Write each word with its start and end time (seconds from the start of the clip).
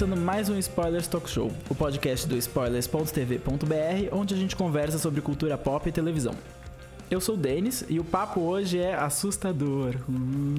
começando 0.00 0.18
mais 0.18 0.48
um 0.48 0.56
Spoilers 0.56 1.06
Talk 1.06 1.28
Show, 1.28 1.52
o 1.68 1.74
podcast 1.74 2.26
do 2.26 2.34
spoilers.tv.br, 2.34 4.08
onde 4.12 4.32
a 4.32 4.36
gente 4.36 4.56
conversa 4.56 4.96
sobre 4.96 5.20
cultura 5.20 5.58
pop 5.58 5.86
e 5.86 5.92
televisão. 5.92 6.34
Eu 7.10 7.20
sou 7.20 7.34
o 7.34 7.38
Denis 7.38 7.84
e 7.86 8.00
o 8.00 8.04
papo 8.04 8.40
hoje 8.40 8.78
é 8.78 8.94
assustador. 8.94 9.96
Uh. 10.08 10.56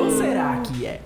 Ou 0.00 0.10
será 0.12 0.60
que 0.60 0.86
é? 0.86 1.00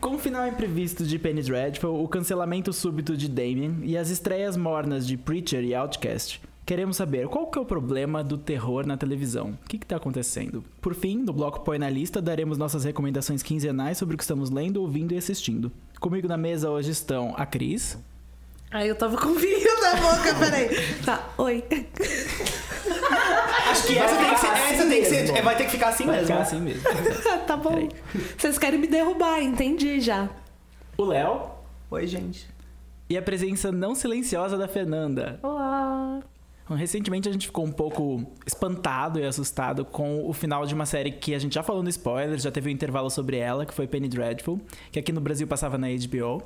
Com 0.00 0.16
o 0.16 0.18
final 0.18 0.48
imprevisto 0.48 1.04
de 1.04 1.16
Penny 1.16 1.42
Dreadful, 1.42 2.02
o 2.02 2.08
cancelamento 2.08 2.72
súbito 2.72 3.16
de 3.16 3.28
Damien 3.28 3.82
e 3.84 3.96
as 3.96 4.10
estreias 4.10 4.56
mornas 4.56 5.06
de 5.06 5.16
Preacher 5.16 5.62
e 5.62 5.76
Outcast, 5.76 6.42
queremos 6.64 6.96
saber 6.96 7.28
qual 7.28 7.46
que 7.50 7.58
é 7.58 7.62
o 7.62 7.64
problema 7.64 8.22
do 8.22 8.38
terror 8.38 8.86
na 8.86 8.96
televisão. 8.96 9.58
O 9.64 9.68
que 9.68 9.76
está 9.76 9.96
acontecendo? 9.96 10.64
Por 10.80 10.94
fim, 10.94 11.18
no 11.18 11.32
bloco 11.32 11.60
Põe 11.60 11.78
na 11.78 11.90
Lista, 11.90 12.20
daremos 12.22 12.56
nossas 12.58 12.84
recomendações 12.84 13.42
quinzenais 13.42 13.98
sobre 13.98 14.14
o 14.14 14.18
que 14.18 14.24
estamos 14.24 14.50
lendo, 14.50 14.80
ouvindo 14.80 15.12
e 15.12 15.18
assistindo. 15.18 15.70
Comigo 16.00 16.26
na 16.28 16.36
mesa 16.36 16.70
hoje 16.70 16.90
estão 16.90 17.34
a 17.36 17.44
Cris. 17.46 17.98
Ai, 18.70 18.88
eu 18.90 18.96
tava 18.96 19.16
com 19.18 19.34
vinho 19.34 19.80
na 19.82 19.96
boca, 19.96 20.34
peraí. 20.38 20.68
Tá, 21.04 21.28
oi. 21.36 21.62
Acho 23.70 23.86
que 23.86 23.98
essa 23.98 24.16
tem 24.16 24.30
que 24.34 24.38
ser. 24.40 24.46
Essa 24.46 24.64
assim 24.82 24.88
tem 24.88 25.02
que 25.02 25.08
ser. 25.08 25.36
é, 25.36 25.42
Vai 25.42 25.56
ter 25.56 25.64
que 25.66 25.70
ficar 25.72 25.88
assim 25.88 26.06
Vai 26.06 26.16
mesmo. 26.16 26.28
ficar 26.28 26.40
assim 26.42 26.60
mesmo. 26.60 26.82
tá 27.46 27.56
bom. 27.56 27.70
Peraí. 27.70 27.88
Vocês 28.38 28.58
querem 28.58 28.80
me 28.80 28.86
derrubar, 28.86 29.42
entendi 29.42 30.00
já. 30.00 30.28
O 30.96 31.04
Léo 31.04 31.50
Oi, 31.90 32.06
gente. 32.06 32.46
e 33.10 33.16
a 33.16 33.22
presença 33.22 33.70
não 33.70 33.94
silenciosa 33.94 34.56
da 34.56 34.66
Fernanda. 34.66 35.38
Olá. 35.42 36.20
Bom, 36.68 36.74
Recentemente 36.74 37.28
a 37.28 37.32
gente 37.32 37.46
ficou 37.46 37.64
um 37.64 37.72
pouco 37.72 38.24
espantado 38.46 39.18
e 39.18 39.24
assustado 39.24 39.84
com 39.84 40.28
o 40.28 40.32
final 40.32 40.64
de 40.64 40.74
uma 40.74 40.86
série 40.86 41.10
que 41.12 41.34
a 41.34 41.38
gente 41.38 41.54
já 41.54 41.62
falou 41.62 41.82
no 41.82 41.88
spoiler, 41.88 42.38
já 42.38 42.50
teve 42.50 42.70
um 42.70 42.72
intervalo 42.72 43.10
sobre 43.10 43.36
ela, 43.36 43.66
que 43.66 43.74
foi 43.74 43.86
Penny 43.86 44.08
Dreadful, 44.08 44.60
que 44.90 44.98
aqui 44.98 45.12
no 45.12 45.20
Brasil 45.20 45.46
passava 45.46 45.76
na 45.76 45.88
HBO. 45.88 46.42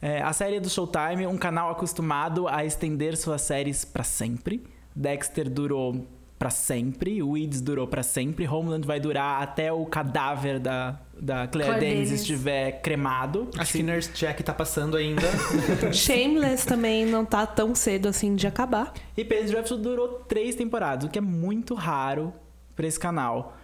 É, 0.00 0.20
a 0.20 0.32
série 0.32 0.60
do 0.60 0.68
Showtime, 0.68 1.26
um 1.26 1.38
canal 1.38 1.70
acostumado 1.70 2.46
a 2.48 2.64
estender 2.64 3.16
suas 3.16 3.42
séries 3.42 3.84
pra 3.84 4.04
sempre. 4.04 4.62
Dexter 4.94 5.48
durou 5.48 6.06
pra 6.38 6.50
sempre, 6.50 7.22
Weeds 7.22 7.60
durou 7.60 7.86
pra 7.86 8.02
sempre, 8.02 8.46
Homeland 8.46 8.86
vai 8.86 9.00
durar 9.00 9.42
até 9.42 9.72
o 9.72 9.86
cadáver 9.86 10.60
da, 10.60 11.00
da 11.18 11.46
Claire, 11.46 11.78
Claire 11.78 12.14
estiver 12.14 12.82
cremado. 12.82 13.48
Acho 13.56 13.72
que 13.72 13.82
Nurse 13.82 14.10
Jack 14.12 14.42
tá 14.42 14.52
passando 14.52 14.96
ainda. 14.96 15.22
Shameless 15.92 16.66
também 16.66 17.06
não 17.06 17.24
tá 17.24 17.46
tão 17.46 17.74
cedo 17.74 18.08
assim 18.08 18.34
de 18.34 18.46
acabar. 18.46 18.92
E 19.16 19.24
Penny 19.24 19.48
Dreadful 19.48 19.78
durou 19.78 20.08
três 20.28 20.54
temporadas, 20.54 21.08
o 21.08 21.10
que 21.10 21.18
é 21.18 21.22
muito 21.22 21.74
raro 21.74 22.32
pra 22.74 22.86
esse 22.86 23.00
canal. 23.00 23.56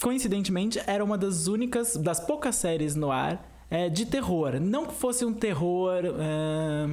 Coincidentemente, 0.00 0.80
era 0.86 1.04
uma 1.04 1.18
das 1.18 1.46
únicas, 1.46 1.96
das 1.96 2.20
poucas 2.20 2.56
séries 2.56 2.94
no 2.94 3.10
ar 3.10 3.50
é, 3.70 3.88
de 3.88 4.06
terror. 4.06 4.60
Não 4.60 4.86
que 4.86 4.94
fosse 4.94 5.24
um 5.24 5.32
terror, 5.32 6.02
é, 6.04 6.88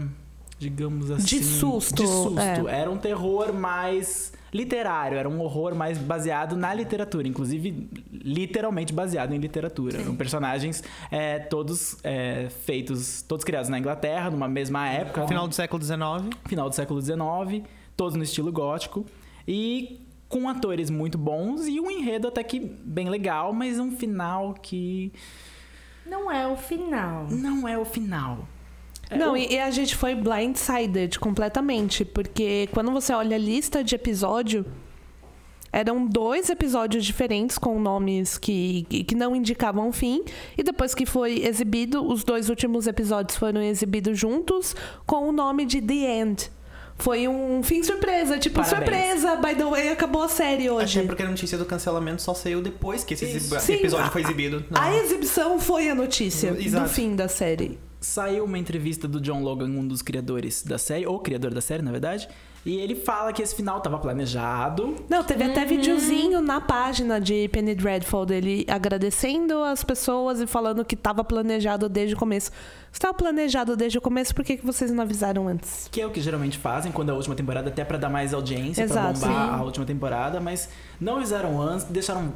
digamos 0.58 1.12
assim... 1.12 1.26
De 1.26 1.44
susto, 1.44 2.02
De 2.02 2.08
susto. 2.08 2.40
é. 2.40 2.82
Era 2.82 2.90
um 2.90 2.98
terror 2.98 3.54
mais 3.54 4.34
literário, 4.54 5.18
era 5.18 5.30
um 5.30 5.40
horror 5.42 5.74
mais 5.76 5.98
baseado 5.98 6.56
na 6.56 6.74
literatura. 6.74 7.28
Inclusive, 7.28 7.90
literalmente 8.12 8.94
baseado 8.94 9.34
em 9.34 9.38
literatura. 9.38 10.02
Eram 10.02 10.16
personagens 10.16 10.84
é, 11.10 11.40
todos 11.40 11.98
é, 12.04 12.48
feitos, 12.50 13.22
todos 13.22 13.44
criados 13.46 13.70
na 13.70 13.80
Inglaterra, 13.80 14.30
numa 14.30 14.48
mesma 14.48 14.88
época 14.88 15.28
Final 15.28 15.48
do 15.48 15.56
século 15.56 15.82
XIX. 15.82 16.00
final 16.48 16.70
do 16.70 16.76
século 16.76 17.02
XIX, 17.02 17.68
todos 17.96 18.16
no 18.16 18.24
estilo 18.24 18.52
gótico 18.52 19.06
e 19.48 20.06
com 20.28 20.48
atores 20.48 20.90
muito 20.90 21.18
bons 21.18 21.68
e 21.68 21.80
um 21.80 21.92
enredo 21.92 22.28
até 22.28 22.44
que 22.44 22.60
bem 22.60 23.10
legal, 23.10 23.52
mas 23.54 23.80
um 23.80 23.92
final 23.92 24.54
que 24.54 25.12
Não 26.06 26.32
é 26.32 26.48
o 26.48 26.56
final. 26.56 27.28
não 27.30 27.68
é 27.68 27.78
o 27.78 27.84
final. 27.86 28.48
É, 29.12 29.18
não, 29.18 29.36
e, 29.38 29.54
e 29.54 29.60
a 29.60 29.70
gente 29.70 29.96
foi 29.96 30.16
blindsided 30.16 31.20
completamente, 31.20 32.04
porque 32.06 32.68
quando 32.72 32.92
você 32.92 33.14
olha 33.14 33.36
a 33.36 33.40
lista 33.40 33.84
de 33.84 33.94
episódio, 33.94 34.66
eram 35.74 36.06
dois 36.06 36.50
episódios 36.50 37.06
diferentes 37.06 37.58
com 37.58 37.80
nomes 37.80 38.38
que, 38.38 38.84
que 38.84 39.16
não 39.16 39.36
indicavam 39.36 39.88
o 39.90 39.92
fim, 39.94 40.24
e 40.58 40.64
depois 40.64 40.94
que 40.96 41.06
foi 41.06 41.46
exibido, 41.46 42.06
os 42.06 42.24
dois 42.24 42.50
últimos 42.50 42.88
episódios 42.88 43.38
foram 43.38 43.62
exibidos 43.62 44.18
juntos 44.20 44.76
com 45.06 45.30
o 45.30 45.32
nome 45.32 45.66
de 45.66 45.82
The 45.82 45.94
End. 46.20 46.52
Foi 46.98 47.28
um 47.28 47.64
fim 47.64 47.82
surpresa, 47.84 48.38
tipo, 48.38 48.62
Parabéns. 48.62 49.22
surpresa, 49.22 49.36
by 49.38 49.56
the 49.56 49.64
way, 49.66 49.90
acabou 49.90 50.22
a 50.24 50.28
série 50.28 50.70
hoje. 50.70 50.84
Achei 51.00 51.04
porque 51.08 51.24
a 51.24 51.28
notícia 51.28 51.58
do 51.58 51.66
cancelamento 51.66 52.22
só 52.22 52.34
saiu 52.34 52.62
depois 52.62 53.04
que 53.04 53.14
esse 53.16 53.26
Sim, 53.40 53.74
episódio 53.74 54.06
a- 54.06 54.10
foi 54.12 54.22
exibido. 54.22 54.64
Não. 54.70 54.80
A 54.80 54.94
exibição 54.98 55.58
foi 55.60 55.90
a 55.90 55.96
notícia 55.96 56.56
Exato. 56.60 56.84
do 56.84 56.90
fim 56.90 57.16
da 57.16 57.28
série. 57.28 57.80
Saiu 58.02 58.46
uma 58.46 58.58
entrevista 58.58 59.08
do 59.08 59.22
John 59.22 59.44
Logan, 59.44 59.68
um 59.68 59.88
dos 59.88 60.02
criadores 60.02 60.64
da 60.64 60.80
série, 60.80 61.06
ou 61.06 61.20
criador 61.20 61.54
da 61.54 61.62
série, 61.62 61.84
na 61.84 61.92
verdade, 61.92 62.28
e 62.66 62.78
ele 62.78 62.96
fala 62.96 63.32
que 63.32 63.44
esse 63.44 63.54
final 63.56 63.78
estava 63.78 64.00
planejado, 64.00 64.96
Não, 65.08 65.24
teve 65.24 65.44
até 65.44 65.64
videozinho 65.66 66.42
na 66.42 66.60
página 66.60 67.22
de 67.22 67.48
Penny 67.50 67.76
Dreadful 67.76 68.26
dele 68.26 68.66
agradecendo 68.68 69.64
as 69.64 69.84
pessoas 69.84 70.42
e 70.42 70.48
falando 70.48 70.84
que 70.84 70.96
estava 70.96 71.24
planejado 71.24 71.88
desde 71.88 72.16
o 72.16 72.18
começo. 72.18 72.50
Se 72.92 72.94
estava 72.94 73.14
planejado 73.14 73.76
desde 73.78 74.00
o 74.00 74.02
começo, 74.02 74.34
por 74.34 74.44
que, 74.44 74.58
que 74.58 74.66
vocês 74.66 74.92
não 74.92 75.04
avisaram 75.04 75.48
antes? 75.48 75.88
que 75.92 76.02
é 76.02 76.06
o 76.08 76.10
que 76.10 76.22
geralmente 76.22 76.58
fazem 76.58 76.92
quando 76.92 77.10
é 77.10 77.12
a 77.12 77.16
última 77.16 77.36
temporada, 77.36 77.70
até 77.70 77.86
pra 77.86 77.98
dar 78.00 78.10
mais 78.10 78.34
audiência, 78.34 78.84
pra 78.88 78.94
Exato, 78.96 79.20
bombar 79.20 79.48
sim. 79.54 79.60
a 79.60 79.64
última 79.64 79.86
temporada, 79.86 80.40
mas 80.40 80.70
não 81.00 81.18
avisaram 81.18 81.62
antes, 81.62 81.86
deixaram 81.86 82.34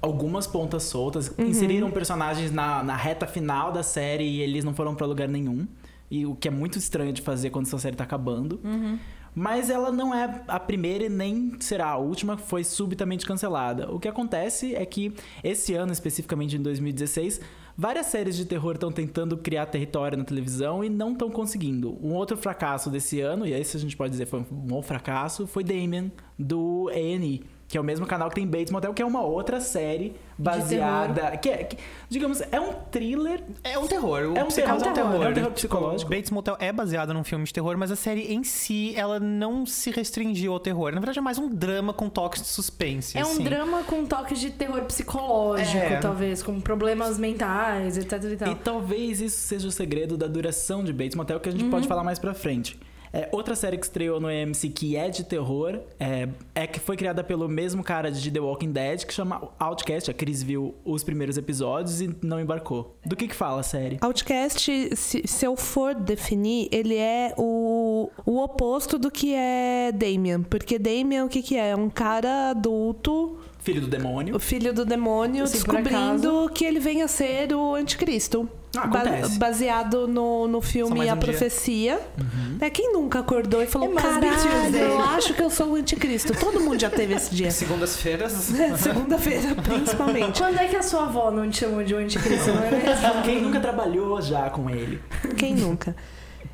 algumas 0.00 0.46
pontas 0.46 0.84
soltas, 0.84 1.28
Uhum. 1.38 1.46
inseriram 1.46 1.90
personagens 1.90 2.50
na, 2.52 2.82
na 2.82 2.96
reta 2.96 3.26
final 3.26 3.72
da 3.72 3.82
série 3.82 4.24
e 4.24 4.40
eles 4.40 4.64
não 4.64 4.74
foram 4.74 4.94
pra 4.94 5.06
lugar 5.06 5.28
nenhum. 5.28 5.66
E 6.10 6.24
o 6.24 6.34
que 6.36 6.46
é 6.48 6.50
muito 6.50 6.78
estranho 6.78 7.12
de 7.12 7.20
fazer 7.22 7.50
quando 7.50 7.66
essa 7.66 7.78
série 7.78 7.96
tá 7.96 8.04
acabando. 8.04 8.60
Uhum. 8.62 8.98
Mas 9.34 9.68
ela 9.68 9.90
não 9.92 10.14
é 10.14 10.42
a 10.48 10.58
primeira 10.58 11.04
e 11.04 11.08
nem 11.10 11.52
será 11.60 11.88
a 11.88 11.96
última, 11.98 12.38
foi 12.38 12.64
subitamente 12.64 13.26
cancelada. 13.26 13.92
O 13.92 14.00
que 14.00 14.08
acontece 14.08 14.74
é 14.74 14.86
que 14.86 15.12
esse 15.44 15.74
ano, 15.74 15.92
especificamente 15.92 16.56
em 16.56 16.62
2016, 16.62 17.40
várias 17.76 18.06
séries 18.06 18.34
de 18.34 18.46
terror 18.46 18.76
estão 18.76 18.90
tentando 18.90 19.36
criar 19.36 19.66
território 19.66 20.16
na 20.16 20.24
televisão 20.24 20.82
e 20.82 20.88
não 20.88 21.12
estão 21.12 21.28
conseguindo. 21.28 21.98
Um 22.02 22.14
outro 22.14 22.34
fracasso 22.36 22.88
desse 22.88 23.20
ano, 23.20 23.44
e 23.46 23.52
esse 23.52 23.76
a 23.76 23.80
gente 23.80 23.94
pode 23.94 24.12
dizer 24.12 24.24
foi 24.26 24.40
um 24.40 24.44
bom 24.44 24.80
fracasso, 24.80 25.46
foi 25.46 25.62
Damien, 25.62 26.10
do 26.38 26.88
A&E. 26.94 27.42
Que 27.68 27.76
é 27.76 27.80
o 27.80 27.84
mesmo 27.84 28.06
canal 28.06 28.28
que 28.28 28.36
tem 28.36 28.46
Bates 28.46 28.70
Motel, 28.70 28.94
que 28.94 29.02
é 29.02 29.04
uma 29.04 29.22
outra 29.22 29.60
série 29.60 30.14
baseada. 30.38 31.36
Que, 31.36 31.48
é, 31.48 31.64
que, 31.64 31.76
digamos, 32.08 32.40
é 32.52 32.60
um 32.60 32.72
thriller. 32.92 33.42
É 33.64 33.76
um 33.78 33.86
terror. 33.88 34.32
O 34.32 34.36
É 34.38 34.44
um 34.44 34.48
terror, 34.48 34.70
é 34.70 34.74
um 34.88 34.92
terror. 34.92 35.22
é 35.24 35.28
um 35.28 35.34
terror 35.34 35.50
psicológico. 35.50 36.10
Bates 36.10 36.30
Motel 36.30 36.56
é 36.60 36.72
baseado 36.72 37.12
num 37.12 37.24
filme 37.24 37.44
de 37.44 37.52
terror, 37.52 37.76
mas 37.76 37.90
a 37.90 37.96
série 37.96 38.32
em 38.32 38.44
si, 38.44 38.94
ela 38.96 39.18
não 39.18 39.66
se 39.66 39.90
restringiu 39.90 40.52
ao 40.52 40.60
terror. 40.60 40.92
Na 40.92 41.00
verdade, 41.00 41.18
é 41.18 41.22
mais 41.22 41.38
um 41.38 41.48
drama 41.48 41.92
com 41.92 42.08
toques 42.08 42.42
de 42.42 42.48
suspense. 42.48 43.18
É 43.18 43.24
um 43.24 43.30
assim. 43.32 43.42
drama 43.44 43.82
com 43.82 44.04
toques 44.06 44.38
de 44.38 44.50
terror 44.50 44.82
psicológico, 44.84 45.76
É. 45.76 45.96
talvez, 45.98 46.42
com 46.42 46.60
problemas 46.60 47.18
mentais, 47.18 47.96
etc 47.98 48.22
e 48.32 48.36
tal. 48.36 48.52
E 48.52 48.54
talvez 48.54 49.20
isso 49.20 49.38
seja 49.38 49.66
o 49.66 49.72
segredo 49.72 50.16
da 50.16 50.26
duração 50.26 50.84
de 50.84 50.92
Bates 50.92 51.16
Motel, 51.16 51.40
que 51.40 51.48
a 51.48 51.52
gente 51.52 51.64
Uhum. 51.64 51.70
pode 51.70 51.88
falar 51.88 52.04
mais 52.04 52.18
pra 52.18 52.32
frente. 52.34 52.78
É, 53.16 53.30
outra 53.32 53.56
série 53.56 53.78
que 53.78 53.86
estreou 53.86 54.20
no 54.20 54.28
AMC 54.28 54.68
que 54.68 54.94
é 54.94 55.08
de 55.08 55.24
terror 55.24 55.80
é, 55.98 56.28
é 56.54 56.66
que 56.66 56.78
foi 56.78 56.98
criada 56.98 57.24
pelo 57.24 57.48
mesmo 57.48 57.82
cara 57.82 58.10
de 58.10 58.30
The 58.30 58.40
Walking 58.40 58.72
Dead, 58.72 59.06
que 59.06 59.14
chama 59.14 59.50
Outcast. 59.58 60.10
A 60.10 60.14
Cris 60.14 60.42
viu 60.42 60.74
os 60.84 61.02
primeiros 61.02 61.38
episódios 61.38 62.02
e 62.02 62.14
não 62.22 62.38
embarcou. 62.38 62.94
Do 63.06 63.16
que 63.16 63.26
que 63.26 63.34
fala 63.34 63.60
a 63.60 63.62
série? 63.62 63.96
Outcast, 64.02 64.94
se, 64.94 65.22
se 65.26 65.46
eu 65.46 65.56
for 65.56 65.94
definir, 65.94 66.68
ele 66.70 66.96
é 66.96 67.32
o, 67.38 68.10
o 68.26 68.38
oposto 68.42 68.98
do 68.98 69.10
que 69.10 69.34
é 69.34 69.92
Damien. 69.92 70.42
Porque 70.42 70.78
Damien, 70.78 71.22
o 71.22 71.28
que, 71.28 71.40
que 71.40 71.56
é? 71.56 71.70
É 71.70 71.76
um 71.76 71.88
cara 71.88 72.50
adulto, 72.50 73.38
Filho 73.66 73.80
do 73.80 73.88
demônio. 73.88 74.36
o 74.36 74.38
filho 74.38 74.72
do 74.72 74.84
demônio, 74.84 75.42
Assim, 75.42 75.54
descobrindo 75.54 76.48
que 76.54 76.64
ele 76.64 76.78
vem 76.78 77.02
a 77.02 77.08
ser 77.08 77.52
o 77.52 77.74
anticristo. 77.74 78.48
Ah, 78.76 78.86
Ba- 78.86 79.04
baseado 79.38 80.06
no, 80.08 80.46
no 80.48 80.60
filme 80.60 81.00
A 81.00 81.02
um 81.02 81.04
dia. 81.04 81.16
Profecia. 81.16 82.00
Uhum. 82.18 82.58
É, 82.60 82.70
quem 82.70 82.92
nunca 82.92 83.20
acordou 83.20 83.62
e 83.62 83.66
falou: 83.66 83.90
É 83.90 83.92
mais 83.94 84.06
Caralho, 84.06 84.76
eu 84.76 85.00
é." 85.00 85.02
acho 85.16 85.34
que 85.34 85.42
eu 85.42 85.50
sou 85.50 85.72
o 85.72 85.74
anticristo. 85.76 86.32
Todo 86.38 86.60
mundo 86.60 86.80
já 86.80 86.90
teve 86.90 87.14
esse 87.14 87.34
dia. 87.34 87.50
Segundas-feiras. 87.52 88.32
Segunda-feira, 88.78 89.54
principalmente. 89.56 90.38
Quando 90.40 90.58
é 90.58 90.66
que 90.66 90.76
a 90.76 90.82
sua 90.82 91.04
avó 91.04 91.30
não 91.30 91.48
te 91.50 91.58
chamou 91.58 91.82
de 91.84 91.94
um 91.94 91.98
anticristo, 91.98 92.50
não 92.52 92.62
é? 92.62 93.22
Quem 93.24 93.42
nunca 93.42 93.60
trabalhou 93.60 94.20
já 94.20 94.48
com 94.50 94.68
ele? 94.70 95.00
Quem 95.36 95.54
nunca? 95.54 95.94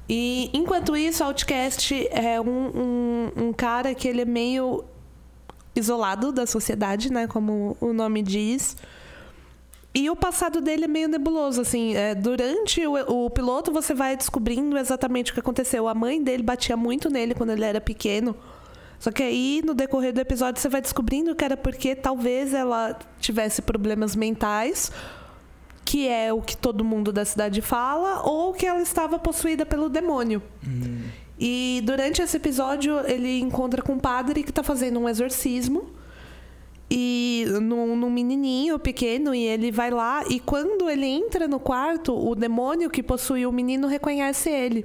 E 0.08 0.50
enquanto 0.52 0.96
isso, 0.96 1.22
Outcast 1.24 1.94
é 2.10 2.40
um, 2.40 2.46
um, 3.36 3.44
um 3.48 3.52
cara 3.52 3.94
que 3.94 4.06
ele 4.08 4.22
é 4.22 4.24
meio 4.24 4.84
isolado 5.74 6.32
da 6.32 6.46
sociedade, 6.46 7.10
né? 7.10 7.26
Como 7.26 7.76
o 7.80 7.92
nome 7.92 8.22
diz. 8.22 8.76
E 9.94 10.08
o 10.08 10.16
passado 10.16 10.60
dele 10.60 10.84
é 10.86 10.88
meio 10.88 11.08
nebuloso, 11.08 11.60
assim. 11.60 11.94
é, 11.94 12.14
durante 12.14 12.86
o, 12.86 13.24
o 13.24 13.30
piloto, 13.30 13.70
você 13.70 13.92
vai 13.92 14.16
descobrindo 14.16 14.78
exatamente 14.78 15.30
o 15.30 15.34
que 15.34 15.40
aconteceu. 15.40 15.86
A 15.86 15.94
mãe 15.94 16.22
dele 16.22 16.42
batia 16.42 16.76
muito 16.76 17.10
nele 17.10 17.34
quando 17.34 17.50
ele 17.50 17.64
era 17.64 17.80
pequeno. 17.80 18.34
Só 18.98 19.10
que 19.10 19.22
aí, 19.22 19.62
no 19.64 19.74
decorrer 19.74 20.12
do 20.12 20.20
episódio, 20.20 20.62
você 20.62 20.68
vai 20.68 20.80
descobrindo 20.80 21.34
que 21.34 21.44
era 21.44 21.56
porque 21.56 21.94
talvez 21.94 22.54
ela 22.54 22.96
tivesse 23.20 23.60
problemas 23.60 24.16
mentais, 24.16 24.90
que 25.84 26.08
é 26.08 26.32
o 26.32 26.40
que 26.40 26.56
todo 26.56 26.84
mundo 26.84 27.12
da 27.12 27.24
cidade 27.24 27.60
fala, 27.60 28.22
ou 28.22 28.54
que 28.54 28.64
ela 28.64 28.80
estava 28.80 29.18
possuída 29.18 29.66
pelo 29.66 29.88
demônio. 29.88 30.40
E 31.38 31.82
durante 31.84 32.22
esse 32.22 32.36
episódio, 32.36 33.00
ele 33.04 33.40
encontra 33.40 33.82
com 33.82 33.94
um 33.94 33.98
padre 33.98 34.44
que 34.44 34.50
está 34.50 34.62
fazendo 34.62 35.00
um 35.00 35.08
exorcismo 35.08 35.90
e 36.94 37.46
num, 37.62 37.96
num 37.96 38.10
menininho 38.10 38.78
pequeno 38.78 39.34
e 39.34 39.42
ele 39.46 39.72
vai 39.72 39.90
lá 39.90 40.24
e 40.28 40.38
quando 40.38 40.90
ele 40.90 41.06
entra 41.06 41.48
no 41.48 41.58
quarto 41.58 42.14
o 42.14 42.34
demônio 42.34 42.90
que 42.90 43.02
possui 43.02 43.46
o 43.46 43.52
menino 43.52 43.88
reconhece 43.88 44.50
ele. 44.50 44.84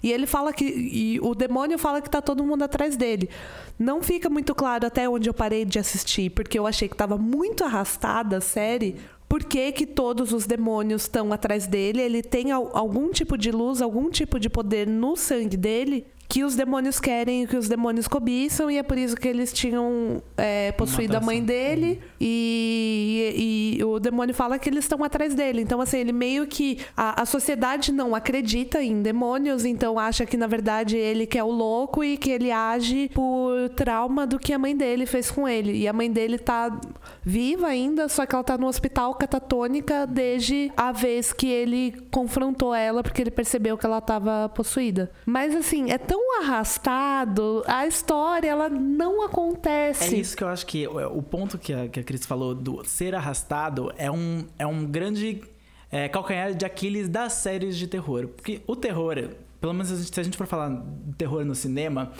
E 0.00 0.12
ele 0.12 0.26
fala 0.26 0.52
que 0.52 0.64
e 0.64 1.18
o 1.20 1.34
demônio 1.34 1.76
fala 1.76 2.00
que 2.00 2.08
tá 2.08 2.22
todo 2.22 2.44
mundo 2.44 2.62
atrás 2.62 2.96
dele. 2.96 3.28
Não 3.76 4.00
fica 4.00 4.30
muito 4.30 4.54
claro 4.54 4.86
até 4.86 5.08
onde 5.08 5.28
eu 5.28 5.34
parei 5.34 5.64
de 5.64 5.78
assistir 5.80 6.30
porque 6.30 6.56
eu 6.56 6.68
achei 6.68 6.88
que 6.88 6.96
tava 6.96 7.18
muito 7.18 7.64
arrastada 7.64 8.36
a 8.36 8.40
série 8.40 8.94
por 9.28 9.44
que, 9.44 9.70
que 9.72 9.86
todos 9.86 10.32
os 10.32 10.46
demônios 10.46 11.02
estão 11.02 11.32
atrás 11.32 11.66
dele? 11.66 12.00
Ele 12.00 12.22
tem 12.22 12.50
al- 12.50 12.70
algum 12.76 13.10
tipo 13.10 13.36
de 13.36 13.50
luz, 13.52 13.80
algum 13.82 14.08
tipo 14.10 14.38
de 14.40 14.48
poder 14.48 14.86
no 14.86 15.16
sangue 15.16 15.56
dele 15.56 16.04
que 16.30 16.44
os 16.44 16.54
demônios 16.54 17.00
querem, 17.00 17.44
que 17.44 17.56
os 17.56 17.68
demônios 17.68 18.06
cobiçam, 18.06 18.70
e 18.70 18.78
é 18.78 18.84
por 18.84 18.96
isso 18.96 19.16
que 19.16 19.26
eles 19.26 19.52
tinham 19.52 20.22
é, 20.36 20.70
possuído 20.70 21.16
a 21.16 21.20
mãe 21.20 21.42
dele. 21.42 22.00
E, 22.20 23.76
e 23.76 23.84
o 23.84 23.98
demônio 23.98 24.32
fala 24.32 24.56
que 24.56 24.68
eles 24.68 24.84
estão 24.84 25.02
atrás 25.02 25.34
dele. 25.34 25.60
Então, 25.60 25.80
assim, 25.80 25.98
ele 25.98 26.12
meio 26.12 26.46
que. 26.46 26.78
A, 26.96 27.22
a 27.22 27.26
sociedade 27.26 27.90
não 27.90 28.14
acredita 28.14 28.80
em 28.80 29.02
demônios, 29.02 29.64
então 29.64 29.98
acha 29.98 30.24
que, 30.24 30.36
na 30.36 30.46
verdade, 30.46 30.96
ele 30.96 31.26
que 31.26 31.36
é 31.36 31.42
o 31.42 31.50
louco 31.50 32.04
e 32.04 32.16
que 32.16 32.30
ele 32.30 32.52
age 32.52 33.10
por 33.12 33.68
trauma 33.70 34.24
do 34.24 34.38
que 34.38 34.52
a 34.52 34.58
mãe 34.58 34.76
dele 34.76 35.06
fez 35.06 35.32
com 35.32 35.48
ele. 35.48 35.78
E 35.78 35.88
a 35.88 35.92
mãe 35.92 36.08
dele 36.08 36.38
tá 36.38 36.80
viva 37.24 37.66
ainda, 37.66 38.08
só 38.08 38.24
que 38.24 38.36
ela 38.36 38.44
tá 38.44 38.56
no 38.56 38.68
hospital 38.68 39.16
catatônica 39.16 40.06
desde 40.06 40.70
a 40.76 40.92
vez 40.92 41.32
que 41.32 41.48
ele 41.48 41.92
confrontou 42.12 42.72
ela, 42.72 43.02
porque 43.02 43.20
ele 43.20 43.32
percebeu 43.32 43.76
que 43.76 43.84
ela 43.84 44.00
tava 44.00 44.48
possuída. 44.50 45.10
Mas, 45.26 45.56
assim, 45.56 45.90
é 45.90 45.98
tão 45.98 46.19
arrastado, 46.40 47.62
a 47.66 47.86
história, 47.86 48.48
ela 48.48 48.68
não 48.68 49.22
É 49.22 49.26
acontece. 49.26 50.16
isso 50.16 50.36
que 50.36 50.44
eu 50.44 50.48
acho 50.48 50.66
que 50.66 50.86
o 50.86 51.18
o 51.18 51.22
ponto 51.22 51.58
que 51.58 51.72
a, 51.72 51.88
que 51.88 52.00
a 52.00 52.04
Cris 52.04 52.24
falou 52.26 52.54
do 52.54 52.82
ser 52.84 53.14
arrastado 53.14 53.92
é 53.96 54.10
um, 54.10 54.44
é 54.58 54.66
um 54.66 54.84
grande 54.86 55.42
é, 55.90 56.08
calcanhar 56.08 56.54
de 56.54 56.64
Aquiles 56.64 57.08
das 57.08 57.34
séries 57.34 57.76
de 57.76 57.86
terror. 57.86 58.28
Porque 58.28 58.60
o 58.66 58.76
terror, 58.76 59.16
pelo 59.60 59.72
menos 59.72 59.88
se 59.88 60.20
a 60.20 60.22
gente 60.22 60.36
for 60.36 60.46
falar 60.46 60.68
de 60.70 61.14
terror 61.16 61.44
no 61.44 61.54
cinema, 61.54 62.12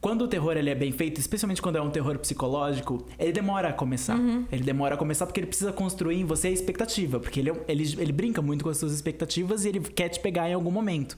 quando 0.00 0.22
o 0.22 0.28
terror 0.28 0.56
ele 0.56 0.70
é 0.70 0.74
bem 0.74 0.92
feito, 0.92 1.18
especialmente 1.18 1.60
quando 1.60 1.76
é 1.76 1.80
um 1.80 1.90
terror 1.90 2.18
psicológico, 2.18 3.06
ele 3.18 3.32
demora 3.32 3.68
a 3.70 3.72
começar. 3.72 4.18
Ele 4.52 4.62
demora 4.62 4.94
a 4.94 4.98
começar 4.98 5.26
porque 5.26 5.40
ele 5.40 5.46
precisa 5.48 5.72
construir 5.72 6.20
em 6.20 6.24
você 6.24 6.48
a 6.48 6.50
expectativa. 6.50 7.18
Porque 7.18 7.40
ele, 7.40 7.50
é 7.50 7.54
ele, 7.66 7.82
ele 7.98 8.12
brinca 8.12 8.40
muito 8.42 8.62
com 8.62 8.70
as 8.70 8.76
suas 8.76 8.92
expectativas 8.92 9.64
e 9.64 9.70
ele 9.70 9.80
quer 9.80 10.08
te 10.08 10.20
pegar 10.20 10.48
em 10.48 10.52
algum 10.54 10.70
momento. 10.70 11.16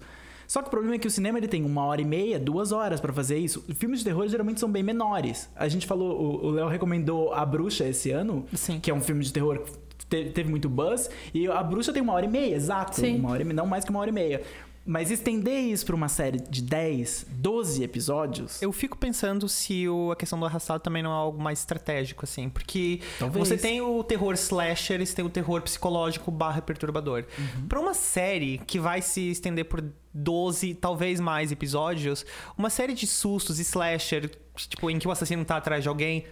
Só 0.49 0.62
que 0.62 0.69
o 0.69 0.71
problema 0.71 0.95
é 0.95 0.99
que 0.99 1.06
o 1.06 1.11
cinema 1.11 1.39
ele 1.39 1.47
tem 1.47 1.62
uma 1.62 1.85
hora 1.85 2.00
e 2.00 2.05
meia, 2.06 2.39
duas 2.41 2.73
horas 2.73 3.00
pra 3.00 3.12
fazer 3.12 3.37
isso. 3.39 3.62
Filmes 3.75 3.99
de 4.00 4.06
terror 4.06 4.27
geralmente 4.27 4.59
são 4.59 4.69
bem 4.73 4.83
menores. 4.83 5.49
A 5.55 5.69
gente 5.69 5.87
falou, 5.87 6.43
o- 6.47 6.50
Léo 6.50 6.67
recomendou 6.69 7.35
A 7.35 7.45
Bruxa 7.45 7.85
esse 7.85 8.11
ano, 8.11 8.47
Sim. 8.55 8.81
que 8.81 8.91
é 8.91 8.95
um 8.95 9.00
filme 9.03 9.23
de 9.23 9.31
terror 9.33 9.61
que 9.99 10.06
te- 10.06 10.31
teve 10.31 10.49
muito 10.49 10.67
buzz. 10.69 11.11
E 11.35 11.47
A 11.49 11.62
Bruxa 11.62 11.93
tem 11.93 12.00
uma 12.03 12.15
hora 12.15 12.25
e 12.25 12.29
meia, 12.31 12.55
exato. 12.56 12.97
Sim. 12.99 13.17
Uma 13.19 13.31
hora 13.33 13.43
e 13.43 13.45
não 13.53 13.67
mais 13.67 13.85
que 13.85 13.91
uma 13.91 14.00
hora 14.00 14.09
e 14.09 14.12
meia. 14.12 14.43
Mas 14.91 15.11
estender 15.11 15.65
isso 15.65 15.85
pra 15.85 15.95
uma 15.95 16.09
série 16.09 16.41
de 16.41 16.62
10, 16.62 17.27
12 17.29 17.83
episódios. 17.85 18.62
Eu 18.62 18.73
fico 18.73 18.97
pensando 18.97 19.47
se 19.47 19.87
o- 19.87 20.12
a 20.12 20.17
questão 20.17 20.41
do 20.41 20.47
arrastado 20.47 20.83
também 20.83 21.03
não 21.03 21.11
é 21.11 21.15
algo 21.15 21.39
mais 21.43 21.59
estratégico, 21.59 22.25
assim. 22.25 22.49
Porque 22.49 23.00
Talvez. 23.19 23.47
você 23.49 23.59
tem 23.59 23.83
o 23.83 24.03
terror 24.03 24.33
slasher, 24.33 25.05
você 25.06 25.15
tem 25.15 25.23
o 25.23 25.29
terror 25.29 25.61
psicológico 25.61 26.31
barra 26.31 26.62
perturbador. 26.62 27.27
Pra 27.69 27.79
uma 27.79 27.93
série 27.93 28.62
que 28.67 28.79
vai 28.81 29.03
se 29.03 29.31
estender 29.31 29.67
por 29.67 29.85
12, 30.19 30.75
talvez 30.75 31.20
mais 31.20 31.50
episódios, 31.53 32.25
uma 32.56 32.70
série 32.70 32.93
de 32.93 33.06
sustos, 33.06 33.59
slasher, 33.59 34.31
tipo, 34.56 34.91
em 34.91 34.99
que 34.99 35.06
o 35.06 35.11
assassino 35.11 35.44
tá 35.44 35.56
atrás 35.56 35.82
de 35.82 35.88
alguém, 35.88 36.25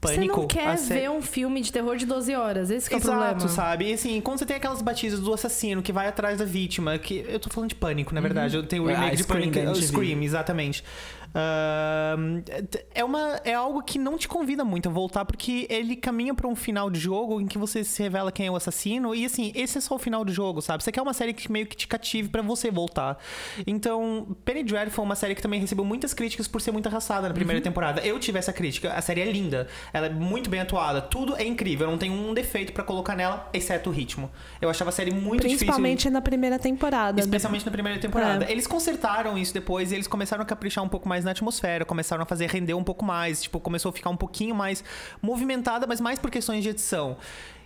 pânico. 0.00 0.34
Você 0.34 0.40
não 0.42 0.46
quer 0.46 0.76
sé- 0.78 0.94
ver 0.94 1.10
um 1.10 1.22
filme 1.22 1.60
de 1.60 1.72
terror 1.72 1.96
de 1.96 2.06
12 2.06 2.34
horas. 2.34 2.70
Esse 2.70 2.88
que 2.88 2.94
é 2.94 2.98
o 2.98 3.00
Exato, 3.00 3.18
problema. 3.18 3.48
sabe? 3.48 3.88
E 3.90 3.94
assim, 3.94 4.20
quando 4.20 4.38
você 4.38 4.46
tem 4.46 4.56
aquelas 4.56 4.80
batidas 4.82 5.20
do 5.20 5.32
assassino 5.32 5.82
que 5.82 5.90
vai 5.92 6.06
atrás 6.06 6.38
da 6.38 6.44
vítima, 6.44 6.98
que 6.98 7.24
eu 7.26 7.40
tô 7.40 7.50
falando 7.50 7.70
de 7.70 7.74
pânico, 7.74 8.14
na 8.14 8.20
verdade. 8.20 8.56
Eu 8.56 8.62
tenho 8.66 8.84
o 8.84 8.88
Ah, 8.88 8.92
remake 8.92 9.16
de 9.16 9.22
Scream 9.22 9.50
pânico. 9.50 9.74
Scream, 9.82 10.22
exatamente. 10.22 10.84
É, 12.94 13.04
uma, 13.04 13.40
é 13.44 13.52
algo 13.52 13.82
que 13.82 13.98
não 13.98 14.16
te 14.16 14.26
convida 14.26 14.64
muito 14.64 14.88
a 14.88 14.92
voltar, 14.92 15.24
porque 15.24 15.66
ele 15.68 15.94
caminha 15.96 16.34
pra 16.34 16.48
um 16.48 16.56
final 16.56 16.90
de 16.90 16.98
jogo 16.98 17.40
em 17.40 17.46
que 17.46 17.58
você 17.58 17.84
se 17.84 18.02
revela 18.02 18.32
quem 18.32 18.46
é 18.46 18.50
o 18.50 18.56
assassino. 18.56 19.14
E 19.14 19.24
assim, 19.24 19.52
esse 19.54 19.76
é 19.76 19.80
só 19.80 19.96
o 19.96 19.98
final 19.98 20.24
do 20.24 20.32
jogo, 20.32 20.62
sabe? 20.62 20.82
Você 20.82 20.90
quer 20.90 21.02
uma 21.02 21.12
série 21.12 21.34
que 21.34 21.50
meio 21.52 21.66
que 21.66 21.76
te 21.76 21.86
cative 21.86 22.28
pra 22.28 22.40
você 22.40 22.70
voltar. 22.70 23.18
Então, 23.66 24.36
Penny 24.44 24.62
Dreadful 24.62 25.04
é 25.04 25.06
uma 25.06 25.14
série 25.14 25.34
que 25.34 25.42
também 25.42 25.60
recebeu 25.60 25.84
muitas 25.84 26.14
críticas 26.14 26.48
por 26.48 26.60
ser 26.60 26.72
muito 26.72 26.86
arrastada 26.88 27.28
na 27.28 27.34
primeira 27.34 27.60
temporada. 27.60 28.00
Eu 28.00 28.18
tive 28.18 28.38
essa 28.38 28.52
crítica. 28.52 28.92
A 28.94 29.02
série 29.02 29.20
é 29.20 29.30
linda, 29.30 29.66
ela 29.92 30.06
é 30.06 30.10
muito 30.10 30.48
bem 30.48 30.60
atuada, 30.60 31.02
tudo 31.02 31.36
é 31.36 31.44
incrível. 31.44 31.90
Não 31.90 31.98
tem 31.98 32.10
um 32.10 32.32
defeito 32.32 32.72
pra 32.72 32.82
colocar 32.82 33.14
nela, 33.14 33.48
exceto 33.52 33.90
o 33.90 33.92
ritmo. 33.92 34.30
Eu 34.60 34.70
achava 34.70 34.88
a 34.90 34.92
série 34.92 35.10
muito 35.10 35.42
difícil. 35.42 35.58
Principalmente 35.58 36.08
na 36.08 36.22
primeira 36.22 36.58
temporada. 36.58 37.20
Especialmente 37.20 37.66
na 37.66 37.72
primeira 37.72 38.00
temporada. 38.00 38.46
É. 38.46 38.52
Eles 38.52 38.66
consertaram 38.66 39.36
isso 39.36 39.52
depois 39.52 39.92
e 39.92 39.96
eles 39.96 40.06
começaram 40.06 40.42
a 40.42 40.46
caprichar 40.46 40.82
um 40.82 40.88
pouco 40.88 41.06
mais 41.08 41.25
na 41.26 41.32
atmosfera, 41.32 41.84
começaram 41.84 42.22
a 42.22 42.26
fazer 42.26 42.48
render 42.48 42.72
um 42.72 42.82
pouco 42.82 43.04
mais, 43.04 43.42
tipo, 43.42 43.60
começou 43.60 43.90
a 43.90 43.92
ficar 43.92 44.08
um 44.08 44.16
pouquinho 44.16 44.54
mais 44.54 44.82
movimentada, 45.20 45.86
mas 45.86 46.00
mais 46.00 46.18
por 46.18 46.30
questões 46.30 46.62
de 46.62 46.70
edição. 46.70 47.18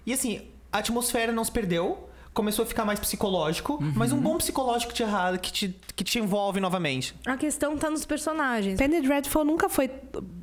E 0.05 0.13
assim, 0.13 0.43
a 0.73 0.79
atmosfera 0.79 1.31
não 1.31 1.45
se 1.45 1.53
perdeu. 1.53 2.10
Começou 2.33 2.63
a 2.63 2.67
ficar 2.67 2.85
mais 2.85 3.01
psicológico, 3.01 3.79
mas 3.97 4.13
um 4.13 4.19
bom 4.21 4.37
psicológico 4.39 4.93
te 4.93 5.03
errado 5.03 5.39
que 5.39 5.53
te, 5.53 5.75
que 5.97 6.05
te 6.05 6.19
envolve 6.21 6.61
novamente. 6.61 7.15
A 7.27 7.37
questão 7.37 7.77
tá 7.77 7.91
nos 7.91 8.05
personagens. 8.07 8.79
Penny 8.79 9.01
Dreadful 9.01 9.45
nunca 9.45 9.69
foi 9.69 9.91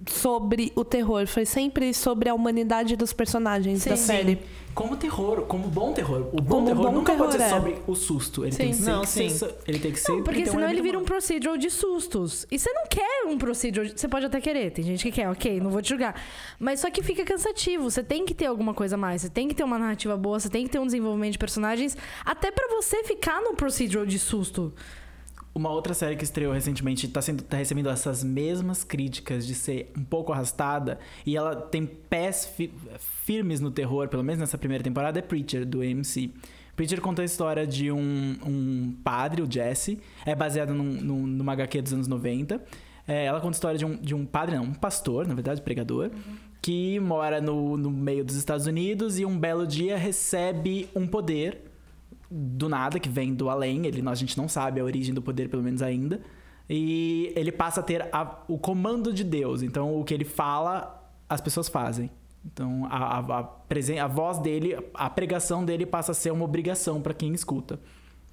sobre 0.08 0.72
o 0.76 0.84
terror, 0.84 1.26
foi 1.28 1.46
sempre 1.46 1.94
sobre 1.94 2.30
a 2.30 2.34
humanidade 2.34 2.96
dos 2.96 3.14
personagens 3.14 3.86
da 3.86 3.96
Sim. 3.96 4.04
série. 4.06 4.40
Como 4.76 4.96
terror, 4.96 5.42
como 5.48 5.68
bom 5.68 5.92
terror. 5.92 6.30
O 6.32 6.40
bom 6.40 6.58
Como 6.58 6.68
terror 6.68 6.84
bom 6.84 6.92
nunca 6.92 7.16
pode 7.16 7.32
ser 7.32 7.40
terror, 7.40 7.56
é. 7.56 7.60
sobre 7.60 7.82
o 7.88 7.96
susto. 7.96 8.44
Ele 8.44 8.52
Sim. 8.52 8.58
tem 8.60 8.70
que 8.70 8.76
ser, 8.76 8.92
Não, 8.92 9.02
que 9.02 9.08
ser- 9.08 9.30
sim. 9.32 9.48
ele 9.68 9.80
tem 9.80 9.92
que 9.92 10.00
ser 10.00 10.12
Não, 10.12 10.24
porque 10.24 10.44
um 10.44 10.46
senão 10.46 10.70
ele 10.70 10.82
vira 10.84 11.00
um 11.00 11.04
procedural 11.04 11.58
de 11.58 11.72
sustos. 11.72 12.46
E 12.52 12.60
você 12.60 12.72
não 12.74 12.84
quer 12.88 13.24
um 13.26 13.40
procedural. 13.40 13.90
Você 13.96 14.08
pode 14.08 14.28
até 14.28 14.40
querer, 14.40 14.70
tem 14.70 14.86
gente 14.86 15.02
que 15.02 15.12
quer, 15.12 15.32
ok, 15.32 15.60
não 15.60 15.72
vou 15.72 15.82
te 15.82 15.90
julgar. 15.90 16.22
Mas 16.60 16.80
só 16.82 16.92
que 16.92 17.02
fica 17.02 17.26
cansativo. 17.26 17.90
Você 17.90 18.04
tem 18.04 18.24
que 18.24 18.36
ter 18.36 18.46
alguma 18.46 18.72
coisa 18.72 18.94
a 18.94 18.98
mais. 19.00 19.24
Você 19.24 19.30
tem 19.32 19.48
que 19.48 19.56
ter 19.56 19.64
uma 19.64 19.80
narrativa 19.80 20.16
boa, 20.16 20.40
você 20.40 20.48
tem 20.48 20.66
que 20.66 20.70
ter 20.70 20.78
um 20.78 20.86
desenvolvimento 20.86 21.32
de 21.32 21.40
personagens. 21.78 21.98
Até 22.26 22.52
pra 22.52 22.68
você 22.70 23.04
ficar 23.04 23.42
no 23.42 23.54
procedural 23.54 24.06
de 24.06 24.18
susto. 24.20 24.74
Uma 25.54 25.72
outra 25.72 25.94
série 25.96 26.16
que 26.16 26.24
estreou 26.24 26.54
recentemente 26.54 27.08
tá, 27.08 27.20
sendo, 27.20 27.42
tá 27.42 27.58
recebendo 27.58 27.90
essas 27.90 28.24
mesmas 28.24 28.84
críticas 28.84 29.46
de 29.46 29.56
ser 29.56 29.92
um 29.98 30.04
pouco 30.04 30.32
arrastada 30.32 31.00
e 31.26 31.36
ela 31.36 31.56
tem 31.56 31.84
pés 31.84 32.46
fi- 32.46 32.72
firmes 33.00 33.60
no 33.60 33.72
terror, 33.72 34.08
pelo 34.08 34.24
menos 34.24 34.40
nessa 34.40 34.56
primeira 34.56 34.84
temporada, 34.84 35.18
é 35.18 35.22
Preacher, 35.22 35.66
do 35.66 35.82
AMC. 35.82 36.32
Preacher 36.76 37.02
conta 37.02 37.24
a 37.24 37.26
história 37.26 37.66
de 37.66 37.92
um, 37.92 38.38
um 38.46 38.96
padre, 39.04 39.42
o 39.42 39.52
Jesse, 39.52 40.00
é 40.28 40.36
baseado 40.36 40.76
num, 40.76 40.84
num, 40.84 41.26
numa 41.26 41.54
HQ 41.54 41.82
dos 41.82 41.94
anos 41.94 42.08
90. 42.08 42.64
É, 43.08 43.26
ela 43.26 43.40
conta 43.42 43.56
a 43.56 43.58
história 43.58 43.80
de 43.80 43.86
um, 43.86 43.96
de 43.96 44.14
um 44.14 44.28
padre, 44.28 44.56
não, 44.56 44.64
um 44.66 44.74
pastor, 44.76 45.26
na 45.26 45.34
verdade, 45.34 45.60
pregador, 45.64 46.12
que 46.62 47.00
mora 47.00 47.42
no, 47.42 47.76
no 47.78 47.90
meio 47.90 48.24
dos 48.24 48.36
Estados 48.36 48.68
Unidos 48.68 49.18
e 49.18 49.26
um 49.26 49.40
belo 49.40 49.66
dia 49.66 49.98
recebe 49.98 50.88
um 50.96 51.08
poder 51.08 51.67
do 52.30 52.68
nada, 52.70 53.00
que 53.00 53.10
vem 53.10 53.34
do 53.34 53.50
além. 53.50 53.86
Ele, 53.86 54.08
a 54.08 54.16
gente 54.16 54.38
não 54.38 54.48
sabe 54.48 54.80
a 54.80 54.84
origem 54.84 55.14
do 55.14 55.22
poder, 55.22 55.50
pelo 55.50 55.64
menos 55.64 55.82
ainda. 55.82 56.22
E 56.70 57.32
ele 57.36 57.52
passa 57.52 57.80
a 57.80 57.84
ter 57.84 58.08
a- 58.12 58.44
o 58.48 58.58
comando 58.58 59.14
de 59.14 59.24
Deus. 59.24 59.62
Então, 59.62 60.00
o 60.00 60.04
que 60.04 60.14
ele 60.14 60.26
fala, 60.26 61.10
as 61.30 61.40
pessoas 61.40 61.70
fazem. 61.70 62.10
Então, 62.46 62.86
a, 62.90 63.20
a, 63.20 63.40
a, 63.40 64.04
a 64.04 64.08
voz 64.08 64.40
dele, 64.40 64.78
a 64.94 65.10
pregação 65.10 65.64
dele 65.66 65.86
passa 65.86 66.12
a 66.12 66.16
ser 66.16 66.32
uma 66.32 66.46
obrigação 66.46 67.02
para 67.02 67.14
quem 67.14 67.34
escuta. 67.34 67.80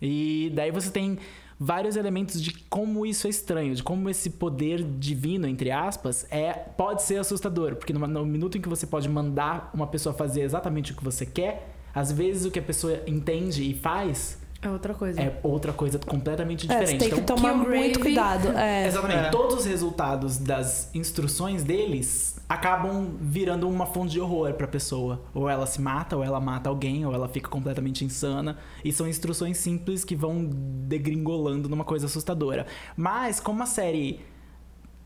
E 0.01 0.53
daí 0.55 0.71
você 0.71 0.91
tem 0.91 1.19
vários 1.59 1.97
elementos 1.97 2.43
de 2.43 2.53
como 2.69 3.07
isso 3.07 3.27
é 3.27 3.31
estranho, 3.31 3.75
de 3.75 3.83
como 3.83 4.09
esse 4.11 4.31
poder 4.31 4.83
divino, 4.83 5.47
entre 5.47 5.71
aspas, 5.71 6.27
é 6.31 6.53
pode 6.53 7.03
ser 7.03 7.17
assustador. 7.17 7.77
Porque 7.77 7.93
no, 7.93 8.07
no 8.07 8.27
minuto 8.27 8.59
em 8.59 8.61
que 8.61 8.69
você 8.69 8.87
pode 8.87 9.09
mandar 9.09 9.71
uma 9.73 9.87
pessoa 9.87 10.15
fazer 10.15 10.43
exatamente 10.43 10.93
o 10.93 10.97
que 10.97 11.05
você 11.05 11.25
quer, 11.25 11.74
às 11.95 12.11
vezes 12.13 12.45
o 12.45 12.51
que 12.51 12.59
a 12.59 12.63
pessoa 12.63 13.01
entende 13.07 13.71
e 13.71 13.75
faz 13.75 14.39
É 14.63 14.69
outra 14.71 14.95
coisa. 14.95 15.21
é 15.21 15.39
outra 15.43 15.73
coisa 15.73 15.99
completamente 15.99 16.65
É, 16.67 16.69
você 16.69 16.79
diferente. 16.81 17.01
tem 17.01 17.11
que 17.11 17.21
Então, 17.21 17.37
tomar 17.37 17.55
muito 17.55 18.01
cuidado. 18.01 18.49
É. 18.57 18.87
Exatamente. 18.89 19.27
É. 19.27 19.31
Todos 19.31 19.57
os 19.59 19.65
resultados 19.67 20.39
das 20.39 20.95
instruções 20.95 21.63
deles 21.63 22.41
acabam 22.49 23.17
virando 23.21 23.69
uma 23.69 23.87
fonte 23.87 24.13
de 24.13 24.21
horror 24.21 24.53
pra 24.55 24.67
pessoa. 24.67 25.23
Ou 25.35 25.49
ela 25.49 25.67
se 25.67 25.81
mata, 25.81 26.17
ou 26.17 26.25
ela 26.25 26.41
mata 26.41 26.69
alguém, 26.69 27.05
ou 27.07 27.13
ela 27.15 27.29
fica 27.29 27.49
completamente 27.49 28.05
insana. 28.05 28.57
E 28.85 28.93
são 28.93 29.07
instruções 29.09 29.59
simples 29.59 30.05
que 30.05 30.17
vão 30.17 30.45
degringolando 30.89 31.69
numa 31.69 31.85
coisa 31.85 32.07
assustadora. 32.07 32.67
Mas, 32.97 33.41
como 33.41 33.63
a 33.63 33.67
série 33.67 34.21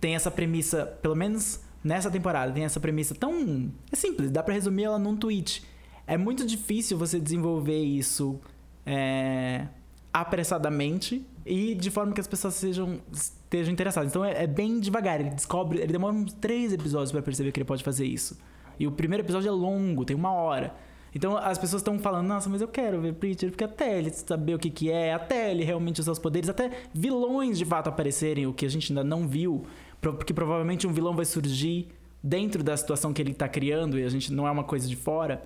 tem 0.00 0.14
essa 0.14 0.30
premissa, 0.30 0.86
pelo 1.02 1.14
menos 1.16 1.60
nessa 1.82 2.10
temporada, 2.10 2.52
tem 2.52 2.64
essa 2.64 2.78
premissa 2.80 3.14
tão. 3.14 3.70
É 3.90 3.96
simples, 3.96 4.30
dá 4.30 4.42
pra 4.42 4.54
resumir 4.54 4.84
ela 4.84 4.98
num 4.98 5.16
tweet. 5.16 5.64
É 6.08 6.16
muito 6.16 6.46
difícil 6.46 6.96
você 6.96 7.20
desenvolver 7.20 7.78
isso 7.78 8.40
é, 8.86 9.68
apressadamente 10.10 11.24
e 11.44 11.74
de 11.74 11.90
forma 11.90 12.14
que 12.14 12.20
as 12.20 12.26
pessoas 12.26 12.54
sejam, 12.54 12.98
estejam 13.12 13.70
interessadas. 13.70 14.10
Então 14.10 14.24
é, 14.24 14.44
é 14.44 14.46
bem 14.46 14.80
devagar, 14.80 15.20
ele 15.20 15.28
descobre, 15.28 15.80
ele 15.80 15.92
demora 15.92 16.14
uns 16.14 16.32
três 16.32 16.72
episódios 16.72 17.12
pra 17.12 17.20
perceber 17.20 17.52
que 17.52 17.60
ele 17.60 17.66
pode 17.66 17.84
fazer 17.84 18.06
isso. 18.06 18.38
E 18.80 18.86
o 18.86 18.92
primeiro 18.92 19.22
episódio 19.22 19.48
é 19.48 19.52
longo, 19.52 20.06
tem 20.06 20.16
uma 20.16 20.32
hora. 20.32 20.74
Então 21.14 21.36
as 21.36 21.58
pessoas 21.58 21.80
estão 21.80 21.98
falando, 21.98 22.26
nossa, 22.26 22.48
mas 22.48 22.62
eu 22.62 22.68
quero 22.68 23.02
ver 23.02 23.12
Preacher, 23.12 23.50
porque 23.50 23.64
até 23.64 23.98
ele 23.98 24.08
saber 24.10 24.54
o 24.54 24.58
que, 24.58 24.70
que 24.70 24.90
é, 24.90 25.12
até 25.12 25.50
ele 25.50 25.62
realmente 25.62 26.00
usar 26.00 26.12
os 26.12 26.18
poderes, 26.18 26.48
até 26.48 26.70
vilões 26.94 27.58
de 27.58 27.66
fato 27.66 27.88
aparecerem, 27.88 28.46
o 28.46 28.54
que 28.54 28.64
a 28.64 28.70
gente 28.70 28.92
ainda 28.92 29.04
não 29.04 29.28
viu, 29.28 29.66
porque 30.00 30.32
provavelmente 30.32 30.86
um 30.86 30.92
vilão 30.92 31.14
vai 31.14 31.26
surgir 31.26 31.88
dentro 32.22 32.62
da 32.62 32.76
situação 32.76 33.12
que 33.12 33.20
ele 33.20 33.34
tá 33.34 33.48
criando 33.48 33.98
e 33.98 34.04
a 34.04 34.08
gente 34.08 34.32
não 34.32 34.46
é 34.46 34.50
uma 34.50 34.64
coisa 34.64 34.88
de 34.88 34.96
fora. 34.96 35.42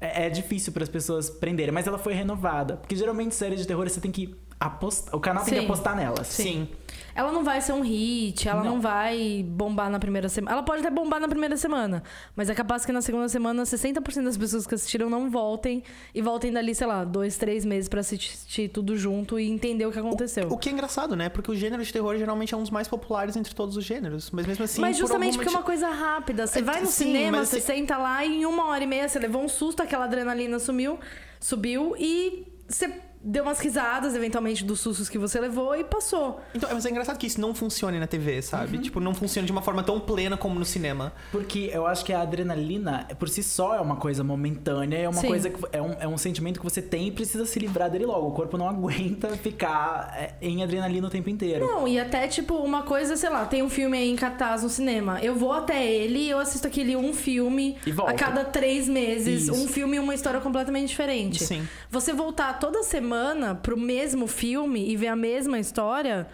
É, 0.00 0.26
é 0.26 0.30
difícil 0.30 0.72
para 0.72 0.82
as 0.82 0.88
pessoas 0.88 1.28
prenderem, 1.28 1.72
mas 1.72 1.86
ela 1.86 1.98
foi 1.98 2.14
renovada. 2.14 2.76
Porque 2.76 2.94
geralmente 2.94 3.34
séries 3.34 3.60
de 3.60 3.66
terror 3.66 3.88
você 3.88 4.00
tem 4.00 4.12
que 4.12 4.34
apostar. 4.58 5.14
O 5.14 5.20
canal 5.20 5.44
tem 5.44 5.54
Sim. 5.54 5.60
que 5.60 5.66
apostar 5.66 5.96
nelas. 5.96 6.28
Sim. 6.28 6.68
Ela 7.14 7.30
não 7.30 7.44
vai 7.44 7.60
ser 7.60 7.72
um 7.72 7.80
hit, 7.80 8.48
ela 8.48 8.64
não, 8.64 8.74
Não. 8.74 8.80
vai 8.80 9.44
bombar 9.46 9.88
na 9.90 9.98
primeira 10.00 10.28
semana. 10.28 10.52
Ela 10.56 10.62
pode 10.64 10.80
até 10.80 10.90
bombar 10.90 11.20
na 11.20 11.28
primeira 11.28 11.56
semana, 11.56 12.02
mas 12.34 12.50
é 12.50 12.54
capaz 12.54 12.84
que 12.84 12.90
na 12.92 13.00
segunda 13.00 13.28
semana 13.28 13.62
60% 13.62 14.24
das 14.24 14.36
pessoas 14.36 14.66
que 14.66 14.74
assistiram 14.74 15.08
não 15.08 15.30
voltem 15.30 15.82
e 16.14 16.20
voltem 16.20 16.52
dali, 16.52 16.74
sei 16.74 16.86
lá, 16.86 17.04
dois, 17.04 17.36
três 17.36 17.64
meses 17.64 17.88
pra 17.88 18.00
assistir 18.00 18.68
tudo 18.68 18.96
junto 18.96 19.38
e 19.38 19.48
entender 19.48 19.86
o 19.86 19.92
que 19.92 19.98
aconteceu. 19.98 20.48
O 20.50 20.58
que 20.58 20.68
é 20.68 20.72
engraçado, 20.72 21.14
né? 21.14 21.28
Porque 21.28 21.50
o 21.50 21.54
gênero 21.54 21.84
de 21.84 21.92
terror 21.92 22.16
geralmente 22.16 22.52
é 22.52 22.56
um 22.56 22.62
dos 22.62 22.70
mais 22.70 22.88
populares 22.88 23.36
entre 23.36 23.54
todos 23.54 23.76
os 23.76 23.84
gêneros. 23.84 24.30
Mas 24.30 24.46
mesmo 24.46 24.64
assim. 24.64 24.80
mas 24.80 24.96
por 24.96 25.00
justamente 25.02 25.34
algum 25.34 25.44
porque 25.44 25.48
é 25.48 25.52
uma 25.58 25.64
motivo- 25.66 25.88
coisa 25.88 25.94
rápida. 25.94 26.46
Você 26.46 26.58
É, 26.58 26.62
vai 26.62 26.80
no 26.80 26.86
sim, 26.86 27.04
cinema, 27.04 27.44
você 27.44 27.58
assim- 27.58 27.66
senta 27.78 27.96
lá 27.96 28.24
e 28.24 28.40
em 28.42 28.46
uma 28.46 28.66
hora 28.66 28.82
e 28.82 28.86
meia 28.86 29.08
você 29.08 29.18
levou 29.18 29.42
um 29.42 29.48
susto, 29.48 29.82
aquela 29.82 30.04
adrenalina 30.06 30.58
sumiu, 30.58 30.98
subiu 31.38 31.94
e 31.98 32.46
você 32.68 32.90
deu 33.24 33.42
umas 33.42 33.58
risadas, 33.58 34.14
eventualmente, 34.14 34.62
dos 34.64 34.80
sustos 34.80 35.08
que 35.08 35.16
você 35.16 35.40
levou 35.40 35.74
e 35.74 35.82
passou. 35.82 36.40
Então, 36.54 36.68
mas 36.72 36.84
é 36.84 36.90
engraçado 36.90 37.16
que 37.16 37.26
isso 37.26 37.40
não 37.40 37.54
funcione 37.54 37.98
na 37.98 38.06
TV, 38.06 38.42
sabe? 38.42 38.76
Tipo, 38.78 39.00
não 39.00 39.14
funciona 39.14 39.46
de 39.46 39.52
uma 39.52 39.62
forma 39.62 39.82
tão 39.82 39.98
plena 39.98 40.36
como 40.36 40.58
no 40.58 40.64
cinema. 40.64 41.12
Porque 41.32 41.70
eu 41.72 41.86
acho 41.86 42.04
que 42.04 42.12
a 42.12 42.20
adrenalina, 42.20 43.08
por 43.18 43.28
si 43.28 43.42
só, 43.42 43.76
é 43.76 43.80
uma 43.80 43.96
coisa 43.96 44.22
momentânea, 44.22 44.98
é 44.98 45.08
uma 45.08 45.22
Sim. 45.22 45.28
coisa 45.28 45.48
que 45.48 45.58
é 45.72 45.80
um, 45.80 45.92
é 46.00 46.06
um 46.06 46.18
sentimento 46.18 46.60
que 46.60 46.64
você 46.64 46.82
tem 46.82 47.08
e 47.08 47.10
precisa 47.10 47.46
se 47.46 47.58
livrar 47.58 47.90
dele 47.90 48.04
logo. 48.04 48.28
O 48.28 48.32
corpo 48.32 48.58
não 48.58 48.68
aguenta 48.68 49.30
ficar 49.38 50.12
é, 50.16 50.34
em 50.42 50.62
adrenalina 50.62 51.06
o 51.06 51.10
tempo 51.10 51.30
inteiro. 51.30 51.66
Não, 51.66 51.88
e 51.88 51.98
até, 51.98 52.28
tipo, 52.28 52.54
uma 52.56 52.82
coisa, 52.82 53.16
sei 53.16 53.30
lá, 53.30 53.46
tem 53.46 53.62
um 53.62 53.70
filme 53.70 53.96
aí 53.96 54.10
em 54.10 54.16
cartaz 54.16 54.62
no 54.62 54.68
cinema. 54.68 55.18
Eu 55.22 55.34
vou 55.34 55.52
até 55.52 55.84
ele, 55.84 56.28
eu 56.28 56.38
assisto 56.38 56.66
aquele 56.66 56.94
um 56.94 57.14
filme 57.14 57.76
E 57.86 57.90
a 58.06 58.12
cada 58.12 58.44
três 58.44 58.86
meses. 58.86 59.44
Isso. 59.44 59.54
Um 59.54 59.66
filme 59.66 59.96
e 59.96 60.00
uma 60.00 60.14
história 60.14 60.40
completamente 60.40 60.88
diferente. 60.88 61.42
Sim. 61.42 61.66
Você 61.90 62.12
voltar 62.12 62.58
toda 62.58 62.82
semana 62.82 63.13
pro 63.62 63.76
mesmo 63.76 64.26
filme 64.26 64.90
e 64.90 64.96
ver 64.96 65.08
a 65.08 65.16
mesma 65.16 65.58
história. 65.58 66.26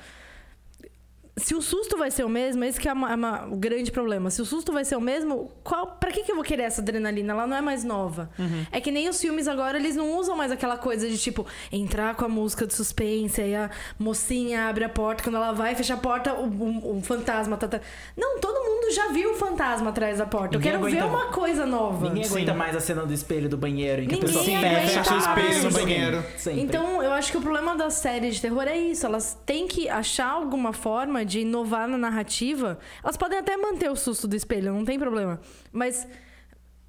Se 1.40 1.54
o 1.54 1.62
susto 1.62 1.96
vai 1.96 2.10
ser 2.10 2.24
o 2.24 2.28
mesmo, 2.28 2.62
esse 2.64 2.78
que 2.80 2.88
é 2.88 2.92
uma- 2.92 3.14
uma- 3.14 3.46
o 3.46 3.56
grande 3.56 3.90
problema. 3.90 4.30
Se 4.30 4.40
o 4.42 4.44
susto 4.44 4.72
vai 4.72 4.84
ser 4.84 4.96
o 4.96 5.00
mesmo, 5.00 5.50
qual, 5.64 5.86
pra 5.98 6.10
que, 6.12 6.22
que 6.22 6.30
eu 6.32 6.36
vou 6.36 6.44
querer 6.44 6.64
essa 6.64 6.80
adrenalina? 6.80 7.32
Ela 7.32 7.46
não 7.46 7.56
é 7.56 7.60
mais 7.60 7.82
nova. 7.84 8.30
É 8.70 8.80
que 8.80 8.90
nem 8.90 9.08
os 9.08 9.20
filmes 9.20 9.48
agora, 9.48 9.78
eles 9.78 9.96
não 9.96 10.16
usam 10.16 10.36
mais 10.36 10.52
aquela 10.52 10.76
coisa 10.76 11.08
de 11.08 11.16
tipo, 11.18 11.46
entrar 11.72 12.14
com 12.14 12.24
a 12.24 12.28
música 12.28 12.66
de 12.66 12.74
suspense, 12.74 13.40
aí 13.40 13.54
a 13.54 13.70
mocinha 13.98 14.68
abre 14.68 14.84
a 14.84 14.88
porta, 14.88 15.22
quando 15.22 15.36
ela 15.36 15.52
vai 15.52 15.74
fechar 15.74 15.94
a 15.94 15.98
porta, 15.98 16.34
o, 16.34 16.46
o- 16.46 16.98
o 16.98 17.02
fantasma 17.02 17.56
tá, 17.56 17.68
tá. 17.68 17.80
Não, 18.16 18.38
todo 18.40 18.54
mundo 18.64 18.92
já 18.92 19.08
viu 19.12 19.32
o 19.32 19.34
fantasma 19.34 19.90
atrás 19.90 20.18
da 20.18 20.26
porta. 20.26 20.56
Ninguém 20.58 20.72
eu 20.72 20.78
quero 20.80 20.90
ver 20.90 20.98
aguenta- 21.02 21.16
uma 21.24 21.32
coisa 21.32 21.66
nova. 21.66 22.08
Ninguém 22.08 22.24
Sim. 22.24 22.34
aguenta 22.34 22.54
mais 22.54 22.74
a 22.76 22.80
cena 22.80 23.06
do 23.06 23.12
espelho 23.12 23.48
do 23.48 23.56
banheiro 23.56 24.02
em 24.02 24.08
que 24.08 24.14
Ninguém 24.16 24.30
a 24.30 24.32
pessoa 24.32 24.58
aguenta 24.58 24.80
fecha, 24.80 25.14
o 25.14 25.18
espelho 25.18 25.62
no 25.64 25.70
banheiro. 25.70 26.24
Sempre. 26.36 26.60
Então, 26.60 27.02
eu 27.02 27.12
acho 27.12 27.30
que 27.30 27.38
o 27.38 27.40
problema 27.40 27.76
das 27.76 27.94
séries 27.94 28.36
de 28.36 28.42
terror 28.42 28.62
é 28.66 28.76
isso. 28.76 29.06
Elas 29.06 29.38
têm 29.46 29.66
que 29.68 29.88
achar 29.88 30.28
alguma 30.30 30.72
forma 30.72 31.24
de 31.30 31.40
inovar 31.40 31.86
na 31.88 31.96
narrativa. 31.96 32.78
Elas 33.02 33.16
podem 33.16 33.38
até 33.38 33.56
manter 33.56 33.90
o 33.90 33.96
susto 33.96 34.26
do 34.26 34.34
espelho, 34.36 34.72
não 34.74 34.84
tem 34.84 34.98
problema. 34.98 35.40
Mas 35.72 36.06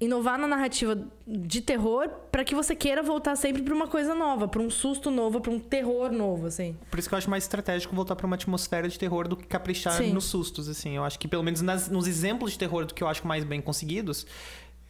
inovar 0.00 0.36
na 0.36 0.48
narrativa 0.48 0.98
de 1.24 1.60
terror 1.60 2.08
para 2.32 2.42
que 2.44 2.56
você 2.56 2.74
queira 2.74 3.04
voltar 3.04 3.36
sempre 3.36 3.62
para 3.62 3.72
uma 3.72 3.86
coisa 3.86 4.16
nova, 4.16 4.48
para 4.48 4.60
um 4.60 4.68
susto 4.68 5.12
novo, 5.12 5.40
para 5.40 5.52
um 5.52 5.60
terror 5.60 6.10
novo, 6.10 6.46
assim. 6.48 6.76
Por 6.90 6.98
isso 6.98 7.08
que 7.08 7.14
eu 7.14 7.18
acho 7.18 7.30
mais 7.30 7.44
estratégico 7.44 7.94
voltar 7.94 8.16
pra 8.16 8.26
uma 8.26 8.34
atmosfera 8.34 8.88
de 8.88 8.98
terror 8.98 9.28
do 9.28 9.36
que 9.36 9.46
caprichar 9.46 9.92
Sim. 9.92 10.12
nos 10.12 10.24
sustos, 10.24 10.68
assim. 10.68 10.96
Eu 10.96 11.04
acho 11.04 11.18
que, 11.20 11.28
pelo 11.28 11.44
menos 11.44 11.60
nas- 11.62 11.88
nos 11.88 12.08
exemplos 12.08 12.50
de 12.52 12.58
terror 12.58 12.84
do 12.84 12.92
que 12.94 13.02
eu 13.04 13.06
acho 13.06 13.24
mais 13.26 13.44
bem 13.44 13.60
conseguidos. 13.60 14.26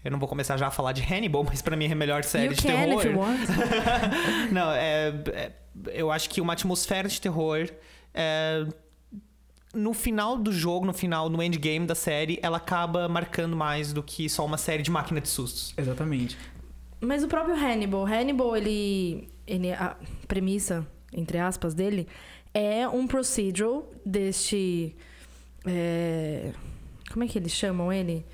Eu 0.03 0.11
não 0.11 0.19
vou 0.19 0.29
começar 0.29 0.57
já 0.57 0.69
a 0.69 0.71
falar 0.71 0.93
de 0.93 1.03
Hannibal, 1.03 1.45
mas 1.47 1.61
pra 1.61 1.77
mim 1.77 1.85
é 1.89 1.93
a 1.93 1.95
melhor 1.95 2.25
série 2.25 2.47
you 2.47 2.55
de 2.55 2.63
can 2.63 2.69
terror. 2.69 2.99
if 3.01 3.05
you 3.05 3.19
want. 3.19 3.41
Não, 4.51 4.73
é, 4.73 5.09
é- 5.33 5.53
Eu 5.93 6.11
acho 6.11 6.29
que 6.31 6.41
uma 6.41 6.55
atmosfera 6.55 7.07
de 7.07 7.21
terror. 7.21 7.69
é, 8.15 8.67
no 9.75 9.93
final 9.95 10.37
do 10.37 10.53
jogo, 10.53 10.85
no 10.85 10.93
final, 10.93 11.29
no 11.29 11.43
endgame 11.43 11.87
da 11.87 11.95
série, 11.95 12.39
ela 12.43 12.59
acaba 12.59 13.09
marcando 13.09 13.57
mais 13.57 13.93
do 13.93 14.03
que 14.03 14.29
só 14.29 14.45
uma 14.45 14.59
série 14.59 14.83
de 14.83 14.91
máquina 14.91 15.21
de 15.21 15.29
sustos. 15.29 15.75
Exatamente. 15.77 16.37
Mas 17.01 17.25
o 17.25 17.29
próprio 17.29 17.55
Hannibal, 17.55 18.07
Hannibal, 18.07 18.57
ele, 18.57 19.29
ele 19.47 19.73
a 19.73 19.97
premissa, 20.29 20.87
entre 21.13 21.39
aspas, 21.39 21.75
dele 21.75 22.07
é 22.55 22.87
um 22.87 23.07
procedural 23.07 23.91
deste 24.05 24.95
é, 25.65 26.53
como 27.11 27.25
é 27.25 27.29
que 27.29 27.39
eles 27.39 27.53
chamam 27.53 27.93
ele? 27.93 28.25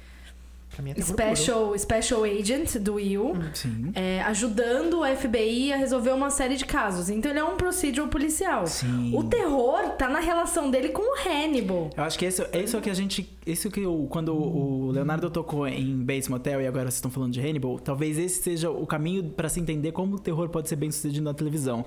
Special, 1.00 1.76
Special 1.78 2.24
Agent 2.24 2.76
do 2.76 2.94
Will, 2.94 3.34
Sim. 3.52 3.90
é, 3.94 4.20
ajudando 4.22 5.00
o 5.00 5.16
FBI 5.16 5.72
a 5.72 5.76
resolver 5.76 6.12
uma 6.12 6.30
série 6.30 6.56
de 6.56 6.64
casos. 6.64 7.10
Então 7.10 7.30
ele 7.30 7.40
é 7.40 7.44
um 7.44 7.56
procedural 7.56 8.08
policial. 8.08 8.66
Sim. 8.66 9.12
O 9.16 9.24
terror 9.24 9.90
tá 9.98 10.08
na 10.08 10.20
relação 10.20 10.70
dele 10.70 10.90
com 10.90 11.02
o 11.02 11.28
Hannibal. 11.28 11.90
Eu 11.96 12.04
acho 12.04 12.18
que 12.18 12.24
esse, 12.24 12.46
esse 12.52 12.76
é 12.76 12.78
o 12.78 12.82
que 12.82 12.90
a 12.90 12.94
gente. 12.94 13.28
Esse 13.44 13.66
é 13.66 13.70
o 13.70 13.72
que 13.72 13.80
eu, 13.80 14.06
quando 14.10 14.34
o 14.34 14.90
Leonardo 14.90 15.30
tocou 15.30 15.66
em 15.66 15.96
Bates 16.04 16.28
Motel 16.28 16.60
e 16.60 16.66
agora 16.66 16.84
vocês 16.84 16.96
estão 16.96 17.10
falando 17.10 17.32
de 17.32 17.40
Hannibal, 17.40 17.78
talvez 17.78 18.18
esse 18.18 18.42
seja 18.42 18.70
o 18.70 18.86
caminho 18.86 19.24
pra 19.30 19.48
se 19.48 19.58
entender 19.58 19.92
como 19.92 20.16
o 20.16 20.18
terror 20.18 20.48
pode 20.48 20.68
ser 20.68 20.76
bem 20.76 20.90
sucedido 20.90 21.24
na 21.24 21.34
televisão. 21.34 21.84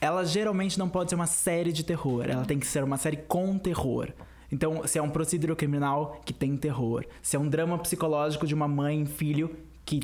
Ela 0.00 0.24
geralmente 0.24 0.78
não 0.78 0.88
pode 0.88 1.10
ser 1.10 1.16
uma 1.16 1.26
série 1.26 1.72
de 1.72 1.82
terror, 1.82 2.24
ela 2.28 2.44
tem 2.44 2.58
que 2.58 2.66
ser 2.66 2.84
uma 2.84 2.96
série 2.96 3.16
com 3.16 3.58
terror. 3.58 4.12
Então, 4.50 4.86
se 4.86 4.98
é 4.98 5.02
um 5.02 5.10
procedural 5.10 5.56
criminal 5.56 6.20
que 6.24 6.32
tem 6.32 6.56
terror, 6.56 7.04
se 7.22 7.36
é 7.36 7.38
um 7.38 7.48
drama 7.48 7.78
psicológico 7.78 8.46
de 8.46 8.54
uma 8.54 8.66
mãe 8.66 9.02
e 9.02 9.06
filho 9.06 9.54
que 9.84 10.00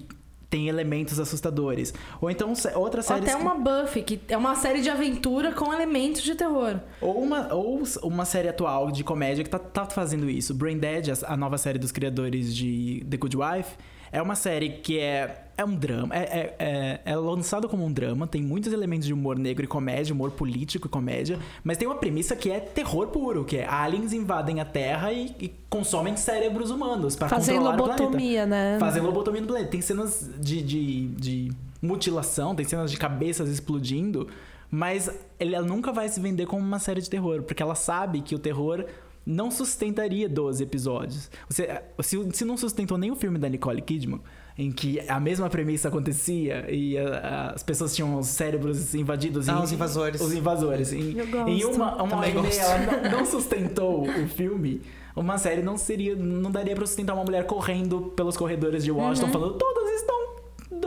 tem 0.55 0.69
elementos 0.69 1.19
assustadores, 1.19 1.93
ou 2.21 2.31
então 2.31 2.53
outra 2.77 3.01
Ou 3.01 3.03
série 3.03 3.23
até 3.23 3.35
uma 3.35 3.57
Buffy, 3.57 4.03
que 4.03 4.21
é 4.29 4.37
uma 4.37 4.55
série 4.55 4.83
de 4.83 4.89
aventura 4.89 5.53
com 5.53 5.73
elementos 5.73 6.23
de 6.23 6.37
terror. 6.37 6.79
Ou 7.01 7.21
uma, 7.21 7.53
ou 7.53 7.83
uma 8.05 8.25
série 8.25 8.49
atual 8.49 8.93
de 8.93 9.03
comédia 9.03 9.43
que 9.43 9.51
tá, 9.51 9.59
tá 9.59 9.85
fazendo 9.87 10.31
isso. 10.31 10.55
Brain 10.55 10.79
Dead, 10.79 11.09
a 11.27 11.37
nova 11.37 11.59
série 11.59 11.77
dos 11.77 11.91
criadores 11.91 12.55
de 12.55 13.05
The 13.11 13.17
Good 13.17 13.37
Wife, 13.37 13.77
é 14.15 14.23
uma 14.23 14.37
série 14.37 14.69
que 14.69 15.01
é, 15.01 15.49
é 15.57 15.65
um 15.65 15.75
drama. 15.75 16.15
É, 16.15 16.21
é, 16.21 16.55
é, 16.61 17.01
é 17.05 17.17
lançado 17.17 17.69
como 17.69 17.85
um 17.85 17.93
drama, 17.93 18.29
tem 18.29 18.41
muitos 18.41 18.73
elementos 18.73 19.09
de 19.09 19.13
humor 19.13 19.37
negro 19.37 19.65
e 19.65 19.67
comédia, 19.67 20.15
humor 20.15 20.31
político 20.31 20.87
e 20.87 20.91
comédia, 20.91 21.37
mas 21.65 21.77
tem 21.77 21.89
uma 21.89 21.97
premissa 21.97 22.37
que 22.37 22.49
é 22.49 22.61
terror 22.61 23.09
puro, 23.09 23.45
que 23.45 23.57
é 23.57 23.69
aliens 23.69 24.13
invadem 24.13 24.61
a 24.61 24.65
Terra 24.65 25.13
e, 25.13 25.35
e 25.41 25.53
consomem 25.69 26.17
cérebros 26.17 26.71
humanos 26.71 27.17
para 27.17 27.29
controlar 27.29 27.75
o 27.75 27.77
planeta. 27.77 28.03
lobotomia, 28.05 28.47
né? 28.47 28.77
Fazem 28.79 29.03
lobotomia 29.03 29.41
no 29.41 29.49
planeta. 29.49 29.69
Tem 29.69 29.81
cenas 29.81 30.31
de, 30.39 30.63
de, 30.63 31.07
de 31.09 31.53
mutilação, 31.83 32.55
tem 32.55 32.65
cenas 32.65 32.93
de 32.93 32.97
cabeças 32.97 33.49
explodindo, 33.49 34.29
mas 34.71 35.11
ela 35.41 35.63
nunca 35.63 35.93
vai 35.93 36.09
se 36.09 36.21
vender 36.21 36.47
como 36.47 36.63
uma 36.63 36.79
série 36.79 37.01
de 37.01 37.11
terror, 37.11 37.43
porque 37.43 37.61
ela 37.61 37.75
sabe 37.75 38.21
que 38.21 38.37
o 38.37 38.39
terror 38.39 38.85
não 39.27 39.51
sustentaria 39.51 40.29
12 40.29 40.63
episódios. 40.63 41.31
Você, 41.49 41.81
se, 42.03 42.29
se 42.33 42.45
não 42.45 42.57
sustentou 42.57 42.99
nem 42.99 43.11
o 43.11 43.17
filme 43.17 43.39
da 43.39 43.49
Nicole 43.49 43.81
Kidman, 43.83 44.21
em 44.57 44.71
que 44.71 45.01
a 45.09 45.19
mesma 45.19 45.49
premissa 45.51 45.89
acontecia 45.89 46.71
e 46.71 46.97
a- 46.97 47.19
a- 47.19 47.51
as 47.53 47.63
pessoas 47.63 47.95
tinham 47.95 48.17
os 48.19 48.27
cérebros 48.29 48.95
invadidos. 48.95 49.49
Ah, 49.49 49.55
em- 49.59 49.63
os 49.65 49.73
invasores. 49.73 50.21
Os 50.21 50.33
invasores. 50.33 50.93
Em, 50.93 51.19
Eu 51.19 51.27
gosto. 51.27 51.49
em 51.49 51.65
uma, 51.65 52.03
uma 52.03 52.17
hora 52.19 52.29
e 52.29 52.57
ela 52.59 52.79
não, 53.11 53.19
não 53.19 53.27
sustentou 53.27 54.03
o 54.09 54.29
filme. 54.29 54.81
Uma 55.17 55.39
série 55.39 55.63
não 55.63 55.77
seria, 55.77 56.15
não 56.17 56.51
daria 56.51 56.75
pra 56.75 56.85
sustentar 56.87 57.15
uma 57.15 57.25
mulher 57.25 57.47
correndo 57.47 58.13
pelos 58.17 58.37
corredores 58.37 58.85
de 58.85 58.91
Washington 58.91 59.31
falando 59.31 59.55
todas 59.55 59.91
estão 60.01 60.24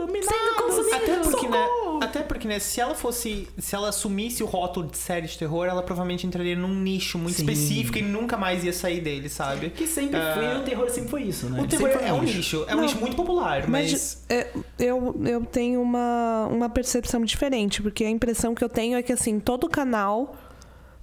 dominadas. 0.00 0.28
Sendo 0.28 0.62
consumidas. 0.62 1.02
Até 1.02 1.16
porque 1.18 1.48
né, 1.48 1.66
até 2.00 2.22
porque, 2.22 2.48
né, 2.48 2.58
se 2.58 2.80
ela 2.80 2.94
fosse. 2.94 3.48
Se 3.58 3.74
ela 3.74 3.88
assumisse 3.88 4.42
o 4.42 4.46
rótulo 4.46 4.88
de 4.88 4.96
série 4.96 5.26
de 5.26 5.36
terror, 5.36 5.66
ela 5.66 5.82
provavelmente 5.82 6.26
entraria 6.26 6.56
num 6.56 6.74
nicho 6.74 7.18
muito 7.18 7.36
Sim. 7.36 7.42
específico 7.42 7.98
e 7.98 8.02
nunca 8.02 8.36
mais 8.36 8.64
ia 8.64 8.72
sair 8.72 9.00
dele, 9.00 9.28
sabe? 9.28 9.70
Que 9.70 9.86
sempre 9.86 10.18
Ah, 10.18 10.34
foi, 10.34 10.56
o 10.56 10.64
terror 10.64 10.90
sempre 10.90 11.10
foi 11.10 11.22
isso, 11.22 11.48
né? 11.48 11.60
O 11.60 11.66
terror 11.66 11.90
foi 11.90 12.04
é 12.04 12.12
um 12.12 12.22
nicho, 12.22 12.64
é 12.68 12.72
um 12.72 12.76
Não, 12.76 12.82
nicho 12.84 12.98
muito 12.98 13.16
popular, 13.16 13.68
mas. 13.68 13.88
Mas 13.88 14.24
é, 14.28 14.48
eu, 14.78 15.16
eu 15.24 15.44
tenho 15.44 15.80
uma, 15.80 16.46
uma 16.50 16.68
percepção 16.68 17.24
diferente, 17.24 17.82
porque 17.82 18.04
a 18.04 18.10
impressão 18.10 18.54
que 18.54 18.62
eu 18.62 18.68
tenho 18.68 18.96
é 18.96 19.02
que 19.02 19.12
assim, 19.12 19.40
todo 19.40 19.68
canal 19.68 20.36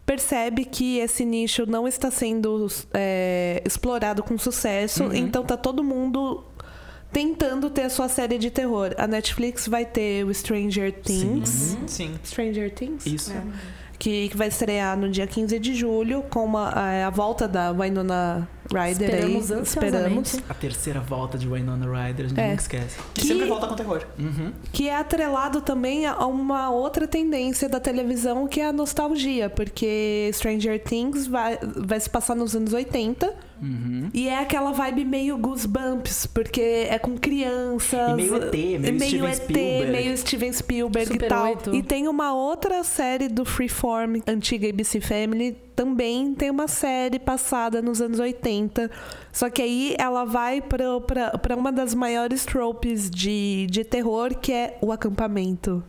percebe 0.05 0.65
que 0.65 0.99
esse 0.99 1.25
nicho 1.25 1.65
não 1.65 1.87
está 1.87 2.11
sendo 2.11 2.67
é, 2.93 3.61
explorado 3.65 4.21
com 4.21 4.37
sucesso, 4.37 5.11
então 5.13 5.43
tá 5.43 5.57
todo 5.57 5.83
mundo 5.83 6.43
tentando 7.15 7.69
ter 7.69 7.83
a 7.83 7.89
sua 7.89 8.09
série 8.09 8.37
de 8.37 8.51
terror. 8.51 8.93
A 8.97 9.07
Netflix 9.07 9.69
vai 9.69 9.85
ter 9.85 10.25
o 10.25 10.33
Stranger 10.33 10.91
Things. 10.91 11.77
Sim. 11.87 12.13
Stranger 12.25 12.69
Things? 12.73 13.05
Isso. 13.05 13.31
Que, 13.97 14.27
que 14.27 14.35
vai 14.35 14.49
estrear 14.49 14.97
no 14.97 15.09
dia 15.09 15.25
15 15.25 15.57
de 15.57 15.73
julho 15.73 16.23
com 16.23 16.43
uma, 16.43 16.67
a, 16.67 17.07
a 17.07 17.09
volta 17.09 17.47
da 17.47 17.71
Winona 17.71 18.45
Ryder 18.73 19.09
Esperamos 19.09 19.51
aí. 19.51 19.59
ansiosamente. 19.59 20.43
A 20.49 20.53
terceira 20.53 20.99
volta 20.99 21.37
de 21.37 21.47
Winona 21.47 21.85
a 21.85 22.07
gente 22.11 22.39
É. 22.39 22.49
nunca 22.49 22.61
esquece. 22.61 22.97
Que, 23.13 23.21
Que- 23.21 23.27
sempre 23.27 23.45
volta 23.45 23.67
com 23.67 23.75
terror. 23.75 24.03
Uhum. 24.17 24.51
que 24.71 24.89
é 24.89 24.95
atrelado 24.95 25.61
também 25.61 26.05
a 26.05 26.25
uma 26.25 26.69
outra 26.69 27.07
tendência 27.07 27.69
da 27.69 27.79
televisão 27.79 28.47
que 28.47 28.59
é 28.59 28.67
a 28.67 28.73
nostalgia, 28.73 29.49
porque 29.49 30.29
Stranger 30.33 30.81
Things 30.83 31.27
vai, 31.27 31.57
vai 31.61 31.99
se 31.99 32.09
passar 32.09 32.35
nos 32.35 32.55
anos 32.55 32.73
80 32.73 33.33
Uhum. 33.61 34.09
e 34.13 34.27
é 34.27 34.39
aquela 34.39 34.71
vibe 34.71 35.05
meio 35.05 35.37
Goosebumps, 35.37 36.25
porque 36.27 36.87
é 36.89 36.99
com 36.99 37.17
crianças. 37.17 38.11
E 38.11 38.13
meio 38.15 38.35
ET, 38.35 38.51
meio 38.79 38.99
Steven 38.99 39.29
ET, 39.29 39.35
Spielberg. 39.35 39.91
meio 39.91 40.17
Steven 40.17 40.53
Spielberg 40.53 41.07
Super 41.13 41.25
e 41.25 41.29
tal. 41.29 41.43
8. 41.45 41.75
E 41.75 41.83
tem 41.83 42.07
uma 42.07 42.33
outra 42.33 42.83
série 42.83 43.27
do 43.29 43.45
Freeform, 43.45 44.17
antiga 44.27 44.67
ABC 44.69 44.99
Family, 44.99 45.55
também 45.75 46.33
tem 46.33 46.49
uma 46.49 46.67
série 46.67 47.19
passada 47.19 47.81
nos 47.81 48.01
anos 48.01 48.19
80. 48.19 48.89
Só 49.31 49.49
que 49.49 49.61
aí 49.61 49.95
ela 49.99 50.23
vai 50.25 50.61
pra 50.61 51.55
uma 51.57 51.71
das 51.71 51.93
maiores 51.93 52.45
tropes 52.45 53.09
de, 53.09 53.67
de 53.69 53.83
terror, 53.83 54.35
que 54.35 54.51
é 54.53 54.77
o 54.81 54.91
acampamento. 54.91 55.83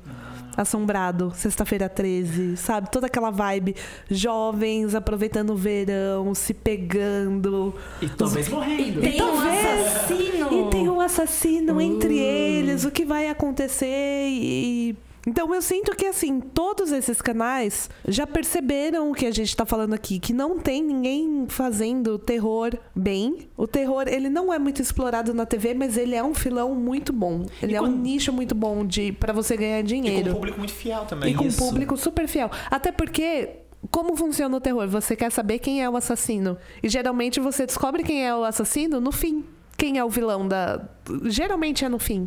Assombrado, 0.57 1.33
sexta-feira 1.35 1.87
13, 1.87 2.57
sabe? 2.57 2.91
Toda 2.91 3.07
aquela 3.09 3.31
vibe. 3.31 3.77
Jovens 4.11 4.95
aproveitando 4.95 5.51
o 5.51 5.55
verão, 5.55 6.35
se 6.35 6.55
pegando. 6.55 7.75
E 8.01 8.09
talvez 8.09 8.49
morrendo. 8.49 9.03
Tem 9.03 9.15
um 9.23 9.27
talvez- 9.27 9.67
assassino! 9.67 10.67
E 10.67 10.71
tem 10.71 10.89
um 10.89 10.99
assassino 11.01 11.79
entre 11.79 12.15
Uh. 12.15 12.19
eles, 12.23 12.85
o 12.87 12.91
que 12.91 13.05
vai 13.05 13.29
acontecer 13.29 13.87
e. 14.31 14.97
Então 15.27 15.53
eu 15.53 15.61
sinto 15.61 15.91
que 15.97 16.07
assim, 16.07 16.41
todos 16.41 16.93
esses 16.93 17.21
canais 17.21 17.91
já 18.07 18.27
perceberam 18.27 19.11
o 19.11 19.15
que 19.15 19.27
a 19.27 19.31
gente 19.33 19.57
tá 19.57 19.67
falando 19.67 19.93
aqui, 19.93 20.21
que 20.21 20.33
não 20.33 20.59
tem 20.59 20.83
ninguém 20.83 21.47
fazendo 21.49 22.17
terror 22.17 22.73
bem. 22.95 23.49
O 23.57 23.67
terror, 23.67 24.05
ele 24.07 24.31
não 24.31 24.53
é 24.53 24.59
muito 24.59 24.81
explorado 24.81 25.35
na 25.35 25.45
TV, 25.45 25.75
mas 25.75 25.97
ele 25.97 26.15
é 26.15 26.23
um 26.23 26.33
filão 26.33 26.75
muito 26.77 27.13
bom. 27.13 27.45
Ele 27.61 27.73
E 27.73 27.77
é 27.77 27.83
um 27.83 27.89
nicho 27.91 28.33
muito 28.33 28.55
bom 28.55 28.87
de 28.87 29.11
para 29.13 29.33
você 29.33 29.57
ganhar 29.57 29.81
E 29.81 29.83
com 29.83 29.85
um 29.85 29.87
dinheiro. 30.03 30.33
público 30.35 30.59
muito 30.59 30.73
fiel 30.73 31.05
também. 31.07 31.33
E 31.33 31.35
com 31.37 31.45
um 31.45 31.53
público 31.53 31.97
super 31.97 32.29
fiel. 32.29 32.49
Até 32.71 32.93
porque 32.93 33.49
como 33.91 34.17
funciona 34.17 34.57
o 34.57 34.61
terror? 34.61 34.87
Você 34.89 35.17
quer 35.17 35.33
saber 35.33 35.59
quem 35.59 35.83
é 35.83 35.91
o 35.91 35.97
assassino. 35.97 36.57
E 36.83 36.89
geralmente 36.89 37.41
você 37.41 37.67
descobre 37.67 38.05
quem 38.05 38.25
é 38.25 38.35
o 38.35 38.45
assassino 38.45 39.01
no 39.01 39.11
fim. 39.11 39.45
Quem 39.77 39.99
é 39.99 40.05
o 40.05 40.09
vilão 40.09 40.47
da. 40.47 40.89
Geralmente 41.25 41.85
é 41.85 41.89
no 41.89 41.99
fim. 41.99 42.27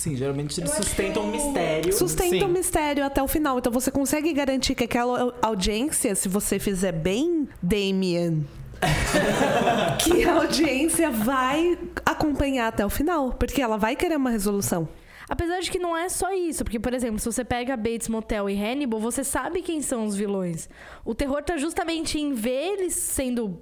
Sim, 0.00 0.16
geralmente 0.16 0.58
eles 0.58 0.70
sustentam 0.70 1.24
um 1.24 1.30
mistério. 1.30 1.92
Sustenta 1.92 2.30
Sim. 2.30 2.42
o 2.44 2.48
mistério 2.48 3.04
até 3.04 3.22
o 3.22 3.28
final. 3.28 3.58
Então 3.58 3.70
você 3.70 3.90
consegue 3.90 4.32
garantir 4.32 4.74
que 4.74 4.84
aquela 4.84 5.20
au- 5.20 5.34
audiência, 5.42 6.14
se 6.14 6.26
você 6.26 6.58
fizer 6.58 6.90
bem, 6.92 7.46
Damien. 7.62 8.46
que 10.02 10.24
a 10.24 10.36
audiência 10.36 11.10
vai 11.10 11.78
acompanhar 12.06 12.68
até 12.68 12.84
o 12.84 12.88
final. 12.88 13.34
Porque 13.34 13.60
ela 13.60 13.76
vai 13.76 13.94
querer 13.94 14.16
uma 14.16 14.30
resolução. 14.30 14.88
Apesar 15.28 15.60
de 15.60 15.70
que 15.70 15.78
não 15.78 15.94
é 15.94 16.08
só 16.08 16.32
isso, 16.32 16.64
porque, 16.64 16.80
por 16.80 16.94
exemplo, 16.94 17.18
se 17.18 17.26
você 17.26 17.44
pega 17.44 17.76
Bates 17.76 18.08
Motel 18.08 18.48
e 18.48 18.54
Hannibal, 18.56 18.98
você 18.98 19.22
sabe 19.22 19.60
quem 19.60 19.82
são 19.82 20.06
os 20.06 20.16
vilões. 20.16 20.66
O 21.04 21.14
terror 21.14 21.42
tá 21.42 21.58
justamente 21.58 22.18
em 22.18 22.32
ver 22.32 22.78
eles 22.78 22.94
sendo 22.94 23.60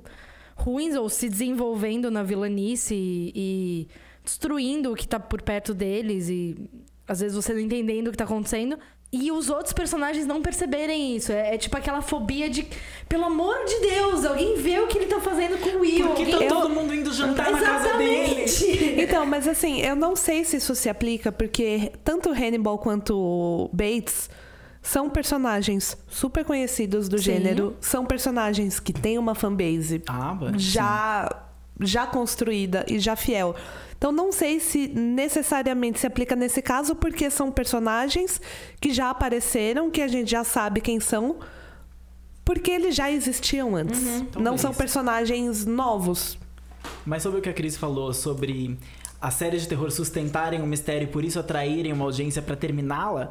ruins 0.54 0.94
ou 0.94 1.08
se 1.08 1.28
desenvolvendo 1.28 2.12
na 2.12 2.22
vilanice 2.22 2.94
e, 2.94 3.32
e 3.34 3.88
destruindo 4.28 4.92
o 4.92 4.94
que 4.94 5.08
tá 5.08 5.18
por 5.18 5.40
perto 5.40 5.72
deles 5.72 6.28
e 6.28 6.68
às 7.06 7.20
vezes 7.20 7.34
você 7.34 7.54
não 7.54 7.60
entendendo 7.60 8.08
o 8.08 8.10
que 8.10 8.18
tá 8.18 8.24
acontecendo. 8.24 8.78
E 9.10 9.32
os 9.32 9.48
outros 9.48 9.72
personagens 9.72 10.26
não 10.26 10.42
perceberem 10.42 11.16
isso. 11.16 11.32
É, 11.32 11.54
é 11.54 11.58
tipo 11.58 11.74
aquela 11.74 12.02
fobia 12.02 12.50
de. 12.50 12.68
Pelo 13.08 13.24
amor 13.24 13.56
de 13.64 13.80
Deus, 13.80 14.22
alguém 14.26 14.58
vê 14.58 14.78
o 14.80 14.86
que 14.86 14.98
ele 14.98 15.06
tá 15.06 15.18
fazendo 15.18 15.58
com 15.58 15.78
o 15.78 15.80
Will. 15.80 16.08
Por 16.08 16.14
que 16.14 16.30
alguém... 16.30 16.46
tá 16.46 16.54
todo 16.54 16.68
mundo 16.68 16.94
indo 16.94 17.10
jantar 17.10 17.50
na 17.50 17.58
casa 17.58 17.96
dele? 17.96 18.42
Exatamente! 18.42 19.00
Então, 19.00 19.24
mas 19.24 19.48
assim, 19.48 19.80
eu 19.80 19.96
não 19.96 20.14
sei 20.14 20.44
se 20.44 20.58
isso 20.58 20.74
se 20.74 20.90
aplica, 20.90 21.32
porque 21.32 21.90
tanto 22.04 22.28
Hannibal 22.28 22.76
quanto 22.78 23.70
Bates 23.72 24.28
são 24.82 25.08
personagens 25.08 25.96
super 26.06 26.44
conhecidos 26.44 27.08
do 27.08 27.16
Sim. 27.16 27.24
gênero, 27.24 27.76
são 27.80 28.04
personagens 28.04 28.78
que 28.78 28.92
têm 28.92 29.16
uma 29.18 29.34
fanbase 29.34 30.02
Ah, 30.06 30.36
já, 30.56 31.44
já 31.80 32.06
construída 32.06 32.84
e 32.86 32.98
já 32.98 33.16
fiel. 33.16 33.56
Então, 33.98 34.12
não 34.12 34.30
sei 34.30 34.60
se 34.60 34.86
necessariamente 34.88 35.98
se 35.98 36.06
aplica 36.06 36.36
nesse 36.36 36.62
caso, 36.62 36.94
porque 36.94 37.28
são 37.30 37.50
personagens 37.50 38.40
que 38.80 38.94
já 38.94 39.10
apareceram, 39.10 39.90
que 39.90 40.00
a 40.00 40.06
gente 40.06 40.30
já 40.30 40.44
sabe 40.44 40.80
quem 40.80 41.00
são, 41.00 41.36
porque 42.44 42.70
eles 42.70 42.94
já 42.94 43.10
existiam 43.10 43.74
antes. 43.74 44.00
Não 44.00 44.24
Talvez. 44.26 44.60
são 44.60 44.72
personagens 44.72 45.66
novos. 45.66 46.38
Mas 47.04 47.24
sobre 47.24 47.40
o 47.40 47.42
que 47.42 47.48
a 47.48 47.52
Cris 47.52 47.76
falou 47.76 48.14
sobre 48.14 48.78
as 49.20 49.34
séries 49.34 49.62
de 49.62 49.68
terror 49.68 49.90
sustentarem 49.90 50.62
o 50.62 50.66
mistério 50.66 51.04
e 51.04 51.10
por 51.10 51.24
isso 51.24 51.40
atraírem 51.40 51.92
uma 51.92 52.04
audiência 52.04 52.40
pra 52.40 52.54
terminá-la, 52.54 53.30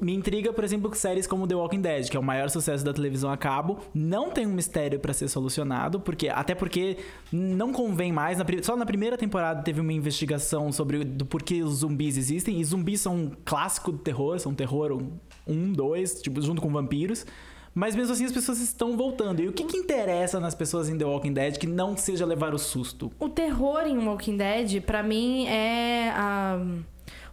me 0.00 0.14
intriga, 0.14 0.52
por 0.52 0.62
exemplo, 0.62 0.90
que 0.90 0.98
séries 0.98 1.26
como 1.26 1.46
The 1.46 1.54
Walking 1.54 1.80
Dead, 1.80 2.08
que 2.10 2.16
é 2.16 2.20
o 2.20 2.22
maior 2.22 2.50
sucesso 2.50 2.84
da 2.84 2.92
televisão 2.92 3.30
a 3.30 3.36
cabo, 3.36 3.78
não 3.94 4.30
tem 4.30 4.46
um 4.46 4.52
mistério 4.52 5.00
pra 5.00 5.12
ser 5.14 5.28
solucionado, 5.28 5.98
porque 6.00 6.28
até 6.28 6.54
porque 6.54 6.98
não 7.32 7.72
convém 7.72 8.12
mais. 8.12 8.36
na 8.38 8.44
só 8.62 8.76
na 8.76 8.84
primeira 8.84 9.16
temporada 9.16 9.62
teve 9.62 9.80
uma 9.80 9.92
investigação 9.92 10.70
sobre 10.70 11.02
do 11.04 11.24
porquê 11.24 11.62
os 11.62 11.78
zumbis 11.78 12.16
existem, 12.18 12.60
e 12.60 12.64
zumbis 12.64 13.00
são 13.00 13.14
um 13.16 13.30
clássico 13.44 13.90
do 13.90 13.98
terror, 13.98 14.38
são 14.38 14.52
terror 14.54 14.92
um, 14.92 15.12
um 15.46 15.72
dois, 15.72 16.20
tipo, 16.20 16.42
junto 16.42 16.60
com 16.60 16.68
vampiros. 16.70 17.24
Mas 17.72 17.94
mesmo 17.94 18.12
assim 18.12 18.24
as 18.24 18.32
pessoas 18.32 18.60
estão 18.60 18.96
voltando. 18.96 19.40
E 19.40 19.48
o 19.48 19.52
que, 19.52 19.62
que 19.64 19.76
interessa 19.76 20.40
nas 20.40 20.56
pessoas 20.56 20.88
em 20.88 20.98
The 20.98 21.04
Walking 21.04 21.32
Dead 21.32 21.56
que 21.56 21.68
não 21.68 21.96
seja 21.96 22.26
levar 22.26 22.52
o 22.52 22.58
susto? 22.58 23.12
O 23.18 23.28
terror 23.28 23.82
em 23.86 23.96
Walking 23.96 24.36
Dead, 24.36 24.82
pra 24.82 25.04
mim, 25.04 25.46
é 25.46 26.10
a- 26.10 26.60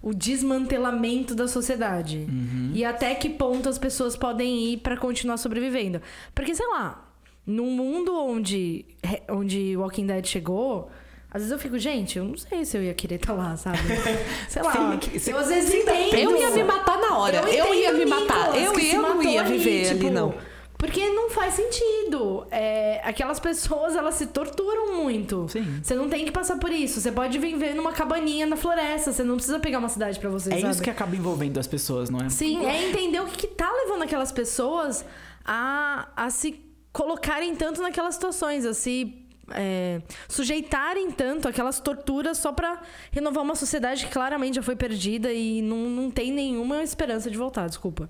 o 0.01 0.13
desmantelamento 0.13 1.33
da 1.33 1.47
sociedade. 1.47 2.27
E 2.73 2.85
até 2.85 3.13
que 3.15 3.29
ponto 3.29 3.67
as 3.67 3.77
pessoas 3.77 4.15
podem 4.15 4.73
ir 4.73 4.77
pra 4.77 4.97
continuar 4.97 5.37
sobrevivendo. 5.37 6.01
Porque, 6.33 6.53
sei 6.53 6.67
lá, 6.67 7.07
num 7.45 7.71
mundo 7.71 8.13
onde, 8.13 8.85
onde 9.29 9.75
Walking 9.77 10.05
Dead 10.05 10.25
chegou. 10.25 10.91
Às 11.29 11.41
vezes 11.41 11.51
eu 11.51 11.59
fico, 11.59 11.77
gente, 11.77 12.17
eu 12.17 12.23
não 12.25 12.37
sei 12.37 12.65
se 12.65 12.77
eu 12.77 12.83
ia 12.83 12.93
querer 12.93 13.15
estar 13.15 13.33
lá, 13.33 13.55
sabe? 13.57 13.79
Sei 14.47 14.61
lá. 14.63 14.71
Sim, 14.71 15.19
sim. 15.19 15.31
eu 15.31 15.37
às 15.37 15.49
vezes 15.49 15.73
entendo. 15.73 16.15
Eu 16.15 16.37
ia 16.37 16.51
me 16.51 16.63
matar 16.63 16.97
na 16.97 17.17
hora. 17.17 17.37
Eu, 17.49 17.73
ia 17.73 17.91
entendo 17.91 17.93
me 17.93 18.05
matar. 18.05 18.55
Eu, 18.57 18.73
eu 18.79 19.01
não 19.01 19.15
matou 19.17 19.31
ia 19.31 19.43
viver 19.43 19.89
ali, 19.89 19.99
tipo, 19.99 20.09
não. 20.09 20.33
Porque 20.77 21.09
não 21.09 21.29
faz 21.31 21.55
sentido. 21.55 22.45
É, 22.51 23.01
aquelas 23.03 23.39
pessoas, 23.39 23.95
elas 23.95 24.13
se 24.15 24.27
torturam 24.27 24.95
muito. 25.01 25.47
Sim. 25.49 25.79
Você 25.81 25.95
não 25.95 26.07
tem 26.07 26.23
que 26.23 26.31
passar 26.31 26.57
por 26.59 26.71
isso. 26.71 27.01
Você 27.01 27.11
pode 27.11 27.39
viver 27.39 27.73
numa 27.73 27.91
cabaninha 27.91 28.45
na 28.45 28.55
floresta. 28.55 29.11
Você 29.11 29.23
não 29.23 29.35
precisa 29.35 29.59
pegar 29.59 29.79
uma 29.79 29.89
cidade 29.89 30.19
pra 30.19 30.29
você, 30.29 30.53
É 30.53 30.59
sabe? 30.59 30.71
isso 30.71 30.81
que 30.83 30.89
acaba 30.89 31.15
envolvendo 31.15 31.57
as 31.59 31.65
pessoas, 31.67 32.09
não 32.11 32.19
é? 32.19 32.29
Sim, 32.29 32.65
é 32.65 32.89
entender 32.89 33.19
o 33.21 33.25
que, 33.25 33.37
que 33.37 33.47
tá 33.47 33.71
levando 33.71 34.03
aquelas 34.03 34.31
pessoas 34.31 35.03
a, 35.43 36.09
a 36.15 36.29
se 36.29 36.59
colocarem 36.93 37.55
tanto 37.55 37.81
naquelas 37.81 38.13
situações, 38.15 38.63
a 38.65 38.73
se 38.73 39.23
é, 39.51 40.01
sujeitarem 40.27 41.09
tanto 41.11 41.47
aquelas 41.47 41.79
torturas 41.79 42.37
só 42.37 42.51
pra 42.51 42.81
renovar 43.11 43.43
uma 43.43 43.55
sociedade 43.55 44.05
que 44.05 44.11
claramente 44.11 44.55
já 44.55 44.61
foi 44.61 44.75
perdida 44.75 45.31
e 45.33 45.61
não, 45.61 45.77
não 45.89 46.11
tem 46.11 46.31
nenhuma 46.31 46.83
esperança 46.83 47.31
de 47.31 47.37
voltar, 47.37 47.67
desculpa. 47.67 48.09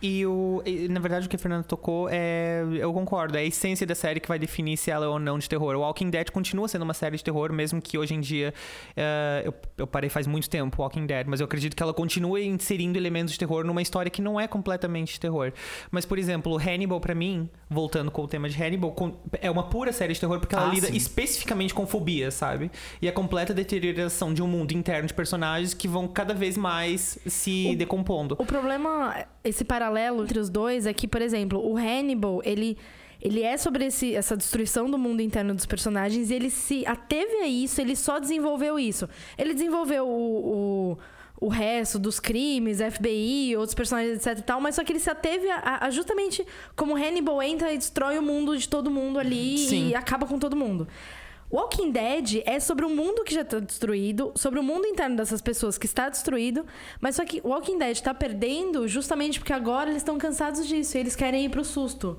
E, 0.00 0.24
o, 0.26 0.62
e, 0.64 0.88
na 0.88 1.00
verdade 1.00 1.26
o 1.26 1.28
que 1.28 1.36
a 1.36 1.38
Fernanda 1.38 1.64
tocou 1.64 2.08
é. 2.10 2.62
Eu 2.78 2.92
concordo, 2.92 3.36
é 3.36 3.40
a 3.40 3.44
essência 3.44 3.86
da 3.86 3.94
série 3.94 4.20
que 4.20 4.28
vai 4.28 4.38
definir 4.38 4.76
se 4.76 4.90
ela 4.90 5.04
é 5.06 5.08
ou 5.08 5.18
não 5.18 5.38
de 5.38 5.48
terror. 5.48 5.74
O 5.74 5.80
Walking 5.80 6.10
Dead 6.10 6.30
continua 6.30 6.68
sendo 6.68 6.82
uma 6.82 6.94
série 6.94 7.16
de 7.16 7.24
terror, 7.24 7.52
mesmo 7.52 7.80
que 7.82 7.98
hoje 7.98 8.14
em 8.14 8.20
dia. 8.20 8.54
eh, 8.96 9.42
eu, 9.44 9.54
eu 9.78 9.86
parei 9.86 10.08
faz 10.08 10.26
muito 10.26 10.48
tempo 10.48 10.80
Walking 10.82 11.06
Dead, 11.06 11.26
mas 11.26 11.40
eu 11.40 11.44
acredito 11.46 11.74
que 11.76 11.82
ela 11.82 11.92
continue 11.94 12.46
inserindo 12.46 12.96
elementos 12.98 13.32
de 13.32 13.38
terror 13.38 13.64
numa 13.64 13.82
história 13.82 14.10
que 14.10 14.22
não 14.22 14.38
é 14.38 14.46
completamente 14.46 15.14
de 15.14 15.20
terror. 15.20 15.52
Mas, 15.90 16.04
por 16.06 16.18
exemplo, 16.18 16.56
Hannibal, 16.58 17.00
pra 17.00 17.14
mim, 17.14 17.48
voltando 17.68 18.10
com 18.10 18.22
o 18.22 18.28
tema 18.28 18.48
de 18.48 18.62
Hannibal, 18.62 18.92
com- 18.92 19.16
é 19.40 19.50
uma 19.50 19.64
pura 19.64 19.92
série 19.92 20.12
de 20.14 20.20
terror 20.20 20.38
porque 20.38 20.54
ela 20.54 20.68
Ah, 20.68 20.74
lida 20.74 20.86
sim. 20.88 20.96
especificamente 20.96 21.74
com 21.74 21.86
fobia, 21.86 22.30
sabe? 22.30 22.70
E 23.02 23.08
a 23.08 23.12
completa 23.12 23.52
deterioração 23.52 24.32
de 24.32 24.42
um 24.42 24.46
mundo 24.46 24.72
interno 24.72 25.06
de 25.08 25.14
personagens 25.14 25.74
que 25.74 25.88
vão 25.88 26.06
cada 26.06 26.34
vez 26.34 26.56
mais 26.56 27.18
se 27.26 27.74
decompondo. 27.76 28.36
O 28.38 28.46
problema, 28.46 29.24
esse 29.48 29.64
paralelo 29.64 30.22
entre 30.22 30.38
os 30.38 30.48
dois 30.48 30.86
é 30.86 30.92
que, 30.92 31.08
por 31.08 31.22
exemplo, 31.22 31.58
o 31.64 31.76
Hannibal, 31.76 32.40
ele. 32.44 32.76
Ele 33.20 33.42
é 33.42 33.56
sobre 33.56 33.86
esse- 33.86 34.14
essa 34.14 34.36
destruição 34.36 34.88
do 34.88 34.96
mundo 34.96 35.20
interno 35.20 35.52
dos 35.52 35.66
personagens 35.66 36.30
e 36.30 36.34
ele 36.34 36.50
se 36.50 36.86
ateve 36.86 37.38
a 37.38 37.48
isso, 37.48 37.80
ele 37.80 37.96
só 37.96 38.20
desenvolveu 38.20 38.78
isso. 38.78 39.08
Ele 39.36 39.54
desenvolveu 39.54 40.06
o, 40.06 40.92
o, 40.92 41.46
o 41.46 41.48
resto 41.48 41.98
dos 41.98 42.20
crimes, 42.20 42.78
FBI, 42.80 43.56
outros 43.56 43.74
personagens, 43.74 44.24
etc 44.24 44.38
e 44.38 44.42
tal, 44.42 44.60
mas 44.60 44.76
só 44.76 44.84
que 44.84 44.92
ele 44.92 45.00
se 45.00 45.10
ateve 45.10 45.50
a, 45.50 45.78
a 45.86 45.90
justamente 45.90 46.46
como 46.76 46.94
Hannibal 46.94 47.42
entra 47.42 47.72
e 47.72 47.76
destrói 47.76 48.16
o 48.18 48.22
mundo 48.22 48.56
de 48.56 48.68
todo 48.68 48.88
mundo 48.88 49.18
ali 49.18 49.58
Sim. 49.58 49.88
e 49.88 49.94
acaba 49.96 50.24
com 50.24 50.38
todo 50.38 50.54
mundo. 50.54 50.86
Walking 51.50 51.90
Dead 51.90 52.42
é 52.44 52.60
sobre 52.60 52.84
um 52.84 52.94
mundo 52.94 53.24
que 53.24 53.32
já 53.34 53.40
está 53.40 53.58
destruído, 53.58 54.32
sobre 54.36 54.60
o 54.60 54.62
mundo 54.62 54.86
interno 54.86 55.16
dessas 55.16 55.40
pessoas 55.40 55.78
que 55.78 55.86
está 55.86 56.08
destruído, 56.10 56.66
mas 57.00 57.16
só 57.16 57.24
que 57.24 57.40
Walking 57.42 57.78
Dead 57.78 57.92
está 57.92 58.12
perdendo 58.12 58.86
justamente 58.86 59.38
porque 59.38 59.52
agora 59.52 59.88
eles 59.88 60.02
estão 60.02 60.18
cansados 60.18 60.66
disso 60.66 60.96
e 60.96 61.00
eles 61.00 61.16
querem 61.16 61.46
ir 61.46 61.48
pro 61.48 61.64
susto. 61.64 62.18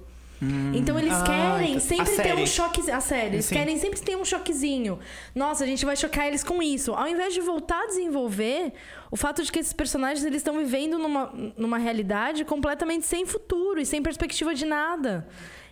Então 0.74 0.98
eles 0.98 1.12
Ah, 1.14 1.24
querem 1.26 1.80
sempre 1.82 2.16
ter 2.16 2.34
um 2.34 2.48
choque. 2.48 2.90
A 2.90 3.02
série, 3.02 3.36
eles 3.36 3.46
Sim. 3.46 3.56
querem 3.56 3.78
sempre 3.78 4.00
ter 4.00 4.16
um 4.16 4.24
choquezinho. 4.24 4.98
Nossa, 5.36 5.66
a 5.66 5.68
gente 5.68 5.86
vai 5.86 5.98
chocar 5.98 6.28
eles 6.28 6.46
com 6.46 6.64
isso. 6.64 6.94
Ao 6.94 7.10
invés 7.10 7.34
de 7.34 7.42
voltar 7.42 7.84
a 7.84 7.88
desenvolver 7.88 8.72
o 9.12 9.18
fato 9.18 9.44
de 9.44 9.52
que 9.52 9.60
esses 9.60 9.74
personagens 9.74 10.24
eles 10.26 10.38
estão 10.38 10.58
vivendo 10.58 10.98
numa, 10.98 11.30
numa 11.58 11.78
realidade 11.78 12.46
completamente 12.46 13.06
sem 13.06 13.26
futuro 13.26 13.82
e 13.82 13.86
sem 13.86 14.02
perspectiva 14.02 14.56
de 14.56 14.66
nada. 14.66 15.28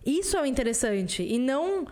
Isso 0.06 0.36
é 0.36 0.42
o 0.42 0.46
interessante. 0.46 1.24
E 1.24 1.40
não 1.40 1.88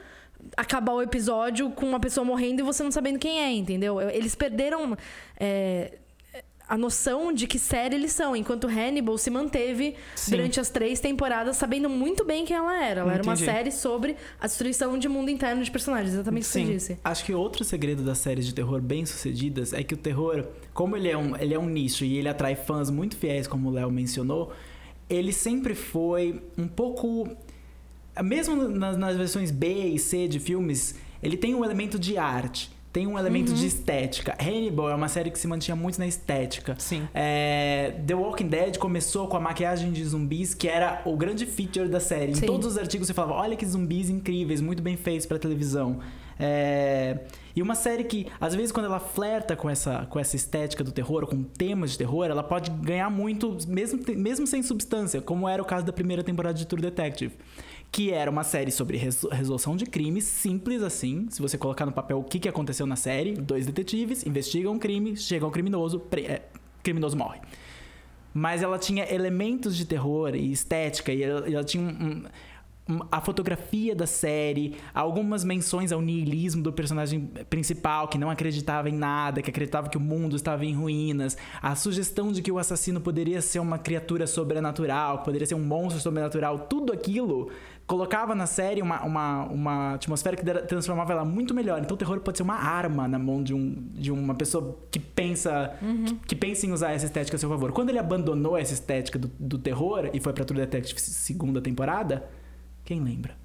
acabar 0.55 0.93
o 0.93 1.01
episódio 1.01 1.69
com 1.71 1.85
uma 1.85 1.99
pessoa 1.99 2.25
morrendo 2.25 2.59
e 2.59 2.63
você 2.63 2.83
não 2.83 2.91
sabendo 2.91 3.19
quem 3.19 3.39
é, 3.39 3.51
entendeu? 3.51 4.01
Eles 4.01 4.35
perderam 4.35 4.97
é, 5.39 5.97
a 6.67 6.77
noção 6.77 7.31
de 7.31 7.47
que 7.47 7.59
série 7.59 7.95
eles 7.95 8.11
são, 8.11 8.35
enquanto 8.35 8.67
Hannibal 8.67 9.17
se 9.17 9.29
manteve 9.29 9.95
Sim. 10.15 10.31
durante 10.31 10.59
as 10.59 10.69
três 10.69 10.99
temporadas 10.99 11.57
sabendo 11.57 11.89
muito 11.89 12.25
bem 12.25 12.45
quem 12.45 12.55
ela 12.55 12.83
era. 12.83 13.01
Ela 13.01 13.13
era 13.13 13.23
uma 13.23 13.35
série 13.35 13.71
sobre 13.71 14.15
a 14.39 14.47
destruição 14.47 14.97
de 14.97 15.07
mundo 15.07 15.29
interno 15.29 15.63
de 15.63 15.69
personagens, 15.69 16.13
exatamente 16.13 16.43
o 16.43 16.47
que 16.47 16.51
você 16.51 16.63
disse. 16.63 16.97
Acho 17.03 17.25
que 17.25 17.33
outro 17.33 17.63
segredo 17.63 18.03
das 18.03 18.17
séries 18.17 18.45
de 18.45 18.53
terror 18.53 18.81
bem 18.81 19.05
sucedidas 19.05 19.73
é 19.73 19.83
que 19.83 19.93
o 19.93 19.97
terror, 19.97 20.45
como 20.73 20.97
ele 20.97 21.09
é 21.09 21.17
um, 21.17 21.35
ele 21.35 21.53
é 21.53 21.59
um 21.59 21.67
nicho 21.67 22.03
e 22.03 22.17
ele 22.17 22.27
atrai 22.27 22.55
fãs 22.55 22.89
muito 22.89 23.15
fiéis, 23.15 23.47
como 23.47 23.69
o 23.69 23.71
Léo 23.71 23.91
mencionou, 23.91 24.51
ele 25.09 25.31
sempre 25.31 25.75
foi 25.75 26.41
um 26.57 26.67
pouco. 26.67 27.29
Mesmo 28.23 28.55
nas, 28.69 28.97
nas 28.97 29.15
versões 29.15 29.51
B 29.51 29.67
e 29.67 29.99
C 29.99 30.27
de 30.27 30.39
filmes, 30.39 30.95
ele 31.21 31.37
tem 31.37 31.53
um 31.55 31.63
elemento 31.63 31.99
de 31.99 32.17
arte, 32.17 32.71
tem 32.93 33.07
um 33.07 33.19
elemento 33.19 33.53
de 33.53 33.67
estética. 33.67 34.37
Hannibal 34.39 34.89
é 34.89 34.95
uma 34.95 35.09
série 35.09 35.29
que 35.29 35.37
se 35.37 35.47
mantinha 35.47 35.75
muito 35.75 35.99
na 35.99 36.07
estética. 36.07 36.75
Sim. 36.77 37.07
É, 37.13 37.93
The 38.07 38.15
Walking 38.15 38.47
Dead 38.47 38.77
começou 38.77 39.27
com 39.27 39.35
a 39.35 39.39
maquiagem 39.39 39.91
de 39.91 40.03
zumbis, 40.05 40.53
que 40.53 40.67
era 40.67 41.01
o 41.03 41.17
grande 41.17 41.45
feature 41.45 41.89
da 41.89 41.99
série. 41.99 42.33
Sim. 42.35 42.45
Em 42.45 42.47
todos 42.47 42.67
os 42.67 42.77
artigos 42.77 43.07
você 43.07 43.13
falava, 43.13 43.33
olha 43.33 43.57
que 43.57 43.65
zumbis 43.65 44.09
incríveis, 44.09 44.61
muito 44.61 44.81
bem 44.81 44.95
feitos 44.95 45.25
pra 45.25 45.37
televisão. 45.37 45.99
É, 46.39 47.19
E 47.55 47.61
uma 47.61 47.73
série 47.75 48.03
que, 48.03 48.27
às 48.39 48.53
vezes, 48.53 48.71
quando 48.71 48.87
ela 48.87 48.99
flerta 48.99 49.55
com 49.55 49.69
essa, 49.69 50.05
com 50.09 50.19
essa 50.19 50.35
estética 50.35 50.83
do 50.83 50.91
terror, 50.91 51.25
com 51.25 51.41
temas 51.41 51.91
de 51.91 51.97
terror, 51.97 52.25
ela 52.25 52.43
pode 52.43 52.69
ganhar 52.69 53.09
muito, 53.09 53.57
mesmo, 53.65 53.99
mesmo 54.17 54.45
sem 54.45 54.61
substância, 54.61 55.21
como 55.21 55.47
era 55.47 55.61
o 55.61 55.65
caso 55.65 55.85
da 55.85 55.93
primeira 55.93 56.21
temporada 56.21 56.53
de 56.57 56.67
True 56.67 56.81
Detective. 56.81 57.33
Que 57.91 58.11
era 58.11 58.29
uma 58.29 58.43
série 58.43 58.71
sobre 58.71 58.97
reso- 58.97 59.29
resolução 59.29 59.75
de 59.77 59.85
crimes, 59.85 60.25
simples 60.25 60.81
assim. 60.83 61.27
Se 61.29 61.41
você 61.41 61.57
colocar 61.57 61.85
no 61.85 61.93
papel 61.93 62.19
o 62.19 62.23
que, 62.23 62.39
que 62.39 62.49
aconteceu 62.49 62.85
na 62.85 62.97
série, 62.97 63.33
dois 63.33 63.65
detetives 63.65 64.25
investigam 64.25 64.73
um 64.73 64.79
crime, 64.79 65.15
chega 65.15 65.45
ao 65.45 65.51
criminoso, 65.51 66.01
é, 66.11 66.41
criminoso 66.83 67.15
morre. 67.15 67.39
Mas 68.33 68.61
ela 68.61 68.77
tinha 68.77 69.09
elementos 69.09 69.77
de 69.77 69.85
terror 69.85 70.35
e 70.35 70.51
estética, 70.51 71.13
e 71.13 71.23
ela, 71.23 71.49
ela 71.49 71.63
tinha 71.63 71.81
um- 71.81 72.25
um- 72.87 72.99
a 73.09 73.19
fotografia 73.21 73.95
da 73.95 74.05
série, 74.05 74.75
algumas 74.93 75.43
menções 75.45 75.91
ao 75.93 76.01
niilismo 76.01 76.61
do 76.61 76.71
personagem 76.73 77.29
principal, 77.49 78.07
que 78.09 78.17
não 78.17 78.29
acreditava 78.29 78.89
em 78.89 78.93
nada, 78.93 79.41
que 79.41 79.49
acreditava 79.49 79.87
que 79.89 79.97
o 79.97 80.01
mundo 80.01 80.35
estava 80.35 80.65
em 80.65 80.73
ruínas, 80.75 81.35
a 81.61 81.73
sugestão 81.75 82.31
de 82.31 82.41
que 82.43 82.51
o 82.51 82.59
assassino 82.59 82.99
poderia 83.01 83.41
ser 83.41 83.59
uma 83.59 83.79
criatura 83.79 84.27
sobrenatural, 84.27 85.23
poderia 85.23 85.47
ser 85.47 85.55
um 85.55 85.63
monstro 85.63 85.99
sobrenatural, 86.01 86.59
tudo 86.59 86.91
aquilo 86.93 87.49
colocava 87.87 88.33
na 88.33 88.47
série 88.47 88.81
uma, 88.81 89.03
uma, 89.03 89.43
uma 89.45 89.93
atmosfera 89.93 90.35
que 90.35 90.43
transformava 90.67 91.13
ela 91.13 91.25
muito 91.25 91.53
melhor. 91.53 91.81
Então 91.81 91.95
o 91.95 91.97
terror 91.97 92.19
pode 92.19 92.37
ser 92.37 92.43
uma 92.43 92.55
arma 92.55 93.07
na 93.07 93.19
mão 93.19 93.43
de, 93.43 93.53
um, 93.53 93.75
de 93.93 94.11
uma 94.11 94.33
pessoa 94.33 94.77
que 94.89 94.99
pensa 94.99 95.77
que, 96.05 96.15
que 96.27 96.35
pensa 96.35 96.65
em 96.65 96.71
usar 96.71 96.91
essa 96.91 97.05
estética 97.05 97.37
a 97.37 97.39
seu 97.39 97.49
favor. 97.49 97.71
Quando 97.71 97.89
ele 97.89 97.99
abandonou 97.99 98.57
essa 98.57 98.73
estética 98.73 99.19
do, 99.19 99.29
do 99.39 99.57
terror 99.57 100.09
e 100.13 100.19
foi 100.19 100.33
pra 100.33 100.43
True 100.43 100.59
Detective 100.59 100.99
segunda 100.99 101.61
temporada, 101.61 102.27
quem 102.83 103.01
lembra? 103.01 103.35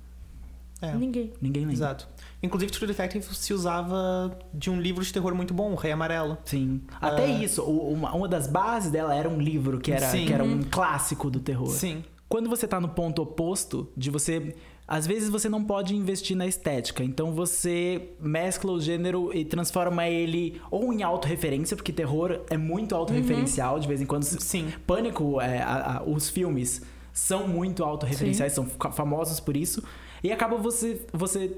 É. 0.83 0.95
Ninguém. 0.95 1.33
Ninguém 1.43 1.63
lembra. 1.63 1.77
Exato. 1.77 2.09
Inclusive, 2.43 2.73
True 2.73 2.87
Detective 2.87 3.23
se 3.35 3.53
usava 3.53 4.39
de 4.55 4.71
um 4.71 4.81
livro 4.81 5.05
de 5.05 5.13
terror 5.13 5.35
muito 5.35 5.53
bom, 5.53 5.73
O 5.73 5.75
Rei 5.75 5.93
Amarelo. 5.93 6.39
Sim. 6.45 6.81
Até 6.99 7.27
isso, 7.27 7.63
uma, 7.63 8.15
uma 8.15 8.27
das 8.27 8.47
bases 8.47 8.91
dela 8.91 9.15
era 9.15 9.29
um 9.29 9.39
livro 9.39 9.79
que 9.79 9.93
era, 9.93 10.09
Sim. 10.09 10.25
que 10.25 10.33
era 10.33 10.43
um 10.43 10.63
clássico 10.63 11.29
do 11.29 11.39
terror. 11.39 11.69
Sim. 11.69 12.03
Quando 12.31 12.49
você 12.49 12.67
tá 12.67 12.81
no 12.81 12.89
ponto 12.89 13.21
oposto 13.21 13.89
de 13.95 14.09
você. 14.09 14.55
Às 14.89 15.07
vezes 15.07 15.29
você 15.29 15.49
não 15.49 15.63
pode 15.63 15.95
investir 15.95 16.37
na 16.37 16.47
estética, 16.49 17.05
então 17.05 17.33
você 17.33 18.09
mescla 18.21 18.73
o 18.73 18.81
gênero 18.81 19.31
e 19.33 19.45
transforma 19.45 20.09
ele 20.09 20.61
ou 20.69 20.93
em 20.93 21.03
autorreferência, 21.05 21.77
porque 21.77 21.93
terror 21.93 22.41
é 22.51 22.57
muito 22.57 22.93
autorreferencial, 22.97 23.79
de 23.79 23.87
vez 23.87 24.01
em 24.01 24.07
quando. 24.07 24.25
Sim. 24.25 24.73
Pânico, 24.89 25.41
é, 25.41 25.59
a- 25.63 25.99
a- 25.99 26.03
os 26.03 26.29
filmes 26.29 26.83
são 27.13 27.47
muito 27.47 27.85
autorreferenciais, 27.85 28.53
são 28.53 28.67
fa- 28.67 28.91
famosos 28.91 29.39
por 29.39 29.57
isso. 29.57 29.81
E 30.25 30.33
acaba 30.33 30.57
você, 30.57 31.07
você 31.13 31.57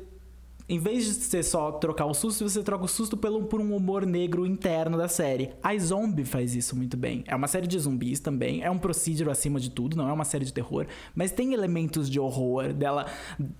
em 0.69 0.79
vez 0.79 1.05
de 1.05 1.13
ser 1.13 1.43
só 1.43 1.73
trocar 1.73 2.07
o 2.07 2.15
susto, 2.15 2.49
você 2.49 2.63
troca 2.63 2.85
o 2.85 2.89
susto 2.89 3.17
pelo, 3.17 3.45
por 3.45 3.61
um 3.61 3.75
humor 3.75 4.07
negro 4.07 4.47
interno 4.47 4.97
da 4.97 5.09
série. 5.09 5.51
A 5.63 5.77
Zombie 5.77 6.25
faz 6.25 6.55
isso 6.55 6.77
muito 6.77 6.97
bem. 6.97 7.25
É 7.27 7.35
uma 7.37 7.49
série 7.49 7.67
de 7.67 7.79
zumbis 7.79 8.21
também, 8.21 8.63
é 8.63 8.71
um 8.71 8.79
procedure 8.79 9.31
acima 9.31 9.59
de 9.61 9.71
tudo, 9.71 9.97
não 9.97 10.09
é 10.09 10.13
uma 10.13 10.25
série 10.25 10.45
de 10.45 10.53
terror, 10.53 10.87
mas 11.15 11.31
tem 11.31 11.53
elementos 11.53 12.09
de 12.09 12.19
horror 12.21 12.73
dela 12.73 13.07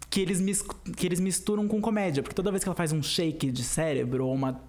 que 0.09 0.21
eles, 0.21 0.41
mis- 0.41 0.65
que 0.97 1.07
eles 1.07 1.21
misturam 1.21 1.67
com 1.69 1.81
comédia, 1.81 2.23
porque 2.23 2.35
toda 2.35 2.51
vez 2.51 2.63
que 2.63 2.69
ela 2.69 2.77
faz 2.77 2.93
um 2.93 3.03
shake 3.03 3.51
de 3.51 3.63
cérebro 3.63 4.27
ou 4.27 4.35
uma 4.35 4.61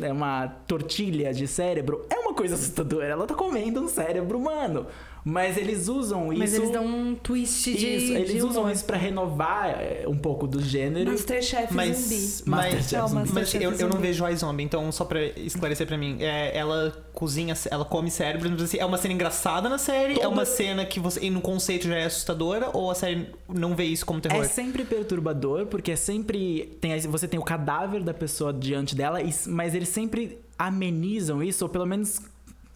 é 0.00 0.10
uma 0.10 0.48
tortilha 0.66 1.34
de 1.34 1.46
cérebro, 1.46 2.06
é 2.08 2.18
uma 2.18 2.32
coisa 2.32 2.54
assustadora. 2.54 3.04
Ela 3.08 3.26
tá 3.26 3.34
comendo 3.34 3.78
um 3.78 3.88
cérebro 3.88 4.38
humano. 4.38 4.86
Mas 5.28 5.56
eles 5.56 5.88
usam 5.88 6.28
Mas 6.28 6.52
isso. 6.52 6.62
eles 6.62 6.70
dão 6.70 6.86
um 6.86 7.16
twist 7.16 7.64
de. 7.74 7.84
isso, 7.96 8.12
eles 8.12 8.30
de 8.30 8.42
usam 8.42 8.62
humor. 8.62 8.72
isso 8.72 8.84
pra 8.84 8.96
renovar 8.96 9.70
é, 9.70 10.04
um 10.06 10.16
pouco 10.16 10.46
do 10.46 10.62
gênero. 10.62 11.10
Masterchef 11.10 11.74
Mas, 11.74 11.96
zumbi. 11.96 12.16
mas, 12.16 12.46
Masterchef 12.46 12.94
É 12.94 13.08
zumbi. 13.08 13.30
mas 13.32 13.54
eu, 13.56 13.72
eu 13.72 13.88
não 13.88 13.98
vejo 13.98 14.24
a 14.24 14.32
zombie, 14.36 14.62
então 14.62 14.92
só 14.92 15.04
pra 15.04 15.20
esclarecer 15.24 15.84
pra 15.84 15.98
mim, 15.98 16.18
é, 16.20 16.56
ela 16.56 16.96
cozinha, 17.12 17.54
ela 17.72 17.84
come 17.84 18.08
cérebro, 18.08 18.48
mas 18.50 18.62
assim, 18.62 18.78
é 18.78 18.84
uma 18.84 18.98
cena 18.98 19.14
engraçada 19.14 19.68
na 19.68 19.78
série, 19.78 20.12
é 20.12 20.16
Toda- 20.18 20.28
uma 20.28 20.44
cena 20.44 20.84
que 20.86 21.00
você, 21.00 21.24
e 21.24 21.28
no 21.30 21.40
conceito 21.40 21.88
já 21.88 21.96
é 21.96 22.04
assustadora, 22.04 22.70
ou 22.72 22.88
a 22.90 22.94
série 22.94 23.26
não 23.48 23.74
vê 23.74 23.82
isso 23.84 24.06
como 24.06 24.20
terror? 24.20 24.44
É 24.44 24.48
sempre 24.48 24.84
perturbador, 24.84 25.66
porque 25.66 25.90
é 25.90 25.96
sempre. 25.96 26.76
Tem, 26.80 26.96
você 27.00 27.26
tem 27.26 27.40
o 27.40 27.42
cadáver 27.42 28.04
da 28.04 28.14
pessoa 28.14 28.52
diante 28.52 28.94
dela, 28.94 29.18
mas 29.48 29.74
eles 29.74 29.88
sempre 29.88 30.38
amenizam 30.56 31.42
isso, 31.42 31.64
ou 31.64 31.68
pelo 31.68 31.84
menos 31.84 32.20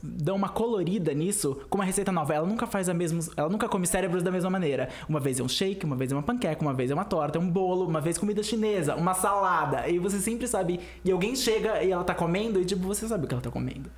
dão 0.02 0.36
uma 0.36 0.48
colorida 0.48 1.12
nisso 1.12 1.60
com 1.68 1.78
uma 1.78 1.84
receita 1.84 2.10
nova. 2.10 2.34
Ela 2.34 2.46
nunca 2.46 2.66
faz 2.66 2.88
a 2.88 2.94
mesma. 2.94 3.20
Ela 3.36 3.48
nunca 3.48 3.68
come 3.68 3.86
cérebros 3.86 4.22
da 4.22 4.30
mesma 4.30 4.50
maneira. 4.50 4.88
Uma 5.08 5.20
vez 5.20 5.40
é 5.40 5.42
um 5.42 5.48
shake, 5.48 5.84
uma 5.84 5.96
vez 5.96 6.12
é 6.12 6.14
uma 6.14 6.22
panqueca, 6.22 6.62
uma 6.62 6.74
vez 6.74 6.90
é 6.90 6.94
uma 6.94 7.04
torta, 7.04 7.38
um 7.38 7.48
bolo, 7.48 7.86
uma 7.86 8.00
vez 8.00 8.18
comida 8.18 8.42
chinesa, 8.42 8.94
uma 8.94 9.14
salada. 9.14 9.88
E 9.88 9.98
você 9.98 10.18
sempre 10.18 10.46
sabe. 10.46 10.80
E 11.04 11.10
alguém 11.10 11.34
chega 11.36 11.82
e 11.82 11.90
ela 11.90 12.04
tá 12.04 12.14
comendo, 12.14 12.60
e 12.60 12.64
tipo, 12.64 12.86
você 12.86 13.06
sabe 13.06 13.24
o 13.24 13.28
que 13.28 13.34
ela 13.34 13.42
tá 13.42 13.50
comendo. 13.50 13.90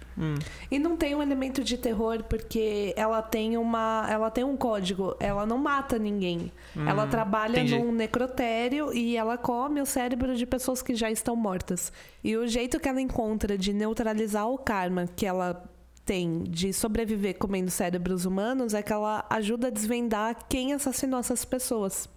E 0.70 0.78
não 0.78 0.96
tem 0.96 1.14
um 1.14 1.22
elemento 1.22 1.62
de 1.64 1.76
terror 1.76 2.22
porque 2.28 2.92
ela 2.96 3.22
tem 3.22 3.56
uma, 3.56 4.06
ela 4.08 4.30
tem 4.30 4.44
um 4.44 4.56
código, 4.56 5.16
ela 5.18 5.46
não 5.46 5.58
mata 5.58 5.98
ninguém. 5.98 6.52
ela 6.86 7.06
trabalha 7.06 7.60
entendi. 7.60 7.78
num 7.78 7.92
necrotério 7.92 8.92
e 8.92 9.16
ela 9.16 9.36
come 9.36 9.80
o 9.80 9.86
cérebro 9.86 10.34
de 10.34 10.46
pessoas 10.46 10.82
que 10.82 10.94
já 10.94 11.10
estão 11.10 11.34
mortas. 11.36 11.92
E 12.22 12.36
o 12.36 12.46
jeito 12.46 12.78
que 12.78 12.88
ela 12.88 13.00
encontra 13.00 13.56
de 13.56 13.72
neutralizar 13.72 14.48
o 14.48 14.58
karma 14.58 15.06
que 15.14 15.26
ela 15.26 15.62
tem 16.04 16.42
de 16.44 16.72
sobreviver 16.72 17.38
comendo 17.38 17.70
cérebros 17.70 18.24
humanos 18.24 18.74
é 18.74 18.82
que 18.82 18.92
ela 18.92 19.24
ajuda 19.30 19.68
a 19.68 19.70
desvendar 19.70 20.36
quem 20.48 20.72
assassinou 20.72 21.20
essas 21.20 21.44
pessoas. 21.44 22.08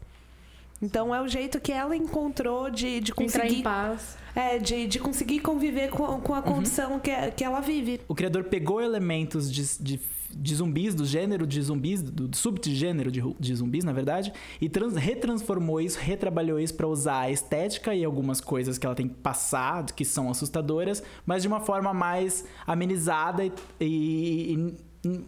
Então 0.81 1.15
é 1.15 1.21
o 1.21 1.27
jeito 1.27 1.59
que 1.59 1.71
ela 1.71 1.95
encontrou 1.95 2.69
de, 2.69 2.99
de 2.99 3.11
Entrar 3.11 3.45
em 3.45 3.49
conseguir. 3.49 3.63
paz. 3.63 4.17
É, 4.35 4.57
de, 4.57 4.87
de 4.87 4.99
conseguir 4.99 5.39
conviver 5.39 5.89
com, 5.89 6.19
com 6.19 6.33
a 6.33 6.41
condição 6.41 6.99
que, 6.99 7.11
que 7.31 7.43
ela 7.43 7.61
vive. 7.61 8.01
O 8.07 8.13
criador 8.13 8.43
pegou 8.45 8.81
elementos 8.81 9.51
de, 9.51 9.63
de, 9.79 10.01
de 10.31 10.55
zumbis, 10.55 10.93
do 10.95 11.05
gênero 11.05 11.45
de 11.45 11.61
zumbis, 11.61 12.01
do, 12.01 12.35
subgênero 12.35 13.11
de, 13.11 13.21
de 13.39 13.55
zumbis, 13.55 13.83
na 13.83 13.93
verdade, 13.93 14.31
e 14.61 14.67
trans- 14.69 14.95
retransformou 14.95 15.79
isso, 15.81 15.97
retrabalhou 15.99 16.59
isso 16.59 16.73
pra 16.73 16.87
usar 16.87 17.19
a 17.21 17.31
estética 17.31 17.93
e 17.95 18.03
algumas 18.03 18.39
coisas 18.41 18.77
que 18.77 18.85
ela 18.85 18.95
tem 18.95 19.07
que 19.07 19.15
passar, 19.15 19.85
que 19.85 20.05
são 20.05 20.29
assustadoras, 20.29 21.03
mas 21.25 21.41
de 21.41 21.47
uma 21.47 21.59
forma 21.59 21.93
mais 21.93 22.45
amenizada 22.65 23.45
e, 23.45 23.51
e- 23.79 24.75
e- 25.07 25.21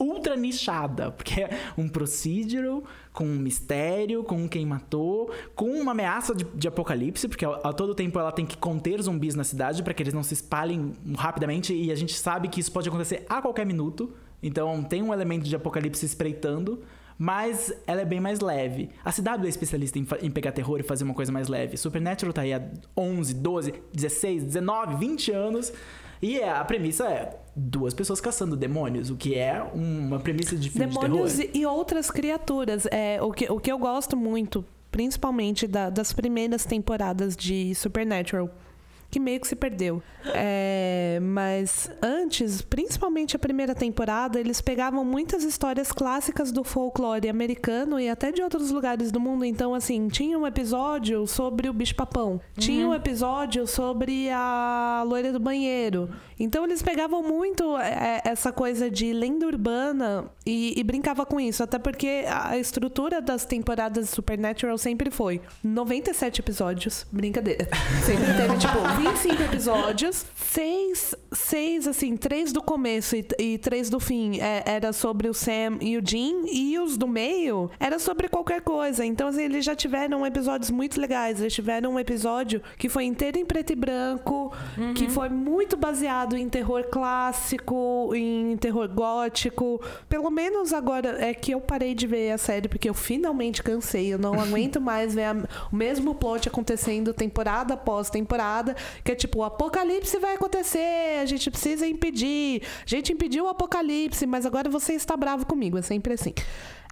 ultra 0.00 0.34
nichada, 0.34 1.10
porque 1.10 1.42
é 1.42 1.50
um 1.76 1.88
procedural 1.88 2.82
com 3.12 3.24
um 3.26 3.38
mistério, 3.38 4.24
com 4.24 4.48
quem 4.48 4.64
matou, 4.64 5.30
com 5.54 5.66
uma 5.70 5.92
ameaça 5.92 6.34
de, 6.34 6.44
de 6.54 6.66
apocalipse, 6.66 7.28
porque 7.28 7.44
a, 7.44 7.50
a 7.50 7.72
todo 7.72 7.94
tempo 7.94 8.18
ela 8.18 8.32
tem 8.32 8.46
que 8.46 8.56
conter 8.56 9.00
zumbis 9.02 9.34
na 9.34 9.44
cidade 9.44 9.82
para 9.82 9.92
que 9.92 10.02
eles 10.02 10.14
não 10.14 10.22
se 10.22 10.34
espalhem 10.34 10.94
rapidamente 11.16 11.74
e 11.74 11.92
a 11.92 11.94
gente 11.94 12.14
sabe 12.14 12.48
que 12.48 12.60
isso 12.60 12.72
pode 12.72 12.88
acontecer 12.88 13.24
a 13.28 13.42
qualquer 13.42 13.66
minuto. 13.66 14.12
Então 14.46 14.82
tem 14.82 15.02
um 15.02 15.12
elemento 15.12 15.44
de 15.44 15.56
apocalipse 15.56 16.04
espreitando, 16.06 16.82
mas 17.18 17.72
ela 17.86 18.02
é 18.02 18.04
bem 18.04 18.20
mais 18.20 18.40
leve. 18.40 18.90
A 19.04 19.10
CW 19.12 19.46
é 19.46 19.48
especialista 19.48 19.98
em, 19.98 20.06
em 20.22 20.30
pegar 20.30 20.52
terror 20.52 20.78
e 20.78 20.82
fazer 20.82 21.04
uma 21.04 21.14
coisa 21.14 21.32
mais 21.32 21.48
leve. 21.48 21.76
Supernatural 21.76 22.32
tá 22.32 22.42
aí 22.42 22.52
há 22.52 22.62
11, 22.96 23.34
12, 23.34 23.74
16, 23.92 24.44
19, 24.44 24.96
20 24.96 25.32
anos. 25.32 25.72
E 26.22 26.38
é, 26.38 26.50
a 26.50 26.64
premissa 26.64 27.06
é 27.08 27.38
duas 27.54 27.92
pessoas 27.92 28.20
caçando 28.20 28.56
demônios, 28.56 29.10
o 29.10 29.16
que 29.16 29.34
é 29.34 29.62
uma 29.74 30.18
premissa 30.18 30.56
de 30.56 30.70
filme 30.70 30.86
Demônios 30.86 31.32
de 31.36 31.38
terror. 31.48 31.56
e 31.56 31.66
outras 31.66 32.10
criaturas. 32.10 32.86
É, 32.90 33.20
o, 33.22 33.30
que, 33.30 33.50
o 33.50 33.60
que 33.60 33.70
eu 33.70 33.78
gosto 33.78 34.16
muito, 34.16 34.64
principalmente 34.90 35.66
da- 35.66 35.90
das 35.90 36.12
primeiras 36.12 36.64
temporadas 36.64 37.36
de 37.36 37.74
Supernatural, 37.74 38.48
que 39.14 39.20
meio 39.20 39.38
que 39.38 39.46
se 39.46 39.54
perdeu. 39.54 40.02
É, 40.26 41.20
mas 41.22 41.88
antes, 42.02 42.60
principalmente 42.62 43.36
a 43.36 43.38
primeira 43.38 43.72
temporada, 43.72 44.40
eles 44.40 44.60
pegavam 44.60 45.04
muitas 45.04 45.44
histórias 45.44 45.92
clássicas 45.92 46.50
do 46.50 46.64
folclore 46.64 47.28
americano 47.28 48.00
e 48.00 48.08
até 48.08 48.32
de 48.32 48.42
outros 48.42 48.72
lugares 48.72 49.12
do 49.12 49.20
mundo. 49.20 49.44
Então, 49.44 49.72
assim, 49.72 50.08
tinha 50.08 50.36
um 50.36 50.44
episódio 50.44 51.28
sobre 51.28 51.68
o 51.68 51.72
bicho-papão, 51.72 52.40
tinha 52.58 52.88
um 52.88 52.92
episódio 52.92 53.68
sobre 53.68 54.30
a 54.30 55.04
loira 55.06 55.32
do 55.32 55.38
banheiro. 55.38 56.10
Então, 56.40 56.64
eles 56.64 56.82
pegavam 56.82 57.22
muito 57.22 57.78
é, 57.78 58.20
essa 58.24 58.50
coisa 58.50 58.90
de 58.90 59.12
lenda 59.12 59.46
urbana 59.46 60.24
e, 60.44 60.74
e 60.76 60.82
brincava 60.82 61.24
com 61.24 61.38
isso. 61.38 61.62
Até 61.62 61.78
porque 61.78 62.24
a 62.28 62.58
estrutura 62.58 63.22
das 63.22 63.44
temporadas 63.44 64.06
de 64.06 64.10
Supernatural 64.10 64.76
sempre 64.76 65.08
foi 65.12 65.40
97 65.62 66.40
episódios. 66.40 67.06
Brincadeira. 67.12 67.68
Sempre 68.04 68.34
teve, 68.34 68.58
tipo, 68.58 69.03
25 69.04 69.42
episódios. 69.42 70.24
Seis, 70.34 71.14
seis 71.32 71.86
assim, 71.86 72.16
três 72.16 72.52
do 72.52 72.62
começo 72.62 73.14
e, 73.16 73.26
e 73.38 73.58
três 73.58 73.90
do 73.90 74.00
fim 74.00 74.40
é, 74.40 74.62
era 74.64 74.92
sobre 74.94 75.28
o 75.28 75.34
Sam 75.34 75.76
e 75.80 75.98
o 75.98 76.02
Jim. 76.02 76.44
E 76.50 76.78
os 76.78 76.96
do 76.96 77.06
meio 77.06 77.70
era 77.78 77.98
sobre 77.98 78.28
qualquer 78.28 78.62
coisa. 78.62 79.04
Então, 79.04 79.28
assim, 79.28 79.42
eles 79.42 79.62
já 79.64 79.74
tiveram 79.74 80.24
episódios 80.24 80.70
muito 80.70 80.98
legais. 80.98 81.38
Eles 81.40 81.52
tiveram 81.52 81.92
um 81.94 81.98
episódio 81.98 82.62
que 82.78 82.88
foi 82.88 83.04
inteiro 83.04 83.36
em 83.38 83.44
preto 83.44 83.72
e 83.72 83.76
branco, 83.76 84.52
que 84.94 85.06
foi 85.10 85.28
muito 85.28 85.76
baseado 85.76 86.34
em 86.36 86.48
terror 86.48 86.84
clássico, 86.84 88.10
em 88.14 88.56
terror 88.56 88.88
gótico. 88.88 89.82
Pelo 90.08 90.30
menos 90.30 90.72
agora 90.72 91.22
é 91.22 91.34
que 91.34 91.52
eu 91.52 91.60
parei 91.60 91.94
de 91.94 92.06
ver 92.06 92.30
a 92.30 92.38
série, 92.38 92.68
porque 92.68 92.88
eu 92.88 92.94
finalmente 92.94 93.62
cansei. 93.62 94.14
Eu 94.14 94.18
não 94.18 94.34
aguento 94.40 94.80
mais 94.80 95.14
ver 95.14 95.24
a- 95.24 95.36
o 95.70 95.76
mesmo 95.76 96.14
plot 96.14 96.48
acontecendo 96.48 97.12
temporada 97.12 97.74
após 97.74 98.08
temporada, 98.08 98.74
que 99.02 99.12
é 99.12 99.14
tipo, 99.14 99.38
o 99.38 99.44
apocalipse 99.44 100.18
vai 100.18 100.34
acontecer, 100.34 101.20
a 101.20 101.24
gente 101.26 101.50
precisa 101.50 101.86
impedir. 101.86 102.62
A 102.84 102.88
gente 102.88 103.12
impediu 103.12 103.44
o 103.44 103.48
apocalipse, 103.48 104.26
mas 104.26 104.46
agora 104.46 104.68
você 104.70 104.92
está 104.92 105.16
bravo 105.16 105.46
comigo. 105.46 105.78
É 105.78 105.82
sempre 105.82 106.14
assim. 106.14 106.34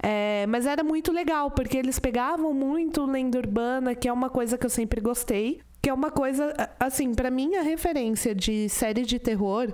É, 0.02 0.46
mas 0.48 0.66
era 0.66 0.82
muito 0.82 1.12
legal, 1.12 1.50
porque 1.50 1.76
eles 1.76 1.98
pegavam 1.98 2.52
muito 2.52 3.04
lenda 3.04 3.38
urbana, 3.38 3.94
que 3.94 4.08
é 4.08 4.12
uma 4.12 4.28
coisa 4.30 4.58
que 4.58 4.66
eu 4.66 4.70
sempre 4.70 5.00
gostei. 5.00 5.60
Que 5.80 5.90
é 5.90 5.94
uma 5.94 6.10
coisa, 6.10 6.54
assim, 6.78 7.12
pra 7.12 7.30
mim 7.30 7.56
a 7.56 7.62
referência 7.62 8.34
de 8.34 8.68
série 8.68 9.02
de 9.02 9.18
terror 9.18 9.72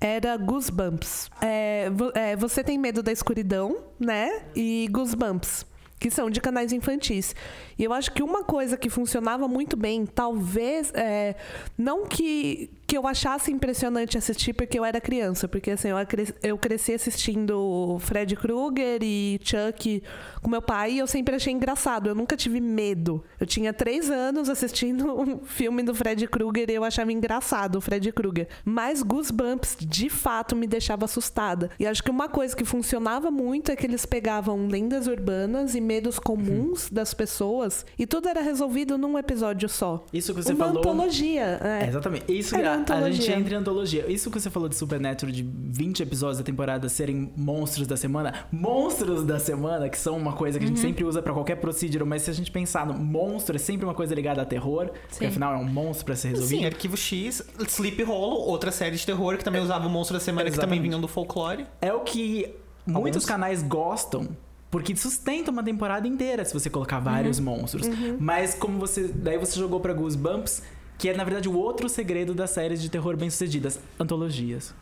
era 0.00 0.36
Goosebumps. 0.36 1.30
É, 1.40 1.88
é, 2.14 2.36
você 2.36 2.64
tem 2.64 2.76
medo 2.76 3.02
da 3.02 3.12
escuridão, 3.12 3.76
né? 4.00 4.42
E 4.54 4.88
Goosebumps, 4.90 5.64
que 6.02 6.10
são 6.10 6.28
de 6.28 6.40
canais 6.40 6.72
infantis. 6.72 7.32
E 7.78 7.84
eu 7.84 7.92
acho 7.92 8.10
que 8.10 8.24
uma 8.24 8.42
coisa 8.42 8.76
que 8.76 8.90
funcionava 8.90 9.46
muito 9.46 9.76
bem, 9.76 10.04
talvez, 10.04 10.92
é, 10.94 11.36
não 11.78 12.06
que, 12.06 12.68
que 12.86 12.96
eu 12.96 13.06
achasse 13.06 13.50
impressionante 13.50 14.18
assistir 14.18 14.52
porque 14.52 14.78
eu 14.78 14.84
era 14.84 15.00
criança, 15.00 15.48
porque 15.48 15.70
assim, 15.70 15.88
eu, 15.88 15.96
eu 16.42 16.58
cresci 16.58 16.92
assistindo 16.94 17.96
Fred 18.00 18.36
Krueger 18.36 18.98
e 19.02 19.40
Chuck 19.42 20.02
com 20.42 20.50
meu 20.50 20.60
pai 20.60 20.92
e 20.92 20.98
eu 20.98 21.06
sempre 21.06 21.34
achei 21.34 21.52
engraçado, 21.52 22.08
eu 22.08 22.14
nunca 22.14 22.36
tive 22.36 22.60
medo. 22.60 23.22
Eu 23.40 23.46
tinha 23.46 23.72
três 23.72 24.10
anos 24.10 24.48
assistindo 24.48 25.06
um 25.18 25.40
filme 25.44 25.82
do 25.82 25.94
Fred 25.94 26.26
Krueger 26.26 26.70
e 26.70 26.74
eu 26.74 26.84
achava 26.84 27.12
engraçado 27.12 27.76
o 27.76 27.80
Fred 27.80 28.10
Krueger. 28.12 28.48
Mas 28.64 29.02
Goosebumps, 29.02 29.76
de 29.80 30.08
fato, 30.10 30.54
me 30.54 30.66
deixava 30.66 31.04
assustada. 31.04 31.70
E 31.78 31.86
acho 31.86 32.02
que 32.02 32.10
uma 32.10 32.28
coisa 32.28 32.54
que 32.54 32.64
funcionava 32.64 33.30
muito 33.30 33.70
é 33.70 33.76
que 33.76 33.86
eles 33.86 34.04
pegavam 34.04 34.66
lendas 34.66 35.06
urbanas 35.06 35.74
e 35.74 35.80
medos 35.80 36.18
comuns 36.18 36.90
das 36.90 37.14
pessoas 37.14 37.86
e 37.98 38.06
tudo 38.06 38.28
era 38.28 38.40
resolvido 38.42 38.98
num 38.98 39.18
episódio 39.18 39.68
só. 39.68 40.04
Isso 40.12 40.34
que 40.34 40.42
você 40.42 40.52
Uma 40.52 40.66
falou. 40.66 40.78
antologia. 40.80 41.58
é. 41.62 41.84
É, 41.84 41.88
exatamente. 41.88 42.24
Isso 42.32 42.54
Era 42.54 42.74
a, 42.90 42.94
a 42.94 42.98
antologia. 42.98 43.22
gente 43.26 43.38
entra 43.40 43.54
em 43.54 43.56
antologia. 43.58 44.10
Isso 44.10 44.30
que 44.30 44.40
você 44.40 44.50
falou 44.50 44.68
de 44.68 44.76
Supernatural, 44.76 45.32
de 45.32 45.42
20 45.42 46.02
episódios 46.02 46.38
da 46.38 46.44
temporada 46.44 46.88
serem 46.88 47.32
monstros 47.36 47.86
da 47.86 47.96
semana. 47.96 48.46
Monstros 48.50 49.24
da 49.24 49.38
semana, 49.38 49.88
que 49.88 49.98
são 49.98 50.16
uma 50.16 50.32
coisa 50.32 50.58
que 50.58 50.64
a 50.64 50.68
Uhum. 50.68 50.74
gente 50.76 50.80
sempre 50.84 51.04
usa 51.04 51.20
pra 51.22 51.32
qualquer 51.32 51.56
procedural, 51.56 52.06
mas 52.06 52.22
se 52.22 52.30
a 52.30 52.34
gente 52.34 52.50
pensar 52.50 52.86
no 52.86 52.94
monstro, 52.94 53.56
é 53.56 53.58
sempre 53.58 53.84
uma 53.84 53.94
coisa 53.94 54.14
ligada 54.14 54.42
a 54.42 54.44
terror. 54.44 54.86
Porque 55.08 55.14
Sim. 55.16 55.26
afinal 55.26 55.54
é 55.54 55.56
um 55.58 55.64
monstro 55.64 56.06
pra 56.06 56.16
ser 56.16 56.28
resolvido. 56.28 56.58
Sim, 56.60 56.64
Arquivo 56.66 56.96
X, 56.96 57.42
Sleep 57.68 58.02
Hollow, 58.02 58.40
outra 58.48 58.70
série 58.72 58.96
de 58.96 59.04
terror 59.04 59.36
que 59.36 59.44
também 59.44 59.60
usava 59.62 59.86
o 59.86 59.90
monstro 59.90 60.16
da 60.16 60.20
semana, 60.24 60.50
que 60.50 60.56
também 60.56 60.78
Exatamente. 60.78 60.82
vinham 60.88 61.00
do 61.00 61.08
folclore. 61.08 61.66
É 61.80 61.92
o 61.92 62.00
que 62.00 62.46
muitos 62.86 63.22
Alguns. 63.22 63.24
canais 63.26 63.62
gostam. 63.62 64.28
Porque 64.70 64.96
sustenta 64.96 65.50
uma 65.50 65.62
temporada 65.62 66.08
inteira 66.08 66.44
se 66.46 66.54
você 66.54 66.70
colocar 66.70 66.98
vários 66.98 67.38
Uhum. 67.38 67.44
monstros. 67.44 67.86
Mas 68.18 68.54
como 68.54 68.78
você. 68.78 69.06
Daí 69.14 69.36
você 69.36 69.58
jogou 69.58 69.78
pra 69.80 69.92
Goosebumps, 69.92 70.62
que 71.02 71.08
é 71.08 71.14
na 71.16 71.24
verdade 71.24 71.48
o 71.48 71.58
outro 71.58 71.88
segredo 71.88 72.32
das 72.32 72.50
séries 72.50 72.80
de 72.80 72.88
terror 72.88 73.16
bem-sucedidas: 73.16 73.80
antologias. 73.98 74.72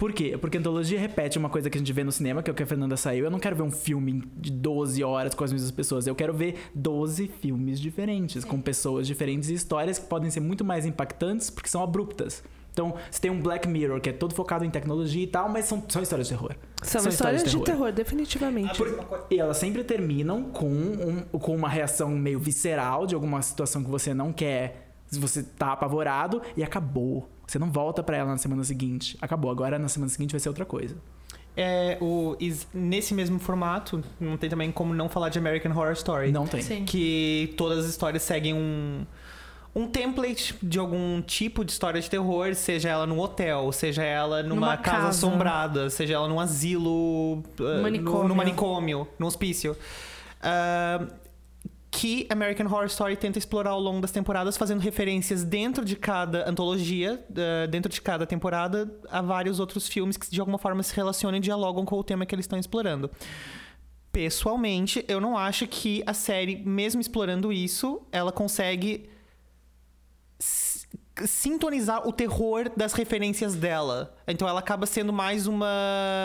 Por 0.00 0.12
quê? 0.12 0.36
Porque 0.36 0.58
antologia 0.58 0.98
repete 0.98 1.38
uma 1.38 1.48
coisa 1.48 1.70
que 1.70 1.76
a 1.76 1.80
gente 1.80 1.92
vê 1.92 2.02
no 2.02 2.10
cinema, 2.10 2.42
que 2.42 2.50
é 2.50 2.52
o 2.52 2.56
que 2.56 2.62
a 2.62 2.66
Fernanda 2.66 2.96
saiu. 2.96 3.24
Eu 3.26 3.30
não 3.30 3.38
quero 3.38 3.54
ver 3.54 3.62
um 3.62 3.70
filme 3.70 4.24
de 4.36 4.50
12 4.50 5.04
horas 5.04 5.32
com 5.32 5.44
as 5.44 5.52
mesmas 5.52 5.70
pessoas. 5.70 6.06
Eu 6.08 6.14
quero 6.16 6.32
ver 6.34 6.56
12 6.74 7.28
filmes 7.40 7.78
diferentes, 7.78 8.44
com 8.44 8.60
pessoas 8.60 9.06
diferentes 9.06 9.48
e 9.48 9.54
histórias 9.54 9.98
que 9.98 10.06
podem 10.06 10.28
ser 10.28 10.40
muito 10.40 10.64
mais 10.64 10.84
impactantes 10.86 11.50
porque 11.50 11.68
são 11.68 11.82
abruptas. 11.84 12.42
Então, 12.72 12.94
você 13.10 13.20
tem 13.20 13.30
um 13.30 13.40
Black 13.40 13.68
Mirror, 13.68 14.00
que 14.00 14.08
é 14.10 14.12
todo 14.12 14.34
focado 14.34 14.64
em 14.64 14.70
tecnologia 14.70 15.22
e 15.22 15.26
tal, 15.26 15.48
mas 15.48 15.66
são, 15.66 15.82
são 15.88 16.02
histórias 16.02 16.26
de 16.28 16.34
terror. 16.34 16.54
São, 16.82 17.00
histórias 17.10 17.42
de 17.44 17.50
terror, 17.64 17.92
definitivamente. 17.92 18.76
Por- 18.78 19.26
E 19.30 19.38
elas 19.38 19.56
sempre 19.56 19.84
terminam 19.84 20.44
com, 20.44 20.68
um- 20.68 21.22
com 21.38 21.54
uma 21.54 21.68
reação 21.68 22.08
meio 22.10 22.38
visceral 22.40 23.06
de 23.06 23.14
alguma 23.14 23.40
situação 23.42 23.84
que 23.84 23.90
você 23.90 24.12
não 24.14 24.32
quer. 24.32 24.89
Se 25.10 25.18
você 25.18 25.42
tá 25.42 25.72
apavorado 25.72 26.40
e 26.56 26.62
acabou. 26.62 27.28
Você 27.46 27.58
não 27.58 27.70
volta 27.70 28.02
pra 28.02 28.16
ela 28.16 28.30
na 28.30 28.38
semana 28.38 28.62
seguinte. 28.62 29.18
Acabou. 29.20 29.50
Agora 29.50 29.78
na 29.78 29.88
semana 29.88 30.08
seguinte 30.08 30.30
vai 30.30 30.40
ser 30.40 30.48
outra 30.48 30.64
coisa. 30.64 30.96
É, 31.56 31.98
o, 32.00 32.36
nesse 32.72 33.12
mesmo 33.12 33.38
formato, 33.40 34.02
não 34.20 34.36
tem 34.36 34.48
também 34.48 34.70
como 34.70 34.94
não 34.94 35.08
falar 35.08 35.30
de 35.30 35.38
American 35.38 35.72
Horror 35.72 35.92
Story. 35.92 36.30
Não 36.30 36.46
tem. 36.46 36.62
Sim. 36.62 36.84
Que 36.84 37.52
todas 37.56 37.80
as 37.84 37.90
histórias 37.90 38.22
seguem 38.22 38.54
um, 38.54 39.04
um 39.74 39.88
template 39.88 40.54
de 40.62 40.78
algum 40.78 41.20
tipo 41.20 41.64
de 41.64 41.72
história 41.72 42.00
de 42.00 42.08
terror, 42.08 42.54
seja 42.54 42.88
ela 42.88 43.04
num 43.04 43.18
hotel, 43.18 43.72
seja 43.72 44.04
ela 44.04 44.44
numa, 44.44 44.54
Numa 44.54 44.76
casa, 44.76 44.96
casa. 44.96 45.08
assombrada, 45.08 45.90
seja 45.90 46.14
ela 46.14 46.28
num 46.28 46.38
asilo, 46.38 47.38
uh, 47.38 47.82
Manicômio. 47.82 48.22
No, 48.22 48.28
no 48.28 48.34
manicômio, 48.36 49.08
no 49.18 49.26
hospício. 49.26 49.76
Ah, 50.40 51.04
que 51.90 52.26
American 52.30 52.66
Horror 52.66 52.86
Story 52.86 53.16
tenta 53.16 53.38
explorar 53.38 53.70
ao 53.70 53.80
longo 53.80 54.00
das 54.00 54.12
temporadas, 54.12 54.56
fazendo 54.56 54.80
referências 54.80 55.42
dentro 55.42 55.84
de 55.84 55.96
cada 55.96 56.48
antologia, 56.48 57.24
uh, 57.30 57.68
dentro 57.68 57.90
de 57.90 58.00
cada 58.00 58.26
temporada, 58.26 58.88
a 59.10 59.20
vários 59.20 59.58
outros 59.58 59.88
filmes 59.88 60.16
que 60.16 60.30
de 60.30 60.38
alguma 60.38 60.58
forma 60.58 60.82
se 60.82 60.94
relacionam 60.94 61.38
e 61.38 61.40
dialogam 61.40 61.84
com 61.84 61.96
o 61.96 62.04
tema 62.04 62.24
que 62.24 62.34
eles 62.34 62.44
estão 62.44 62.58
explorando. 62.58 63.10
Pessoalmente, 64.12 65.04
eu 65.08 65.20
não 65.20 65.36
acho 65.36 65.66
que 65.66 66.02
a 66.06 66.14
série, 66.14 66.56
mesmo 66.64 67.00
explorando 67.00 67.52
isso, 67.52 68.02
ela 68.12 68.30
consegue 68.30 69.08
sintonizar 71.26 72.06
o 72.06 72.12
terror 72.12 72.70
das 72.76 72.92
referências 72.92 73.54
dela. 73.54 74.14
Então 74.26 74.48
ela 74.48 74.60
acaba 74.60 74.86
sendo 74.86 75.12
mais 75.12 75.46
uma 75.46 75.66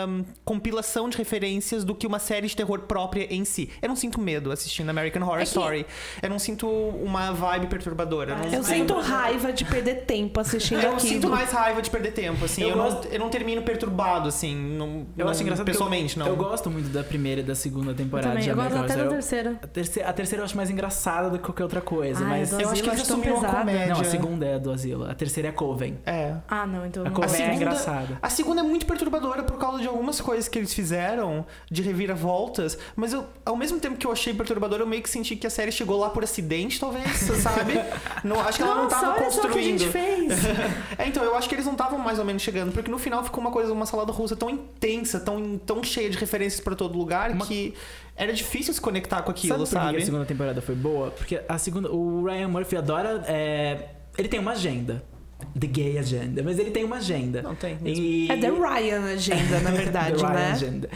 hum, 0.08 0.24
compilação 0.44 1.08
de 1.08 1.16
referências 1.16 1.82
do 1.84 1.94
que 1.94 2.06
uma 2.06 2.18
série 2.18 2.46
de 2.46 2.56
terror 2.56 2.80
própria 2.80 3.26
em 3.34 3.44
si. 3.44 3.68
Eu 3.82 3.88
não 3.88 3.96
sinto 3.96 4.20
medo 4.20 4.52
assistindo 4.52 4.88
American 4.90 5.22
Horror 5.22 5.36
É 5.38 5.40
que- 5.40 5.46
Story. 5.48 5.86
Eu 6.22 6.30
não 6.30 6.38
sinto 6.38 6.68
uma 6.68 7.32
vibe 7.32 7.66
perturbadora. 7.66 8.32
Eu, 8.32 8.36
não- 8.38 8.44
Eu 8.58 8.62
sinto 8.62 8.94
raiva 9.00 9.52
de 9.52 9.64
perder 9.64 10.04
tempo 10.04 10.38
assistindo 10.40 10.80
Eu 10.80 10.92
aquilo. 10.94 11.00
sinto 11.12 11.28
mais 11.28 11.50
raiva 11.50 11.82
de 11.82 11.90
perder 11.90 12.12
tempo, 12.12 12.44
assim. 12.44 12.62
Eu 12.62 12.70
Eu, 12.70 12.76
não, 12.76 12.84
gosto- 12.84 13.08
eu 13.08 13.18
não 13.18 13.28
termino 13.28 13.62
perturbado, 13.62 14.28
assim. 14.28 14.54
Não, 14.54 15.06
Eu 15.16 15.24
não- 15.24 15.28
acho 15.32 15.42
engraçado 15.42 15.66
Pessoalmente, 15.66 16.16
eu, 16.16 16.24
não. 16.24 16.30
eu 16.30 16.36
gosto 16.36 16.70
muito 16.70 16.88
da 16.90 17.02
primeira 17.02 17.40
e 17.40 17.44
da 17.44 17.54
segunda 17.54 17.92
temporada 17.92 18.28
Também. 18.28 18.44
de 18.44 18.50
Eu 18.50 18.54
gosto 18.56 18.66
American 18.68 18.84
até 18.84 18.94
da 18.96 19.00
Horror 19.02 19.12
terceira. 19.14 19.58
A 19.62 19.66
terceira, 19.66 20.08
a 20.08 20.12
terceira 20.12 20.40
eu 20.42 20.44
acho 20.44 20.56
mais 20.56 20.70
engraçada 20.70 21.28
do 21.30 21.38
que 21.38 21.44
qualquer 21.44 21.64
outra 21.64 21.80
coisa, 21.80 22.24
Ai, 22.24 22.40
mas... 22.40 22.52
eu 22.52 22.58
acho 22.70 22.82
que 22.82 22.88
eles 22.88 23.00
acho 23.00 23.08
tão 23.08 23.16
assumiram 23.18 23.36
a 23.38 23.40
pesada. 23.40 23.58
comédia. 23.58 23.94
Não, 23.94 24.00
a 24.00 24.04
segunda 24.04 24.46
é 24.46 24.54
a 24.54 24.58
do 24.58 24.70
A 24.94 25.14
terceira 25.14 25.48
é 25.48 25.52
Coven. 25.52 25.98
É. 26.06 26.34
Ah, 26.48 26.66
não, 26.66 26.86
então. 26.86 27.02
A 27.02 27.06
não 27.06 27.12
Coven 27.14 27.28
gosto. 27.30 27.42
é 27.42 27.54
engraçada. 27.54 28.18
A 28.22 28.28
segunda 28.30 28.60
é 28.60 28.64
muito 28.64 28.86
perturbadora 28.86 29.42
por 29.42 29.58
causa 29.58 29.80
de 29.80 29.86
algumas 29.88 30.20
coisas 30.20 30.48
que 30.48 30.58
eles 30.58 30.72
fizeram, 30.74 31.44
de 31.70 31.82
reviravoltas, 31.82 32.78
mas 32.94 33.12
eu, 33.12 33.24
ao 33.44 33.56
mesmo 33.56 33.78
tempo 33.80 33.96
que 33.96 34.06
eu 34.06 34.12
achei 34.12 34.32
perturbadora, 34.34 34.82
eu 34.82 34.86
meio 34.86 35.02
que 35.02 35.10
senti 35.10 35.36
que 35.36 35.46
a 35.46 35.50
série 35.50 35.70
chegou 35.72 35.98
lá 35.98 36.10
por 36.10 36.24
acidente, 36.24 36.78
talvez, 36.80 37.10
sabe? 37.42 37.74
não, 38.24 38.40
acho 38.40 38.58
que 38.58 38.62
ela 38.62 38.74
não 38.74 38.84
Nossa, 38.84 39.00
tava 39.00 39.20
olha 39.20 39.30
só 39.30 39.38
o 39.38 39.40
que 39.42 39.46
a 39.46 39.50
construindo. 39.50 39.78
gente 39.78 39.90
fez. 39.90 40.32
É, 40.98 41.06
então, 41.06 41.22
eu 41.22 41.34
acho 41.36 41.48
que 41.48 41.54
eles 41.54 41.64
não 41.66 41.72
estavam 41.72 41.98
mais 41.98 42.18
ou 42.18 42.24
menos 42.24 42.42
chegando, 42.42 42.72
porque 42.72 42.90
no 42.90 42.98
final 42.98 43.22
ficou 43.22 43.40
uma 43.40 43.50
coisa, 43.50 43.72
uma 43.72 43.84
salada 43.86 44.10
russa 44.12 44.34
tão 44.34 44.48
intensa, 44.48 45.20
tão, 45.20 45.58
tão 45.58 45.82
cheia 45.82 46.08
de 46.08 46.16
referências 46.16 46.60
pra 46.60 46.74
todo 46.74 46.96
lugar, 46.96 47.30
Uma- 47.32 47.44
que 47.46 47.74
era 48.16 48.32
difícil 48.32 48.72
se 48.72 48.80
conectar 48.80 49.20
com 49.22 49.30
aquilo, 49.30 49.66
sabe 49.66 49.68
por 49.68 49.68
que 49.68 49.86
sabe? 49.86 50.02
a 50.02 50.04
segunda 50.04 50.24
temporada 50.24 50.62
foi 50.62 50.74
boa? 50.74 51.10
Porque 51.10 51.40
a 51.48 51.58
segunda... 51.58 51.90
O 51.92 52.24
Ryan 52.24 52.48
Murphy 52.48 52.76
adora... 52.76 53.22
é, 53.26 53.88
ele 54.18 54.28
tem 54.28 54.40
uma 54.40 54.52
agenda. 54.52 55.02
The 55.58 55.66
gay 55.66 55.98
agenda. 55.98 56.42
Mas 56.42 56.58
ele 56.58 56.70
tem 56.70 56.84
uma 56.84 56.96
agenda. 56.96 57.42
Não 57.42 57.54
tem. 57.54 57.78
E... 57.84 58.30
É 58.30 58.36
The 58.36 58.50
Ryan 58.50 59.04
Agenda, 59.04 59.60
na 59.60 59.70
verdade, 59.72 60.16
The 60.16 60.26
Ryan 60.26 60.34
né? 60.34 60.52
Agenda. 60.52 60.90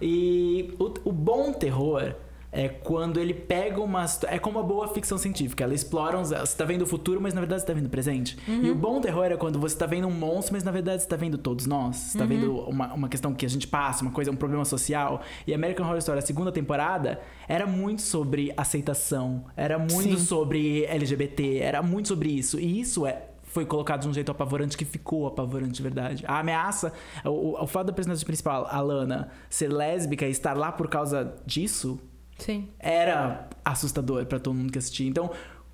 E 0.00 0.74
o, 0.78 1.08
o 1.08 1.12
bom 1.12 1.52
terror 1.52 2.14
é 2.56 2.70
quando 2.70 3.20
ele 3.20 3.34
pega 3.34 3.82
uma. 3.82 4.06
É 4.28 4.38
como 4.38 4.58
uma 4.58 4.66
boa 4.66 4.88
ficção 4.88 5.18
científica. 5.18 5.62
Ela 5.62 5.74
explora. 5.74 6.18
Uns, 6.18 6.30
você 6.30 6.56
tá 6.56 6.64
vendo 6.64 6.82
o 6.82 6.86
futuro, 6.86 7.20
mas 7.20 7.34
na 7.34 7.40
verdade 7.42 7.60
você 7.60 7.66
tá 7.66 7.74
vendo 7.74 7.86
o 7.86 7.90
presente. 7.90 8.38
E 8.48 8.70
o 8.70 8.74
bom 8.74 8.98
terror 8.98 9.26
é 9.26 9.36
quando 9.36 9.60
você 9.60 9.76
tá 9.76 9.84
vendo 9.84 10.08
um 10.08 10.10
monstro, 10.10 10.54
mas 10.54 10.64
na 10.64 10.70
verdade 10.70 11.02
você 11.02 11.08
tá 11.08 11.16
vendo 11.16 11.36
todos 11.36 11.66
nós. 11.66 11.96
Você 11.96 12.18
tá 12.18 12.24
vendo 12.24 12.56
uma, 12.60 12.94
uma 12.94 13.08
questão 13.10 13.34
que 13.34 13.44
a 13.44 13.48
gente 13.48 13.68
passa, 13.68 14.02
uma 14.02 14.10
coisa, 14.10 14.30
um 14.30 14.36
problema 14.36 14.64
social. 14.64 15.20
E 15.46 15.52
American 15.52 15.84
Horror 15.84 15.98
Story, 15.98 16.18
a 16.18 16.22
segunda 16.22 16.50
temporada, 16.50 17.20
era 17.46 17.66
muito 17.66 18.00
sobre 18.00 18.50
aceitação. 18.56 19.44
Era 19.54 19.78
muito 19.78 20.18
Sim. 20.18 20.24
sobre 20.24 20.86
LGBT. 20.86 21.58
Era 21.58 21.82
muito 21.82 22.08
sobre 22.08 22.30
isso. 22.30 22.58
E 22.58 22.80
isso 22.80 23.06
é 23.06 23.24
foi 23.42 23.64
colocado 23.64 24.02
de 24.02 24.08
um 24.08 24.14
jeito 24.14 24.30
apavorante 24.30 24.76
que 24.76 24.84
ficou 24.84 25.26
apavorante 25.26 25.72
de 25.72 25.82
verdade. 25.82 26.24
A 26.26 26.40
ameaça, 26.40 26.92
o, 27.24 27.62
o 27.62 27.66
fato 27.66 27.86
da 27.86 27.92
personagem 27.92 28.24
principal, 28.24 28.66
a 28.70 28.80
Lana, 28.80 29.28
ser 29.48 29.68
lésbica 29.68 30.26
e 30.26 30.30
estar 30.30 30.54
lá 30.54 30.70
por 30.70 30.88
causa 30.88 31.34
disso 31.46 31.98
Sim. 32.38 32.68
era 32.78 33.48
assustador 33.64 34.24
pra 34.26 34.38
todo 34.38 34.54
mundo 34.54 34.72
que 34.72 34.78
assistia. 34.78 35.08
Então, 35.08 35.30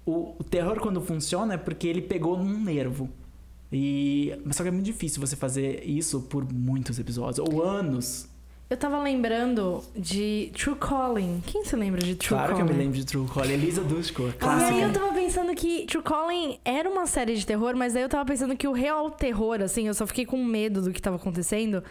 o, 0.07 0.35
o 0.39 0.45
terror 0.45 0.79
quando 0.81 1.01
funciona 1.01 1.55
é 1.55 1.57
porque 1.57 1.87
ele 1.89 2.03
pegou 2.03 2.37
num 2.39 2.59
nervo. 2.63 3.09
E 3.73 4.39
mas 4.45 4.57
só 4.57 4.63
que 4.63 4.69
é 4.69 4.73
muito 4.73 4.85
difícil 4.87 5.21
você 5.21 5.35
fazer 5.37 5.83
isso 5.89 6.23
por 6.23 6.45
muitos 6.53 6.99
episódios 6.99 7.39
ou 7.39 7.63
anos. 7.63 8.29
Eu 8.69 8.77
tava 8.77 9.03
lembrando 9.03 9.83
de 9.95 10.51
True 10.57 10.77
Calling. 10.77 11.43
Quem 11.47 11.63
se 11.65 11.77
lembra 11.77 12.01
de 12.01 12.15
True 12.15 12.29
claro 12.31 12.53
Calling? 12.53 12.65
que 12.67 12.71
eu 12.73 12.75
me 12.77 12.83
lembro 12.83 12.97
de 12.99 13.05
True 13.05 13.27
Calling, 13.29 13.53
Elisa 13.53 13.83
Dushko, 13.83 14.23
E 14.23 14.27
aí 14.27 14.33
clássica. 14.33 14.79
eu 14.81 14.93
tava 14.93 15.13
pensando 15.13 15.55
que 15.55 15.85
True 15.87 16.03
Calling 16.03 16.59
era 16.65 16.89
uma 16.89 17.07
série 17.07 17.37
de 17.37 17.45
terror, 17.47 17.77
mas 17.77 17.95
aí 17.95 18.03
eu 18.03 18.09
tava 18.09 18.25
pensando 18.25 18.57
que 18.57 18.67
o 18.67 18.73
real 18.73 19.11
terror, 19.11 19.61
assim, 19.61 19.89
eu 19.89 19.95
só 19.95 20.07
fiquei 20.07 20.25
com 20.25 20.43
medo 20.43 20.81
do 20.81 20.91
que 20.91 21.03
tava 21.03 21.17
acontecendo 21.17 21.83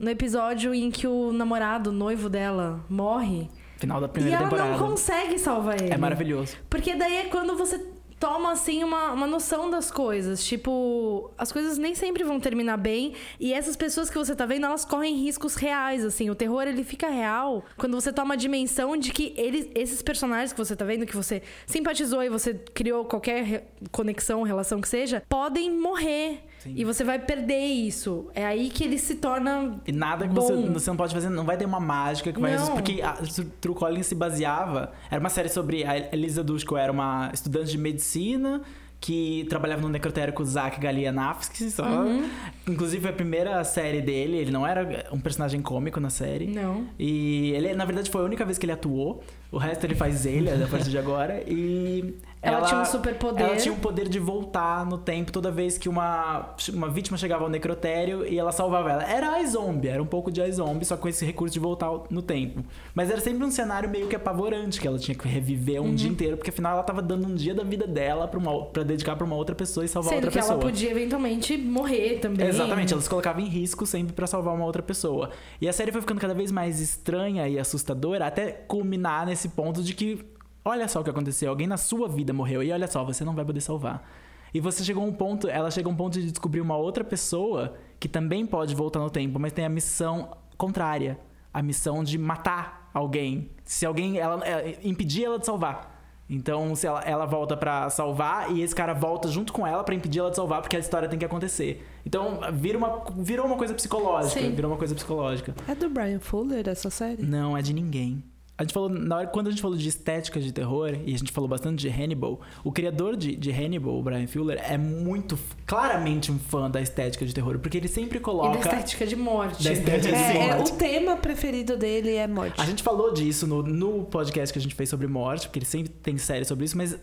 no 0.00 0.10
episódio 0.10 0.74
em 0.74 0.90
que 0.90 1.06
o 1.06 1.30
namorado, 1.32 1.90
o 1.90 1.92
noivo 1.92 2.28
dela, 2.28 2.84
morre. 2.88 3.48
Final 3.78 4.00
da 4.00 4.06
E 4.06 4.10
primeira 4.10 4.36
ela 4.38 4.44
temporada. 4.48 4.70
não 4.76 4.78
consegue 4.88 5.38
salvar 5.38 5.80
ele. 5.80 5.92
É 5.92 5.96
maravilhoso. 5.98 6.56
Porque 6.70 6.94
daí 6.94 7.16
é 7.16 7.24
quando 7.24 7.56
você 7.56 7.78
toma, 8.18 8.52
assim, 8.52 8.82
uma, 8.82 9.12
uma 9.12 9.26
noção 9.26 9.68
das 9.70 9.90
coisas. 9.90 10.42
Tipo, 10.42 11.30
as 11.36 11.52
coisas 11.52 11.76
nem 11.76 11.94
sempre 11.94 12.24
vão 12.24 12.40
terminar 12.40 12.78
bem. 12.78 13.12
E 13.38 13.52
essas 13.52 13.76
pessoas 13.76 14.08
que 14.08 14.16
você 14.16 14.34
tá 14.34 14.46
vendo, 14.46 14.64
elas 14.64 14.86
correm 14.86 15.14
riscos 15.16 15.54
reais, 15.56 16.02
assim. 16.02 16.30
O 16.30 16.34
terror, 16.34 16.62
ele 16.62 16.82
fica 16.82 17.08
real 17.10 17.62
quando 17.76 17.92
você 18.00 18.10
toma 18.10 18.32
a 18.32 18.36
dimensão 18.36 18.96
de 18.96 19.12
que 19.12 19.34
eles, 19.36 19.68
esses 19.74 20.00
personagens 20.00 20.52
que 20.54 20.58
você 20.58 20.74
tá 20.74 20.84
vendo, 20.86 21.04
que 21.04 21.14
você 21.14 21.42
simpatizou 21.66 22.22
e 22.22 22.30
você 22.30 22.54
criou 22.54 23.04
qualquer 23.04 23.44
re- 23.44 23.62
conexão, 23.92 24.42
relação 24.42 24.80
que 24.80 24.88
seja, 24.88 25.22
podem 25.28 25.70
morrer. 25.78 26.42
E 26.64 26.84
você 26.84 27.04
vai 27.04 27.18
perder 27.18 27.64
isso. 27.64 28.28
É 28.34 28.44
aí 28.44 28.70
que 28.70 28.84
ele 28.84 28.98
se 28.98 29.16
torna 29.16 29.80
E 29.86 29.92
nada 29.92 30.26
que 30.26 30.34
você, 30.34 30.54
você 30.54 30.90
não 30.90 30.96
pode 30.96 31.14
fazer, 31.14 31.28
não 31.28 31.44
vai 31.44 31.56
ter 31.56 31.64
uma 31.64 31.80
mágica 31.80 32.32
que 32.32 32.40
vai 32.40 32.56
Não. 32.56 32.74
Porque 32.74 33.00
a 33.02 33.18
True 33.60 33.74
Calling 33.74 34.02
se 34.02 34.14
baseava. 34.14 34.92
Era 35.10 35.20
uma 35.20 35.30
série 35.30 35.48
sobre. 35.48 35.84
A 35.84 36.12
Elisa 36.12 36.42
Dushko 36.42 36.76
era 36.76 36.90
uma 36.90 37.30
estudante 37.32 37.70
de 37.70 37.78
medicina 37.78 38.62
que 39.00 39.46
trabalhava 39.48 39.82
no 39.82 39.88
necrotério 39.88 40.32
com 40.32 40.42
o 40.42 40.46
Zach 40.46 40.80
Galianowski. 40.80 41.70
Só. 41.70 41.84
Uhum. 41.84 42.28
Inclusive, 42.66 43.02
foi 43.02 43.10
a 43.10 43.14
primeira 43.14 43.62
série 43.64 44.00
dele. 44.00 44.38
Ele 44.38 44.50
não 44.50 44.66
era 44.66 45.08
um 45.12 45.20
personagem 45.20 45.60
cômico 45.60 46.00
na 46.00 46.10
série. 46.10 46.46
Não. 46.46 46.86
E 46.98 47.50
ele, 47.52 47.74
na 47.74 47.84
verdade, 47.84 48.10
foi 48.10 48.22
a 48.22 48.24
única 48.24 48.44
vez 48.44 48.58
que 48.58 48.64
ele 48.64 48.72
atuou. 48.72 49.22
O 49.56 49.58
resto 49.58 49.84
ele 49.84 49.94
faz 49.94 50.26
ele 50.26 50.50
a 50.50 50.66
partir 50.68 50.90
de 50.90 50.98
agora. 50.98 51.42
E. 51.46 52.14
Ela 52.42 52.60
tinha 52.62 52.80
um 52.80 52.84
superpoder. 52.84 53.44
Ela 53.44 53.56
tinha 53.56 53.74
o 53.74 53.78
poder 53.78 54.08
de 54.08 54.20
voltar 54.20 54.86
no 54.86 54.98
tempo 54.98 55.32
toda 55.32 55.50
vez 55.50 55.76
que 55.78 55.88
uma, 55.88 56.54
uma 56.72 56.88
vítima 56.88 57.16
chegava 57.16 57.42
ao 57.42 57.50
necrotério 57.50 58.24
e 58.24 58.38
ela 58.38 58.52
salvava 58.52 58.92
ela. 58.92 59.02
Era 59.02 59.36
a 59.36 59.44
zombie, 59.46 59.88
era 59.88 60.00
um 60.00 60.06
pouco 60.06 60.30
de 60.30 60.48
zombie, 60.52 60.84
só 60.84 60.96
com 60.96 61.08
esse 61.08 61.24
recurso 61.24 61.54
de 61.54 61.58
voltar 61.58 61.90
no 62.08 62.22
tempo. 62.22 62.62
Mas 62.94 63.10
era 63.10 63.20
sempre 63.20 63.42
um 63.44 63.50
cenário 63.50 63.88
meio 63.88 64.06
que 64.06 64.14
apavorante, 64.14 64.78
que 64.80 64.86
ela 64.86 64.98
tinha 64.98 65.16
que 65.16 65.26
reviver 65.26 65.80
Uhum. 65.82 65.88
um 65.88 65.94
dia 65.94 66.08
inteiro, 66.08 66.36
porque 66.36 66.50
afinal 66.50 66.74
ela 66.74 66.82
tava 66.84 67.02
dando 67.02 67.26
um 67.26 67.34
dia 67.34 67.52
da 67.52 67.64
vida 67.64 67.84
dela 67.86 68.28
pra, 68.28 68.38
uma, 68.38 68.66
pra 68.66 68.84
dedicar 68.84 69.16
pra 69.16 69.24
uma 69.24 69.34
outra 69.34 69.54
pessoa 69.56 69.84
e 69.84 69.88
salvar 69.88 70.10
Sendo 70.10 70.16
outra 70.26 70.30
que 70.30 70.36
pessoa. 70.38 70.52
ela 70.54 70.62
podia 70.62 70.90
eventualmente 70.90 71.56
morrer 71.58 72.18
também. 72.20 72.46
Exatamente, 72.46 72.92
ela 72.92 73.02
se 73.02 73.10
colocava 73.10 73.40
em 73.40 73.46
risco 73.48 73.84
sempre 73.86 74.12
pra 74.12 74.26
salvar 74.26 74.54
uma 74.54 74.66
outra 74.66 74.82
pessoa. 74.82 75.30
E 75.60 75.68
a 75.68 75.72
série 75.72 75.90
foi 75.90 76.00
ficando 76.02 76.20
cada 76.20 76.34
vez 76.34 76.52
mais 76.52 76.80
estranha 76.80 77.48
e 77.48 77.58
assustadora, 77.58 78.26
até 78.26 78.52
culminar 78.52 79.26
nesse 79.26 79.45
ponto 79.48 79.82
de 79.82 79.94
que, 79.94 80.24
olha 80.64 80.88
só 80.88 81.00
o 81.00 81.04
que 81.04 81.10
aconteceu, 81.10 81.50
alguém 81.50 81.66
na 81.66 81.76
sua 81.76 82.08
vida 82.08 82.32
morreu 82.32 82.62
e 82.62 82.70
olha 82.70 82.86
só, 82.86 83.04
você 83.04 83.24
não 83.24 83.34
vai 83.34 83.44
poder 83.44 83.60
salvar. 83.60 84.08
E 84.52 84.60
você 84.60 84.82
chegou 84.84 85.02
a 85.02 85.06
um 85.06 85.12
ponto, 85.12 85.48
ela 85.48 85.70
chega 85.70 85.88
a 85.88 85.92
um 85.92 85.96
ponto 85.96 86.20
de 86.20 86.30
descobrir 86.30 86.60
uma 86.60 86.76
outra 86.76 87.04
pessoa 87.04 87.74
que 88.00 88.08
também 88.08 88.46
pode 88.46 88.74
voltar 88.74 89.00
no 89.00 89.10
tempo, 89.10 89.38
mas 89.38 89.52
tem 89.52 89.64
a 89.64 89.68
missão 89.68 90.36
contrária, 90.56 91.18
a 91.52 91.62
missão 91.62 92.02
de 92.02 92.16
matar 92.16 92.90
alguém. 92.94 93.50
Se 93.64 93.84
alguém 93.84 94.18
ela, 94.18 94.46
é, 94.46 94.78
impedir 94.82 95.24
ela 95.24 95.38
de 95.38 95.46
salvar. 95.46 95.94
Então, 96.28 96.74
se 96.74 96.86
ela, 96.86 97.00
ela 97.02 97.24
volta 97.24 97.56
pra 97.56 97.88
salvar 97.88 98.50
e 98.50 98.60
esse 98.60 98.74
cara 98.74 98.92
volta 98.92 99.28
junto 99.28 99.52
com 99.52 99.64
ela 99.66 99.84
pra 99.84 99.94
impedir 99.94 100.18
ela 100.18 100.30
de 100.30 100.36
salvar, 100.36 100.60
porque 100.60 100.76
a 100.76 100.80
história 100.80 101.08
tem 101.08 101.18
que 101.18 101.24
acontecer. 101.24 101.86
Então, 102.04 102.40
vira 102.52 102.76
uma, 102.76 103.04
virou 103.16 103.46
uma 103.46 103.56
coisa 103.56 103.74
psicológica. 103.74 104.40
Sim. 104.40 104.52
Virou 104.52 104.72
uma 104.72 104.78
coisa 104.78 104.94
psicológica. 104.94 105.54
É 105.68 105.74
do 105.74 105.88
Brian 105.88 106.18
Fuller 106.18 106.68
essa 106.68 106.90
série? 106.90 107.22
Não, 107.22 107.56
é 107.56 107.62
de 107.62 107.72
ninguém. 107.72 108.24
A 108.58 108.62
gente 108.62 108.72
falou, 108.72 108.88
na 108.88 109.16
hora, 109.16 109.26
quando 109.26 109.48
a 109.48 109.50
gente 109.50 109.60
falou 109.60 109.76
de 109.76 109.86
estética 109.86 110.40
de 110.40 110.50
terror, 110.50 110.96
e 111.04 111.14
a 111.14 111.18
gente 111.18 111.30
falou 111.30 111.46
bastante 111.46 111.80
de 111.80 111.88
Hannibal, 111.88 112.40
o 112.64 112.72
criador 112.72 113.14
de, 113.14 113.36
de 113.36 113.50
Hannibal, 113.50 113.98
o 113.98 114.02
Brian 114.02 114.26
Fuller, 114.26 114.58
é 114.66 114.78
muito, 114.78 115.38
claramente 115.66 116.32
um 116.32 116.38
fã 116.38 116.70
da 116.70 116.80
estética 116.80 117.26
de 117.26 117.34
terror, 117.34 117.58
porque 117.58 117.76
ele 117.76 117.88
sempre 117.88 118.16
E 118.16 118.20
coloca... 118.20 118.54
da 118.58 118.60
estética 118.60 119.06
de 119.06 119.14
morte. 119.14 119.62
Da 119.62 119.72
estética 119.72 120.08
de 120.16 120.22
É, 120.22 120.36
é, 120.48 120.56
morte. 120.56 120.72
o 120.72 120.76
tema 120.76 121.16
preferido 121.16 121.76
dele 121.76 122.14
é 122.14 122.26
morte. 122.26 122.58
A 122.58 122.64
gente 122.64 122.82
falou 122.82 123.12
disso 123.12 123.46
no, 123.46 123.62
no 123.62 124.04
podcast 124.04 124.52
que 124.54 124.58
a 124.58 124.62
gente 124.62 124.74
fez 124.74 124.88
sobre 124.88 125.06
morte, 125.06 125.48
porque 125.48 125.58
ele 125.58 125.66
sempre 125.66 125.90
tem 125.92 126.16
série 126.16 126.46
sobre 126.46 126.64
isso, 126.64 126.78
mas 126.78 126.96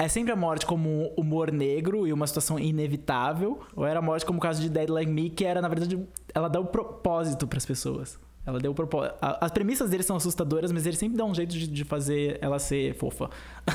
é 0.00 0.08
sempre 0.08 0.32
a 0.32 0.36
morte 0.36 0.66
como 0.66 0.88
um 0.88 1.14
humor 1.16 1.52
negro 1.52 2.08
e 2.08 2.12
uma 2.12 2.26
situação 2.26 2.58
inevitável, 2.58 3.60
ou 3.76 3.86
era 3.86 4.00
a 4.00 4.02
morte 4.02 4.26
como 4.26 4.38
o 4.38 4.42
caso 4.42 4.60
de 4.60 4.68
Dead 4.68 4.88
Like 4.88 5.10
Me, 5.10 5.30
que 5.30 5.44
era, 5.44 5.60
na 5.62 5.68
verdade, 5.68 5.96
ela 6.34 6.48
dá 6.48 6.58
o 6.58 6.66
propósito 6.66 7.46
pras 7.46 7.64
pessoas. 7.64 8.18
Ela 8.48 8.58
deu 8.58 8.70
o 8.72 8.74
propósito. 8.74 9.14
As 9.20 9.50
premissas 9.52 9.90
dele 9.90 10.02
são 10.02 10.16
assustadoras, 10.16 10.72
mas 10.72 10.86
ele 10.86 10.96
sempre 10.96 11.18
dá 11.18 11.24
um 11.26 11.34
jeito 11.34 11.50
de, 11.52 11.66
de 11.66 11.84
fazer 11.84 12.38
ela 12.40 12.58
ser 12.58 12.94
fofa. 12.94 13.28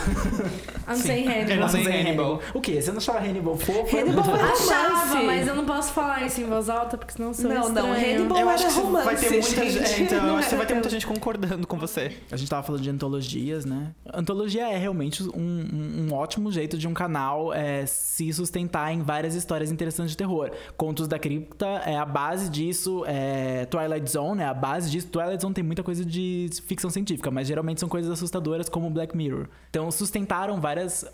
I'm 0.90 0.96
saying 0.96 1.26
Eu 1.26 1.32
Hannibal. 1.32 1.58
não 1.60 1.70
sei 1.70 1.84
Você 1.84 1.90
é 1.92 2.02
Hannibal. 2.02 2.42
O 2.56 2.62
quê? 2.62 2.82
Você 2.82 2.90
não 2.92 2.98
achava 2.98 3.20
Hannibal 3.20 3.56
fofa? 3.58 3.98
Hannibal 4.00 4.36
é 4.36 4.42
Achava, 4.42 5.06
romance. 5.10 5.26
mas 5.26 5.48
eu 5.48 5.56
não 5.56 5.66
posso 5.66 5.94
falar 5.94 6.26
isso 6.26 6.42
em 6.42 6.46
voz 6.46 6.70
alta, 6.70 6.98
porque 6.98 7.14
senão 7.14 7.34
sou 7.34 7.50
Não, 7.50 7.70
não. 7.70 7.92
Hannibal- 7.94 8.38
Eu 8.40 8.50
acho 8.50 8.66
que 8.66 8.72
você 8.72 8.82
vai 8.82 9.16
ter 9.16 9.26
romance, 9.30 9.30
muita 9.56 9.70
gente. 9.70 9.88
gente. 9.88 10.04
Então, 10.14 10.38
acho 10.38 10.50
que 10.50 10.56
vai 10.56 10.66
ter 10.66 10.74
muita 10.74 10.90
gente 10.90 11.06
concordando 11.08 11.68
com 11.68 11.78
você. 11.78 12.18
A 12.32 12.36
gente 12.36 12.50
tava 12.50 12.64
falando 12.64 12.82
de 12.82 12.90
antologias, 12.90 13.66
né? 13.66 13.92
Antologia 14.14 14.68
é 14.72 14.78
realmente 14.78 15.24
um, 15.24 15.28
um- 15.38 16.08
um 16.10 16.14
ótimo 16.14 16.52
jeito 16.52 16.78
de 16.78 16.88
um 16.88 16.94
canal 16.94 17.54
é, 17.54 17.86
se 17.86 18.32
sustentar 18.34 18.92
em 18.94 19.02
várias 19.04 19.36
histórias 19.36 19.72
interessantes 19.72 20.12
de 20.12 20.18
terror. 20.18 20.50
Contos 20.76 21.08
da 21.08 21.20
Cripta 21.20 21.68
é 21.86 21.95
a 21.95 22.06
base 22.06 22.50
disso, 22.50 23.04
é, 23.08 23.66
Twilight 23.66 24.10
Zone 24.10 24.41
é 24.41 24.45
a 24.45 24.54
base 24.64 24.89
disso. 24.89 25.07
Twilight 25.07 25.41
Zone 25.41 25.53
tem 25.53 25.64
muita 25.64 25.84
coisa 25.84 26.05
de 26.05 26.49
ficção 26.66 26.89
científica, 26.89 27.30
mas 27.30 27.49
geralmente 27.49 27.82
são 27.82 27.89
coisas 27.89 28.09
assustadoras 28.09 28.70
como 28.70 28.89
Black 28.89 29.16
Mirror. 29.16 29.49
Então 29.70 29.91
sustentaram 29.91 30.61
várias 30.61 31.05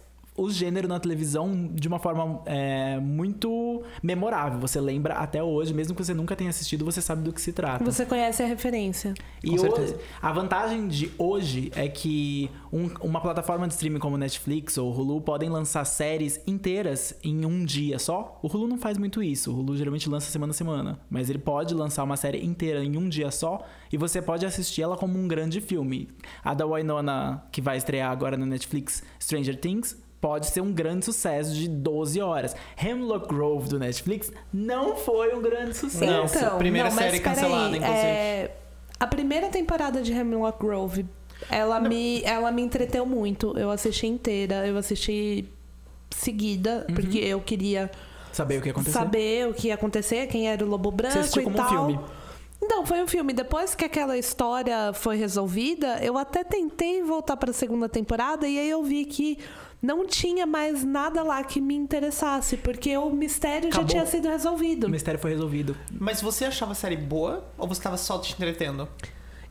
o 0.41 0.49
gênero 0.49 0.87
na 0.87 0.99
televisão 0.99 1.69
de 1.73 1.87
uma 1.87 1.99
forma 1.99 2.41
é, 2.45 2.99
muito 2.99 3.83
memorável. 4.01 4.59
Você 4.59 4.79
lembra 4.79 5.15
até 5.15 5.43
hoje, 5.43 5.73
mesmo 5.73 5.95
que 5.95 6.03
você 6.03 6.13
nunca 6.13 6.35
tenha 6.35 6.49
assistido, 6.49 6.85
você 6.85 7.01
sabe 7.01 7.21
do 7.23 7.33
que 7.33 7.41
se 7.41 7.51
trata. 7.53 7.83
Você 7.83 8.05
conhece 8.05 8.41
a 8.43 8.45
referência. 8.45 9.13
E 9.43 9.49
Com 9.57 9.67
hoje, 9.67 9.95
a 10.21 10.31
vantagem 10.31 10.87
de 10.87 11.11
hoje 11.17 11.71
é 11.75 11.87
que 11.87 12.49
um- 12.71 12.89
uma 13.01 13.21
plataforma 13.21 13.67
de 13.67 13.73
streaming 13.73 13.99
como 13.99 14.17
Netflix 14.17 14.77
ou 14.77 14.91
Hulu 14.93 15.21
podem 15.21 15.49
lançar 15.49 15.83
séries 15.85 16.39
inteiras 16.47 17.15
em 17.23 17.45
um 17.45 17.63
dia 17.65 17.99
só. 17.99 18.39
O 18.41 18.47
Hulu 18.47 18.67
não 18.67 18.77
faz 18.77 18.97
muito 18.97 19.21
isso. 19.23 19.51
O 19.51 19.59
Hulu 19.59 19.77
geralmente 19.77 20.09
lança 20.09 20.29
semana 20.31 20.51
a 20.51 20.53
semana. 20.53 20.99
Mas 21.09 21.29
ele 21.29 21.39
pode 21.39 21.73
lançar 21.73 22.03
uma 22.03 22.17
série 22.17 22.45
inteira 22.45 22.83
em 22.83 22.97
um 22.97 23.07
dia 23.09 23.31
só 23.31 23.59
e 23.91 23.97
você 23.97 24.21
pode 24.21 24.45
assistir 24.45 24.81
ela 24.81 24.95
como 24.97 25.17
um 25.17 25.27
grande 25.27 25.61
filme. 25.61 26.09
A 26.43 26.53
da 26.53 26.65
Winona, 26.65 27.43
que 27.51 27.61
vai 27.61 27.77
estrear 27.77 28.11
agora 28.11 28.37
no 28.37 28.45
Netflix, 28.45 29.03
Stranger 29.19 29.59
Things, 29.59 29.97
pode 30.21 30.47
ser 30.47 30.61
um 30.61 30.71
grande 30.73 31.05
sucesso 31.05 31.53
de 31.53 31.67
12 31.67 32.19
horas. 32.21 32.55
Hemlock 32.81 33.27
Grove 33.27 33.69
do 33.69 33.79
Netflix 33.79 34.31
não 34.51 34.95
foi 34.95 35.33
um 35.35 35.41
grande 35.41 35.75
sucesso. 35.77 36.05
Não, 36.11 36.25
então, 36.25 36.57
primeira 36.57 36.89
não, 36.89 36.95
mas 36.95 37.05
série 37.05 37.19
cancelada, 37.19 37.77
inclusive. 37.77 38.05
é, 38.07 38.55
a 38.99 39.07
primeira 39.07 39.47
temporada 39.49 40.01
de 40.01 40.11
Hemlock 40.11 40.59
Grove, 40.59 41.05
ela 41.49 41.79
me, 41.79 42.21
ela 42.23 42.51
me 42.51 42.61
entreteu 42.61 43.05
muito. 43.05 43.57
Eu 43.57 43.71
assisti 43.71 44.07
inteira, 44.07 44.67
eu 44.67 44.77
assisti 44.77 45.45
seguida, 46.09 46.85
Uhum. 46.89 46.95
porque 46.95 47.17
eu 47.19 47.39
queria 47.39 47.89
Saber 48.33 48.59
o 48.59 48.61
que 48.61 48.69
aconteceu? 48.69 48.99
saber 48.99 49.47
o 49.47 49.53
que 49.53 49.67
ia 49.67 49.75
acontecer, 49.75 50.27
quem 50.27 50.49
era 50.49 50.63
o 50.63 50.67
Lobo 50.67 50.91
Branco 50.91 51.13
Você 51.13 51.19
assistiu 51.19 51.41
e 51.41 51.45
como 51.45 51.55
um 51.55 51.59
tal. 51.59 51.69
filme? 51.69 51.99
Não, 52.61 52.85
foi 52.85 53.01
um 53.01 53.07
filme. 53.07 53.31
Depois 53.31 53.73
que 53.73 53.85
aquela 53.85 54.17
história 54.17 54.91
foi 54.93 55.15
resolvida, 55.15 55.97
eu 56.03 56.17
até 56.17 56.43
tentei 56.43 57.01
voltar 57.01 57.37
para 57.37 57.51
a 57.51 57.53
segunda 57.53 57.87
temporada 57.87 58.45
e 58.47 58.59
aí 58.59 58.69
eu 58.69 58.83
vi 58.83 59.05
que 59.05 59.39
não 59.81 60.05
tinha 60.05 60.45
mais 60.45 60.83
nada 60.83 61.23
lá 61.23 61.43
que 61.43 61.61
me 61.61 61.75
interessasse, 61.75 62.57
porque 62.57 62.95
o 62.97 63.09
mistério 63.09 63.69
Acabou. 63.69 63.87
já 63.87 63.93
tinha 63.93 64.05
sido 64.05 64.27
resolvido. 64.27 64.87
O 64.87 64.89
mistério 64.89 65.19
foi 65.19 65.31
resolvido. 65.31 65.75
Mas 65.91 66.21
você 66.21 66.45
achava 66.45 66.73
a 66.73 66.75
série 66.75 66.97
boa 66.97 67.45
ou 67.57 67.67
você 67.67 67.81
tava 67.81 67.97
só 67.97 68.19
te 68.19 68.33
entretendo? 68.33 68.87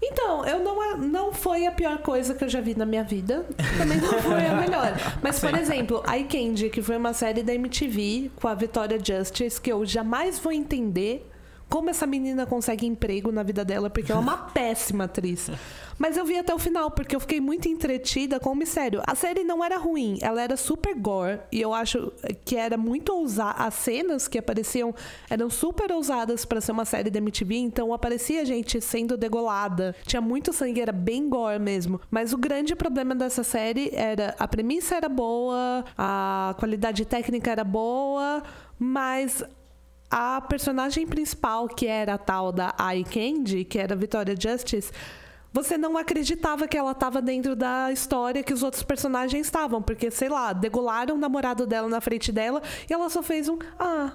Então, 0.01 0.47
eu 0.47 0.61
não, 0.61 0.97
não 0.99 1.33
foi 1.33 1.67
a 1.67 1.73
pior 1.73 1.99
coisa 1.99 2.33
que 2.33 2.45
eu 2.45 2.49
já 2.49 2.61
vi 2.61 2.77
na 2.77 2.87
minha 2.87 3.03
vida. 3.03 3.45
Também 3.77 3.99
não 3.99 4.23
foi 4.23 4.47
a 4.47 4.55
melhor. 4.55 4.93
Mas, 5.21 5.41
por 5.41 5.53
exemplo, 5.57 6.03
I 6.07 6.23
Candy, 6.25 6.71
que 6.71 6.81
foi 6.81 6.97
uma 6.97 7.13
série 7.13 7.43
da 7.43 7.53
MTV 7.53 8.31
com 8.37 8.47
a 8.47 8.55
Victoria 8.55 8.99
Justice, 9.03 9.61
que 9.61 9.73
eu 9.73 9.85
jamais 9.85 10.39
vou 10.39 10.53
entender 10.53 11.29
como 11.69 11.91
essa 11.91 12.07
menina 12.07 12.47
consegue 12.47 12.87
emprego 12.87 13.31
na 13.31 13.43
vida 13.43 13.65
dela, 13.65 13.91
porque 13.91 14.11
ela 14.11 14.21
é 14.21 14.25
uma 14.25 14.37
péssima 14.53 15.05
atriz. 15.05 15.51
Mas 15.99 16.17
eu 16.17 16.25
vi 16.25 16.39
até 16.39 16.55
o 16.55 16.59
final, 16.59 16.91
porque 16.93 17.17
eu 17.17 17.21
fiquei 17.21 17.41
muito 17.41 17.69
entretida 17.69 18.39
com 18.39 18.51
o 18.51 18.55
mistério. 18.55 19.03
A 19.07 19.15
série 19.17 19.43
não 19.43 19.65
era 19.65 19.77
ruim, 19.77 20.19
ela 20.23 20.41
era 20.41 20.57
super 20.57 20.95
gore, 20.95 21.41
e 21.51 21.61
eu 21.61 21.75
acho 21.75 22.13
que 22.45 22.57
era 22.57 22.77
muito 22.77 23.13
ousada. 23.13 23.65
As 23.65 23.75
cenas 23.75 24.29
que 24.29 24.39
apareciam 24.39 24.95
eram 25.29 25.51
super 25.51 25.91
ousadas 25.91 26.45
para 26.45 26.61
ser 26.61 26.73
uma 26.73 26.85
série 26.85 27.11
da 27.11 27.19
MTV, 27.19 27.57
então 27.57 27.93
aparecia 27.93 28.45
gente 28.45 28.81
sendo 28.81 29.17
degolada. 29.17 29.95
Tinha 30.07 30.21
muito 30.21 30.53
sangue, 30.53 30.81
era 30.81 30.93
bem 30.93 31.29
gore 31.29 31.59
mesmo. 31.59 32.01
Mas 32.11 32.33
o 32.33 32.39
grande 32.39 32.77
problema 32.77 33.15
dessa 33.15 33.43
série 33.43 33.91
era 33.93 34.37
a 34.39 34.47
premissa 34.47 34.95
era 34.95 35.09
boa, 35.09 35.85
a 35.97 36.55
qualidade 36.59 37.05
técnica 37.05 37.51
era 37.51 37.65
boa, 37.65 38.43
mas 38.79 39.43
a 40.11 40.41
personagem 40.41 41.07
principal, 41.07 41.69
que 41.69 41.87
era 41.87 42.15
a 42.15 42.19
tal 42.19 42.51
da 42.53 42.75
Eye 42.79 43.05
Candy, 43.05 43.65
que 43.65 43.79
era 43.79 43.95
Victoria 43.95 44.35
Justice, 44.39 44.91
você 45.53 45.79
não 45.79 45.97
acreditava 45.97 46.69
que 46.69 46.77
ela 46.77 46.93
estava 46.93 47.23
dentro 47.23 47.57
da 47.57 47.91
história 47.93 48.43
que 48.43 48.53
os 48.53 48.63
outros 48.63 48.83
personagens 48.83 49.47
estavam, 49.47 49.83
porque, 49.83 50.11
sei 50.11 50.29
lá, 50.29 50.53
degolaram 50.53 51.15
o 51.15 51.19
namorado 51.19 51.67
dela 51.67 51.89
na 51.89 52.01
frente 52.01 52.31
dela 52.31 52.63
e 52.89 52.93
ela 52.93 53.09
só 53.09 53.23
fez 53.23 53.49
um 53.49 53.59
ah. 53.79 54.13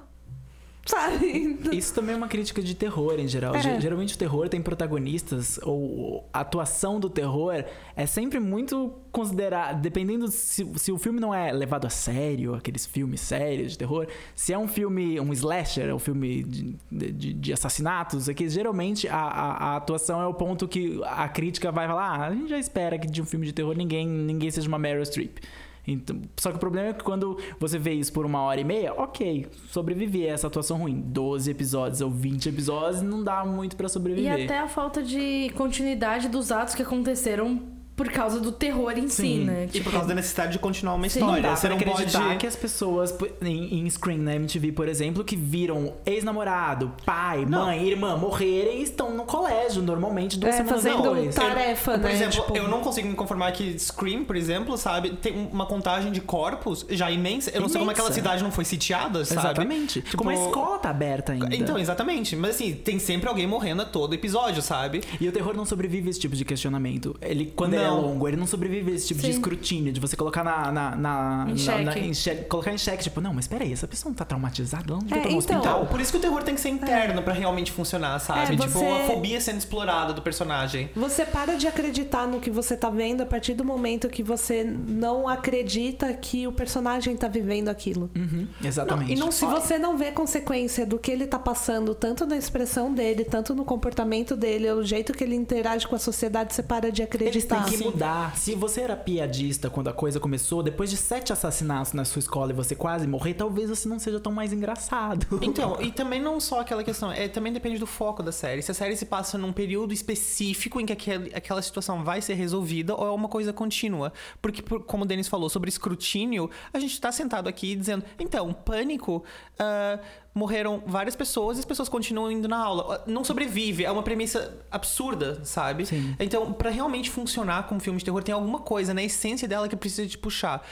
Sabe? 0.86 1.58
Isso 1.72 1.94
também 1.94 2.14
é 2.14 2.18
uma 2.18 2.28
crítica 2.28 2.62
de 2.62 2.76
terror 2.76 3.18
em 3.18 3.28
geral. 3.28 3.56
É. 3.56 3.62
Ge- 3.62 3.80
Geralmente 3.80 4.16
o 4.16 4.18
terror 4.18 4.50
tem 4.50 4.62
protagonistas, 4.62 5.58
ou 5.64 6.28
a 6.34 6.42
atuação 6.42 7.00
do 7.00 7.10
terror 7.10 7.64
é 7.96 8.06
sempre 8.06 8.38
muito 8.40 8.92
considerada. 9.10 9.80
Dependendo 9.80 10.28
se, 10.28 10.68
se 10.76 10.92
o 10.92 10.98
filme 10.98 11.22
não 11.22 11.34
é 11.34 11.54
levado 11.54 11.86
a 11.88 11.90
sério, 11.90 12.54
aqueles 12.54 12.86
filmes 12.86 13.22
sérios 13.22 13.72
de 13.72 13.78
terror, 13.78 14.08
se 14.36 14.52
é 14.52 14.58
um 14.58 14.68
filme, 14.68 15.18
um 15.22 15.32
slasher, 15.32 15.96
um 15.96 16.00
filme 16.00 16.44
de, 16.44 16.76
de, 16.92 17.34
de 17.34 17.54
assassinatos, 17.54 18.28
é 18.28 18.34
que 18.34 18.50
geralmente 18.50 19.08
a, 19.08 19.16
a, 19.16 19.52
a 19.74 19.76
atuação 19.78 20.22
é 20.22 20.28
o 20.28 20.34
ponto 20.34 20.68
que 20.68 21.00
a 21.06 21.30
crítica 21.30 21.72
vai 21.72 21.88
falar: 21.88 22.04
ah, 22.20 22.28
a 22.28 22.34
gente 22.36 22.50
já 22.50 22.60
espera 22.60 22.98
que 23.00 23.08
de 23.08 23.22
um 23.22 23.26
filme 23.26 23.46
de 23.46 23.54
terror 23.54 23.74
ninguém, 23.78 24.06
ninguém 24.06 24.52
seja 24.52 24.68
uma 24.68 24.78
Meryl 24.78 25.04
Streep. 25.06 25.38
Então, 25.86 26.22
só 26.40 26.50
que 26.50 26.56
o 26.58 26.60
problema 26.60 26.90
é 26.90 26.94
que 26.94 27.04
quando 27.04 27.38
você 27.60 27.78
vê 27.78 27.92
isso 27.94 28.14
por 28.14 28.26
uma 28.26 28.40
hora 28.42 28.62
e 28.62 28.64
meia, 28.64 28.94
ok, 28.94 29.48
sobreviver 29.68 30.30
a 30.32 30.34
essa 30.34 30.48
atuação 30.48 30.78
ruim. 30.78 31.02
12 31.02 31.52
episódios 31.52 32.00
ou 32.02 32.10
20 32.10 32.48
episódios 32.50 33.02
não 33.02 33.24
dá 33.24 33.44
muito 33.44 33.76
pra 33.76 33.88
E 33.88 33.90
sobreviver. 33.90 34.46
até 34.46 34.60
a 34.60 34.68
falta 34.68 35.04
de 35.04 35.50
continuidade 35.56 36.30
dos 36.30 36.52
atos 36.52 36.74
que 36.76 36.82
aconteceram 36.82 37.60
por 37.96 38.10
causa 38.10 38.40
do 38.40 38.52
terror 38.52 38.92
em 38.98 39.08
si, 39.08 39.22
Sim. 39.22 39.44
né? 39.46 39.70
E 39.74 39.80
por 39.82 39.92
causa 39.92 40.08
da 40.08 40.16
necessidade 40.16 40.54
de 40.54 40.60
continuar 40.60 40.96
uma 40.96 41.08
Sim. 41.08 41.20
Não 41.20 41.28
história. 41.28 41.50
dá 41.50 41.56
Você 41.56 41.68
pra 41.68 41.76
não 41.78 41.94
acreditar 41.94 42.24
pode. 42.24 42.38
que 42.38 42.48
as 42.48 42.56
pessoas 42.56 43.16
em, 43.42 43.80
em 43.80 43.90
screen 43.90 44.18
na 44.18 44.36
MTV, 44.36 44.72
por 44.72 44.88
exemplo, 44.88 45.24
que 45.24 45.36
viram 45.36 45.94
ex-namorado, 46.06 46.92
pai, 47.06 47.46
Não. 47.46 47.66
mãe, 47.66 47.88
irmã 47.88 48.16
morrerem 48.18 48.82
estão 48.82 49.16
no 49.16 49.24
colégio 49.26 49.82
normalmente 49.84 50.38
duas 50.40 50.56
É, 50.56 50.58
semanas 50.58 50.82
fazendo 50.84 51.02
depois. 51.04 51.36
tarefa, 51.36 51.92
Por 51.92 52.02
né? 52.02 52.14
exemplo, 52.14 52.42
Tipo- 52.42 52.58
eu 52.58 52.68
não 52.68 52.82
consigo 52.82 53.08
me 53.08 53.14
conformar 53.16 53.52
que 53.52 53.78
Scream, 53.78 54.24
por 54.26 54.36
exemplo, 54.36 54.78
sabe, 54.78 55.12
tem 55.12 55.50
uma 55.52 55.66
contagem 55.66 56.12
de 56.12 56.22
corpos 56.22 56.86
já 56.90 57.12
imensa. 57.12 57.52
Eu 57.52 57.62
não 57.62 57.68
sei 57.70 57.80
como 57.80 57.92
Imensa. 57.92 58.02
aquela 58.02 58.14
cidade 58.14 58.42
não 58.44 58.52
foi 58.52 58.66
sitiada, 58.66 59.24
sabe? 59.26 59.40
Exatamente. 59.42 60.02
Tipo, 60.02 60.24
uma 60.24 60.34
escola 60.34 60.80
tá 60.80 60.90
aberta 60.90 61.34
ainda. 61.34 61.56
Então, 61.56 61.78
exatamente. 61.78 62.36
Mas 62.36 62.56
assim, 62.56 62.74
tem 62.74 62.98
sempre 62.98 63.28
alguém 63.30 63.46
morrendo 63.46 63.82
a 63.82 63.86
todo 63.86 64.14
episódio, 64.14 64.62
sabe? 64.62 65.02
E 65.20 65.28
o 65.28 65.32
terror 65.32 65.56
não 65.56 65.66
sobrevive 65.66 66.08
a 66.08 66.12
esse 66.12 66.20
tipo 66.20 66.36
de 66.36 66.44
questionamento. 66.46 67.16
Ele, 67.22 67.52
quando 67.56 67.74
ele 67.74 67.83
é 67.84 67.88
Não. 67.88 68.02
longo, 68.02 68.28
ele 68.28 68.38
não 68.38 68.48
sobrevive 68.48 68.92
a 68.92 68.96
esse 68.96 69.08
tipo 69.08 69.22
de 69.22 69.28
Sim. 69.28 69.34
escrutínio, 69.34 69.92
de 69.94 70.00
você 70.00 70.16
colocar 70.16 70.44
na. 70.44 70.72
na, 70.72 70.96
na, 70.96 71.46
Em 71.50 71.66
na- 71.66 71.78
na- 71.80 71.92
xeque. 71.92 72.00
em 72.08 72.14
xeque- 72.14 72.44
Colocar 72.46 72.72
em 72.74 72.78
xeque, 72.78 73.04
tipo, 73.04 73.22
não, 73.22 73.34
mas 73.34 73.48
peraí, 73.48 73.72
essa 73.74 73.88
pessoa 73.88 74.10
não 74.10 74.16
tá 74.16 74.26
traumatizada? 74.26 74.86
Ela 74.88 74.98
não 75.00 75.06
devia 75.08 75.18
É, 75.18 75.20
estar 75.20 75.30
no 75.34 75.40
então, 75.42 75.58
hospital. 75.58 75.86
Por 75.88 76.00
isso 76.02 76.12
que 76.12 76.18
o 76.18 76.22
terror 76.22 76.44
tem 76.44 76.56
que 76.56 76.62
ser 76.62 76.70
interno 76.70 77.22
pra 77.24 77.34
realmente 77.34 77.72
funcionar, 77.72 78.18
sabe? 78.20 78.42
É, 78.42 78.46
Tipo, 78.58 78.68
você- 78.70 78.86
a 78.86 79.04
fobia 79.08 79.40
sendo 79.42 79.58
explorada 79.58 80.14
do 80.14 80.22
personagem. 80.22 80.90
Você 80.96 81.26
para 81.26 81.56
de 81.56 81.68
acreditar 81.68 82.28
no 82.28 82.40
que 82.40 82.50
você 82.50 82.76
tá 82.78 82.90
vendo 82.90 83.22
a 83.22 83.26
partir 83.26 83.54
do 83.54 83.64
momento 83.64 84.10
que 84.10 84.24
você 84.24 84.64
não 84.64 85.28
acredita 85.28 86.14
que 86.14 86.48
o 86.48 86.52
personagem 86.52 87.16
tá 87.16 87.28
vivendo 87.28 87.70
aquilo. 87.70 88.10
Uhum, 88.16 88.48
exatamente. 88.64 89.10
Não, 89.10 89.18
e 89.18 89.20
não 89.20 89.32
Se 89.32 89.46
você 89.46 89.78
não 89.78 89.98
vê 89.98 90.12
consequência 90.12 90.86
do 90.86 90.98
que 91.00 91.12
ele 91.12 91.26
tá 91.28 91.38
passando, 91.40 91.94
tanto 91.96 92.26
na 92.26 92.38
expressão 92.38 92.94
dele, 92.94 93.24
tanto 93.26 93.54
no 93.56 93.66
comportamento 93.66 94.36
dele, 94.36 94.70
o 94.72 94.84
jeito 94.84 95.12
que 95.14 95.24
ele 95.24 95.36
interage 95.36 95.88
com 95.88 95.96
a 95.96 96.00
sociedade, 96.00 96.54
você 96.54 96.64
para 96.64 96.92
de 96.92 97.02
Eles 97.02 97.14
acreditar. 97.14 97.64
têm 97.64 97.72
que 97.72 97.73
mudar. 97.78 98.36
Se 98.38 98.56
você 98.56 98.82
era 98.82 98.96
piadista 98.96 99.70
quando 99.70 99.88
a 99.90 99.94
coisa 99.94 100.20
começou, 100.20 100.62
depois 100.64 100.90
de 100.90 100.98
sete 100.98 101.32
assassinatos 101.34 101.94
na 101.94 102.06
sua 102.06 102.20
escola 102.20 102.52
e 102.52 102.56
você 102.56 102.76
quase 102.76 103.08
morrer, 103.08 103.34
talvez 103.34 103.70
você 103.70 103.88
não 103.88 104.00
seja 104.00 104.20
tão 104.20 104.32
mais 104.32 104.52
engraçado. 104.54 105.26
Então, 105.44 105.78
e 105.82 105.92
também 105.92 106.22
não 106.22 106.40
só 106.40 106.62
aquela 106.62 106.84
questão, 106.84 107.12
é, 107.12 107.28
também 107.28 107.52
depende 107.54 107.78
do 107.78 107.86
foco 107.88 108.24
da 108.24 108.32
série. 108.32 108.62
Se 108.62 108.72
a 108.72 108.74
série 108.74 108.96
se 108.96 109.06
passa 109.06 109.38
num 109.38 109.52
período 109.54 109.94
específico 109.94 110.80
em 110.80 110.86
que 110.86 110.94
aquele, 110.94 111.34
aquela 111.36 111.62
situação 111.62 112.04
vai 112.04 112.22
ser 112.22 112.34
resolvida 112.36 112.96
ou 112.96 113.06
é 113.08 113.12
uma 113.12 113.28
coisa 113.28 113.52
contínua. 113.54 114.12
Porque, 114.42 114.62
por- 114.62 114.84
como 114.84 115.04
o 115.04 115.08
Denis 115.08 115.28
falou 115.28 115.50
sobre 115.50 115.70
escrutínio, 115.70 116.50
a 116.74 116.80
gente 116.80 117.00
tá 117.00 117.12
sentado 117.12 117.48
aqui 117.48 117.76
dizendo, 117.76 118.04
então, 118.20 118.52
pânico. 118.54 119.24
ah, 119.60 120.00
morreram 120.34 120.82
várias 120.86 121.16
pessoas 121.16 121.58
e 121.58 121.60
as 121.60 121.66
pessoas 121.66 121.88
continuam 121.88 122.32
indo 122.32 122.48
na 122.48 122.58
aula. 122.58 123.04
Não 123.06 123.24
sobrevive, 123.24 123.86
é 123.86 123.92
uma 123.92 124.04
premissa 124.04 124.58
absurda, 124.72 125.44
sabe? 125.44 125.86
Sim. 125.86 126.16
Então, 126.20 126.52
pra 126.54 126.70
realmente 126.70 127.10
funcionar 127.10 127.68
como 127.68 127.80
filme 127.80 128.00
de 128.00 128.06
terror, 128.06 128.24
tem 128.24 128.34
alguma 128.34 128.60
coisa 128.60 128.94
na 128.94 129.04
essência 129.04 129.48
dela 129.48 129.68
que 129.68 129.76
precisa 129.76 130.08
te 130.08 130.18
puxar. 130.18 130.66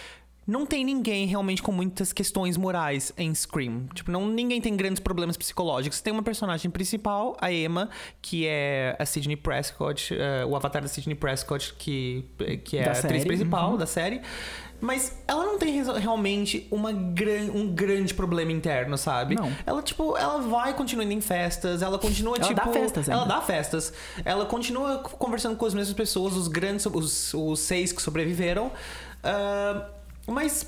Não 0.47 0.65
tem 0.65 0.83
ninguém 0.83 1.27
realmente 1.27 1.61
com 1.61 1.71
muitas 1.71 2.11
questões 2.11 2.57
morais 2.57 3.13
em 3.15 3.33
Scream. 3.33 3.85
Tipo, 3.93 4.11
não, 4.11 4.27
ninguém 4.27 4.59
tem 4.59 4.75
grandes 4.75 4.99
problemas 4.99 5.37
psicológicos. 5.37 6.01
Tem 6.01 6.11
uma 6.11 6.23
personagem 6.23 6.69
principal, 6.71 7.37
a 7.39 7.53
Emma, 7.53 7.89
que 8.21 8.47
é 8.47 8.95
a 8.97 9.05
Sidney 9.05 9.35
Prescott, 9.35 10.13
eh, 10.13 10.43
o 10.43 10.55
avatar 10.55 10.81
da 10.81 10.87
Sidney 10.87 11.15
Prescott, 11.15 11.75
que, 11.75 12.25
que 12.65 12.77
é 12.77 12.83
Da 12.83 12.89
a 12.89 12.93
atriz 12.93 13.21
série, 13.21 13.25
principal 13.25 13.71
uhum. 13.71 13.77
da 13.77 13.85
série. 13.85 14.21
Mas 14.81 15.13
ela 15.27 15.45
não 15.45 15.59
tem 15.59 15.81
realmente 15.83 16.67
uma 16.71 16.91
gran, 16.91 17.51
um 17.53 17.67
grande 17.73 18.13
problema 18.13 18.51
interno, 18.51 18.97
sabe? 18.97 19.35
Não. 19.35 19.51
Ela, 19.65 19.81
tipo, 19.83 20.17
ela 20.17 20.39
vai 20.39 20.73
continuando 20.73 21.13
em 21.13 21.21
festas, 21.21 21.81
ela 21.83 21.99
continua, 21.99 22.35
Ela 22.37 22.47
tipo... 22.47 22.65
dá 22.65 22.73
festas 22.73 23.07
Ela 23.07 23.25
dá 23.25 23.41
festas. 23.41 23.93
Ela 24.25 24.45
continua 24.45 24.97
conversando 24.97 25.55
com 25.55 25.65
as 25.65 25.73
mesmas 25.73 25.95
pessoas, 25.95 26.35
os 26.35 26.47
grandes, 26.47 26.85
os, 26.87 27.33
os 27.33 27.59
seis 27.59 27.91
que 27.91 28.01
sobreviveram. 28.01 28.71
Ah, 29.23 29.85
mas 30.27 30.65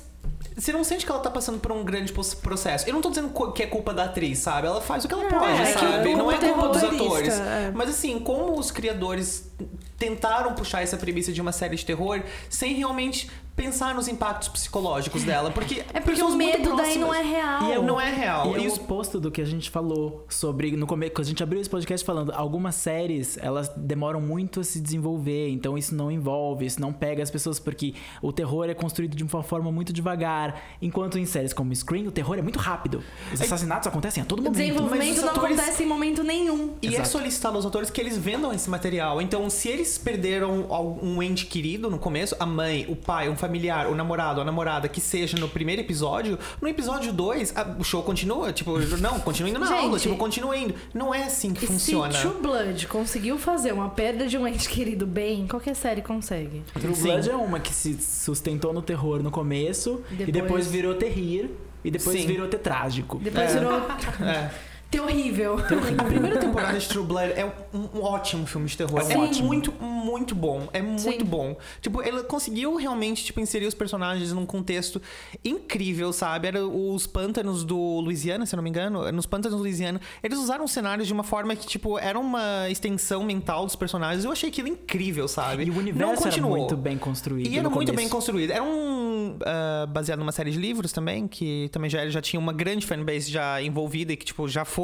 você 0.56 0.72
não 0.72 0.84
sente 0.84 1.04
que 1.04 1.10
ela 1.10 1.20
tá 1.20 1.30
passando 1.30 1.58
por 1.58 1.72
um 1.72 1.84
grande 1.84 2.12
processo. 2.12 2.88
Eu 2.88 2.94
não 2.94 3.00
tô 3.00 3.08
dizendo 3.08 3.30
que 3.52 3.62
é 3.62 3.66
culpa 3.66 3.92
da 3.92 4.04
atriz, 4.04 4.38
sabe? 4.38 4.68
Ela 4.68 4.80
faz 4.80 5.04
o 5.04 5.08
que 5.08 5.14
ela 5.14 5.28
pode, 5.28 5.60
é 5.62 5.72
sabe? 5.72 6.14
Não 6.14 6.30
é 6.30 6.38
culpa 6.38 6.68
dos 6.68 6.84
atores. 6.84 7.34
é. 7.40 7.72
Mas 7.74 7.90
assim, 7.90 8.18
como 8.20 8.58
os 8.58 8.70
criadores 8.70 9.50
tentaram 9.98 10.54
puxar 10.54 10.82
essa 10.82 10.96
premissa 10.96 11.32
de 11.32 11.40
uma 11.40 11.52
série 11.52 11.76
de 11.76 11.84
terror 11.84 12.22
sem 12.48 12.74
realmente 12.74 13.30
pensar 13.56 13.94
nos 13.94 14.08
impactos 14.08 14.48
psicológicos 14.48 15.22
dela. 15.24 15.50
Porque 15.50 15.84
É 15.92 16.00
porque 16.00 16.22
o 16.22 16.34
medo 16.36 16.58
daí 16.58 16.66
próximas- 16.74 16.96
não 16.98 17.14
é 17.14 17.22
real. 17.22 17.62
E 17.64 17.72
é 17.72 17.82
Não 17.82 18.00
é 18.00 18.10
real. 18.12 18.50
E 18.52 18.60
é 18.60 18.64
E 18.64 18.68
o 18.68 18.72
os- 18.72 18.78
oposto 18.78 19.20
do 19.20 19.30
que 19.30 19.40
a 19.40 19.44
gente 19.44 19.70
falou 19.70 20.24
sobre 20.28 20.72
no 20.76 20.86
começo, 20.86 21.12
quando 21.12 21.24
a 21.26 21.28
gente 21.28 21.42
abriu 21.42 21.60
esse 21.60 21.70
podcast 21.70 22.04
falando, 22.04 22.32
algumas 22.32 22.74
séries, 22.74 23.38
elas 23.38 23.68
demoram 23.76 24.20
muito 24.20 24.60
a 24.60 24.64
se 24.64 24.80
desenvolver, 24.80 25.48
então 25.50 25.78
isso 25.78 25.94
não 25.94 26.10
envolve, 26.10 26.66
isso 26.66 26.80
não 26.80 26.92
pega 26.92 27.22
as 27.22 27.30
pessoas 27.30 27.58
porque 27.60 27.94
o 28.20 28.32
terror 28.32 28.68
é 28.68 28.74
construído 28.74 29.14
de 29.16 29.22
uma 29.22 29.42
forma 29.42 29.70
muito 29.70 29.92
devagar, 29.92 30.60
enquanto 30.82 31.18
em 31.18 31.24
séries 31.26 31.52
como 31.52 31.74
Scream, 31.74 32.06
o 32.06 32.10
terror 32.12 32.38
é 32.38 32.42
muito 32.42 32.58
rápido. 32.58 33.02
Os 33.32 33.40
assassinatos 33.40 33.86
acontecem 33.86 34.22
a 34.22 34.26
todo 34.26 34.40
O 34.40 34.42
momento. 34.42 34.56
desenvolvimento 34.58 35.08
Mas 35.08 35.18
os 35.18 35.24
não 35.24 35.30
atores- 35.32 35.58
acontece 35.58 35.82
em 35.82 35.86
momento 35.86 36.22
nenhum. 36.24 36.74
E 36.82 36.88
é 36.88 36.92
Exato. 36.94 37.08
solicitado 37.08 37.56
aos 37.56 37.66
atores 37.66 37.90
que 37.90 38.00
eles 38.00 38.16
vendam 38.18 38.52
esse 38.52 38.68
material. 38.68 39.20
Então, 39.22 39.48
se 39.50 39.68
eles 39.68 39.96
perderam 39.98 40.66
um 41.02 41.22
ente 41.22 41.46
querido 41.46 41.88
no 41.90 41.98
começo, 41.98 42.34
a 42.40 42.46
mãe, 42.46 42.86
o 42.88 42.96
pai, 42.96 43.28
um 43.28 43.36
familiar, 43.46 43.86
o 43.88 43.94
namorado, 43.94 44.40
a 44.40 44.44
namorada, 44.44 44.88
que 44.88 45.00
seja 45.00 45.36
no 45.38 45.48
primeiro 45.48 45.82
episódio, 45.82 46.38
no 46.60 46.66
episódio 46.68 47.12
2, 47.12 47.54
o 47.78 47.84
show 47.84 48.02
continua. 48.02 48.52
Tipo, 48.52 48.78
não, 48.98 49.20
continua 49.20 49.50
indo 49.50 49.58
na 49.60 49.66
Gente, 49.66 49.84
aula, 49.84 49.98
tipo, 49.98 50.16
continua 50.16 50.56
indo. 50.56 50.74
Não 50.94 51.14
é 51.14 51.24
assim 51.24 51.52
que 51.52 51.64
E 51.64 51.68
funciona. 51.68 52.12
se 52.12 52.20
True 52.22 52.40
Blood 52.40 52.86
conseguiu 52.88 53.38
fazer 53.38 53.72
uma 53.72 53.90
perda 53.90 54.26
de 54.26 54.38
um 54.38 54.48
ente 54.48 54.68
querido 54.68 55.06
bem, 55.06 55.46
qualquer 55.46 55.74
série 55.76 56.00
consegue. 56.00 56.62
True 56.80 56.94
Sim. 56.94 57.02
Blood 57.02 57.30
é 57.30 57.36
uma 57.36 57.60
que 57.60 57.72
se 57.72 57.94
sustentou 58.00 58.72
no 58.72 58.80
terror 58.80 59.22
no 59.22 59.30
começo 59.30 60.00
e 60.10 60.14
Depois- 60.16 60.32
depois 60.32 60.66
virou 60.68 60.94
terrir 60.94 61.50
e 61.84 61.90
depois 61.90 62.18
Sim. 62.20 62.26
virou 62.26 62.48
ter 62.48 62.58
trágico. 62.58 63.18
Depois 63.22 63.50
É. 63.54 63.58
virou 63.58 63.72
É. 64.26 64.50
terrível. 64.98 65.56
A 65.98 66.04
primeira 66.04 66.38
temporada 66.38 66.78
de 66.78 66.88
True 66.88 67.04
Blood 67.04 67.32
é 67.32 67.44
um, 67.72 67.98
um 67.98 68.02
ótimo 68.02 68.46
filme 68.46 68.66
de 68.68 68.76
terror. 68.76 69.00
É 69.00 69.12
É, 69.14 69.18
ótimo. 69.18 69.46
muito, 69.48 69.72
muito 69.82 70.34
bom. 70.34 70.68
É 70.72 70.80
muito 70.80 71.00
Sim. 71.02 71.18
bom. 71.24 71.56
Tipo, 71.80 72.02
ele 72.02 72.22
conseguiu 72.24 72.76
realmente 72.76 73.24
tipo, 73.24 73.40
inserir 73.40 73.66
os 73.66 73.74
personagens 73.74 74.32
num 74.32 74.46
contexto 74.46 75.00
incrível, 75.44 76.12
sabe? 76.12 76.48
Era 76.48 76.64
os 76.66 77.06
pântanos 77.06 77.64
do 77.64 77.76
Louisiana, 78.00 78.46
se 78.46 78.54
eu 78.54 78.56
não 78.58 78.62
me 78.64 78.70
engano. 78.70 79.10
Nos 79.12 79.26
pântanos 79.26 79.56
do 79.56 79.62
Louisiana, 79.62 80.00
eles 80.22 80.38
usaram 80.38 80.66
cenários 80.66 81.06
de 81.06 81.12
uma 81.12 81.24
forma 81.24 81.54
que, 81.56 81.66
tipo, 81.66 81.98
era 81.98 82.18
uma 82.18 82.68
extensão 82.70 83.24
mental 83.24 83.64
dos 83.66 83.76
personagens. 83.76 84.24
Eu 84.24 84.32
achei 84.32 84.48
aquilo 84.48 84.68
incrível, 84.68 85.26
sabe? 85.26 85.64
E 85.64 85.70
o 85.70 85.72
Não 85.74 85.80
universo 85.80 86.28
era 86.28 86.42
muito 86.42 86.76
bem 86.76 86.96
construído. 86.98 87.46
E 87.48 87.58
era 87.58 87.68
muito 87.68 87.88
começo. 87.90 87.96
bem 87.96 88.08
construído. 88.08 88.50
Era 88.50 88.62
um. 88.62 89.36
ah, 89.44 89.86
baseado 89.88 90.18
numa 90.18 90.32
série 90.32 90.50
de 90.50 90.58
livros 90.58 90.92
também, 90.92 91.26
que 91.26 91.68
também 91.72 91.88
já, 91.90 92.08
já 92.08 92.20
tinha 92.20 92.38
uma 92.40 92.52
grande 92.52 92.86
fanbase 92.86 93.30
já 93.30 93.60
envolvida 93.62 94.12
e 94.12 94.16
que, 94.16 94.24
tipo, 94.24 94.46
já 94.48 94.64
foi 94.64 94.83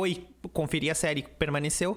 conferir 0.53 0.91
a 0.91 0.95
série 0.95 1.21
e 1.21 1.23
permaneceu. 1.23 1.97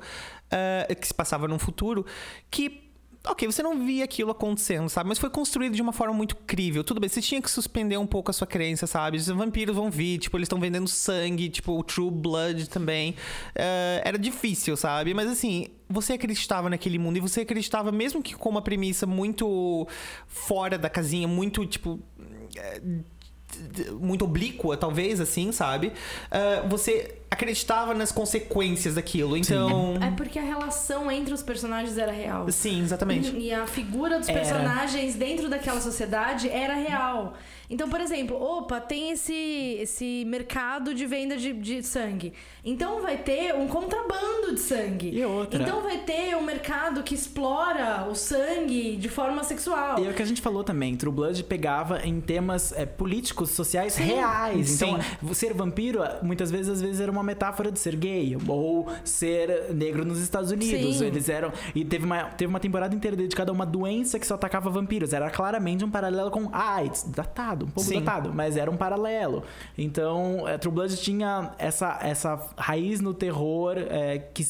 ah, 0.51 0.93
que 0.95 1.07
se 1.07 1.13
passava 1.13 1.47
num 1.47 1.59
futuro. 1.59 2.05
Que. 2.49 2.81
Ok, 3.25 3.47
você 3.47 3.63
não 3.63 3.85
via 3.85 4.03
aquilo 4.03 4.31
acontecendo, 4.31 4.89
sabe? 4.89 5.07
Mas 5.07 5.17
foi 5.17 5.29
construído 5.29 5.73
de 5.73 5.81
uma 5.81 5.93
forma 5.93 6.13
muito 6.13 6.35
crível. 6.35 6.83
Tudo 6.83 6.99
bem, 6.99 7.07
você 7.09 7.21
tinha 7.21 7.41
que 7.41 7.49
suspender 7.49 7.95
um 7.95 8.05
pouco 8.05 8.29
a 8.29 8.33
sua 8.33 8.45
crença, 8.45 8.85
sabe? 8.85 9.15
Os 9.15 9.27
vampiros 9.27 9.73
vão 9.73 9.89
vir, 9.89 10.17
tipo, 10.17 10.35
eles 10.35 10.45
estão 10.47 10.59
vendendo 10.59 10.89
sangue, 10.89 11.47
tipo, 11.47 11.71
o 11.71 11.81
True 11.85 12.11
Blood 12.11 12.67
também. 12.67 13.15
Ah, 13.55 14.01
era 14.03 14.17
difícil, 14.19 14.75
sabe? 14.75 15.13
Mas 15.13 15.29
assim, 15.31 15.67
você 15.89 16.11
acreditava 16.13 16.69
naquele 16.69 16.99
mundo 16.99 17.15
e 17.15 17.21
você 17.21 17.39
acreditava, 17.41 17.93
mesmo 17.93 18.21
que 18.21 18.35
com 18.35 18.49
uma 18.49 18.61
premissa 18.61 19.07
muito 19.07 19.87
fora 20.27 20.77
da 20.77 20.89
casinha, 20.89 21.25
muito, 21.25 21.65
tipo. 21.65 22.01
d- 22.81 23.05
Muito 23.99 24.25
oblíqua, 24.25 24.75
talvez, 24.77 25.19
assim, 25.19 25.51
sabe? 25.51 25.93
Ah, 26.31 26.65
você 26.67 27.15
acreditava 27.33 27.93
nas 27.93 28.11
consequências 28.11 28.95
daquilo. 28.95 29.35
Então. 29.35 29.97
É 30.01 30.11
porque 30.11 30.39
a 30.39 30.43
relação 30.43 31.11
entre 31.11 31.33
os 31.33 31.43
personagens 31.43 31.97
era 31.97 32.11
real. 32.11 32.49
Sim, 32.49 32.81
exatamente. 32.81 33.35
E 33.35 33.51
a 33.51 33.67
figura 33.67 34.19
dos 34.19 34.29
Era. 34.29 34.39
personagens 34.39 35.15
dentro 35.15 35.49
daquela 35.49 35.81
sociedade 35.81 36.49
era 36.49 36.75
real. 36.75 37.33
Então, 37.69 37.89
por 37.89 37.99
exemplo, 37.99 38.39
opa, 38.39 38.79
tem 38.79 39.11
esse, 39.11 39.77
esse 39.79 40.23
mercado 40.27 40.93
de 40.93 41.05
venda 41.05 41.35
de, 41.35 41.53
de 41.53 41.81
sangue. 41.81 42.33
Então 42.63 43.01
vai 43.01 43.17
ter 43.17 43.55
um 43.55 43.67
contrabando 43.67 44.53
de 44.53 44.59
sangue. 44.59 45.09
E 45.09 45.25
outra. 45.25 45.61
Então 45.61 45.81
vai 45.81 45.97
ter 45.99 46.35
um 46.35 46.43
mercado 46.43 47.01
que 47.01 47.15
explora 47.15 48.05
o 48.09 48.15
sangue 48.15 48.95
de 48.95 49.09
forma 49.09 49.43
sexual. 49.43 49.99
E 49.99 50.05
é 50.05 50.09
o 50.09 50.13
que 50.13 50.21
a 50.21 50.25
gente 50.25 50.41
falou 50.41 50.63
também, 50.63 50.95
True 50.95 51.11
Blood 51.11 51.43
pegava 51.45 52.05
em 52.05 52.21
temas 52.21 52.71
é, 52.73 52.85
políticos, 52.85 53.42
sociais 53.49 53.95
reais. 53.95 54.81
Então, 54.81 54.99
ser 55.33 55.53
vampiro, 55.53 56.01
muitas 56.21 56.51
vezes, 56.51 56.73
às 56.73 56.81
vezes, 56.81 56.99
era 56.99 57.11
uma 57.11 57.23
metáfora 57.23 57.71
de 57.71 57.79
ser 57.79 57.95
gay 57.95 58.37
ou 58.47 58.87
ser 59.03 59.73
negro 59.73 60.05
nos 60.05 60.19
Estados 60.19 60.51
Unidos. 60.51 60.97
Sim. 60.97 61.05
Eles 61.05 61.29
eram. 61.29 61.51
E 61.73 61.83
teve 61.83 62.05
uma, 62.05 62.25
teve 62.25 62.49
uma 62.49 62.59
temporada 62.59 62.95
inteira 62.95 63.15
dedicada 63.15 63.51
a 63.51 63.53
uma 63.53 63.65
doença 63.65 64.19
que 64.19 64.27
só 64.27 64.35
atacava 64.35 64.69
vampiros. 64.69 65.13
Era 65.13 65.29
claramente 65.29 65.83
um 65.83 65.89
paralelo 65.89 66.31
com 66.31 66.49
AIDS, 66.51 67.03
datado, 67.03 67.65
um 67.65 67.69
pouco 67.69 67.89
Sim. 67.89 67.99
datado, 67.99 68.33
mas 68.33 68.57
era 68.57 68.69
um 68.69 68.77
paralelo. 68.77 69.43
Então, 69.77 70.47
é, 70.47 70.57
True 70.57 70.73
Blood 70.73 70.95
tinha 70.97 71.51
essa, 71.57 71.99
essa 72.01 72.39
raiz 72.57 72.99
no 72.99 73.13
terror 73.13 73.75
é, 73.77 74.19
que 74.19 74.43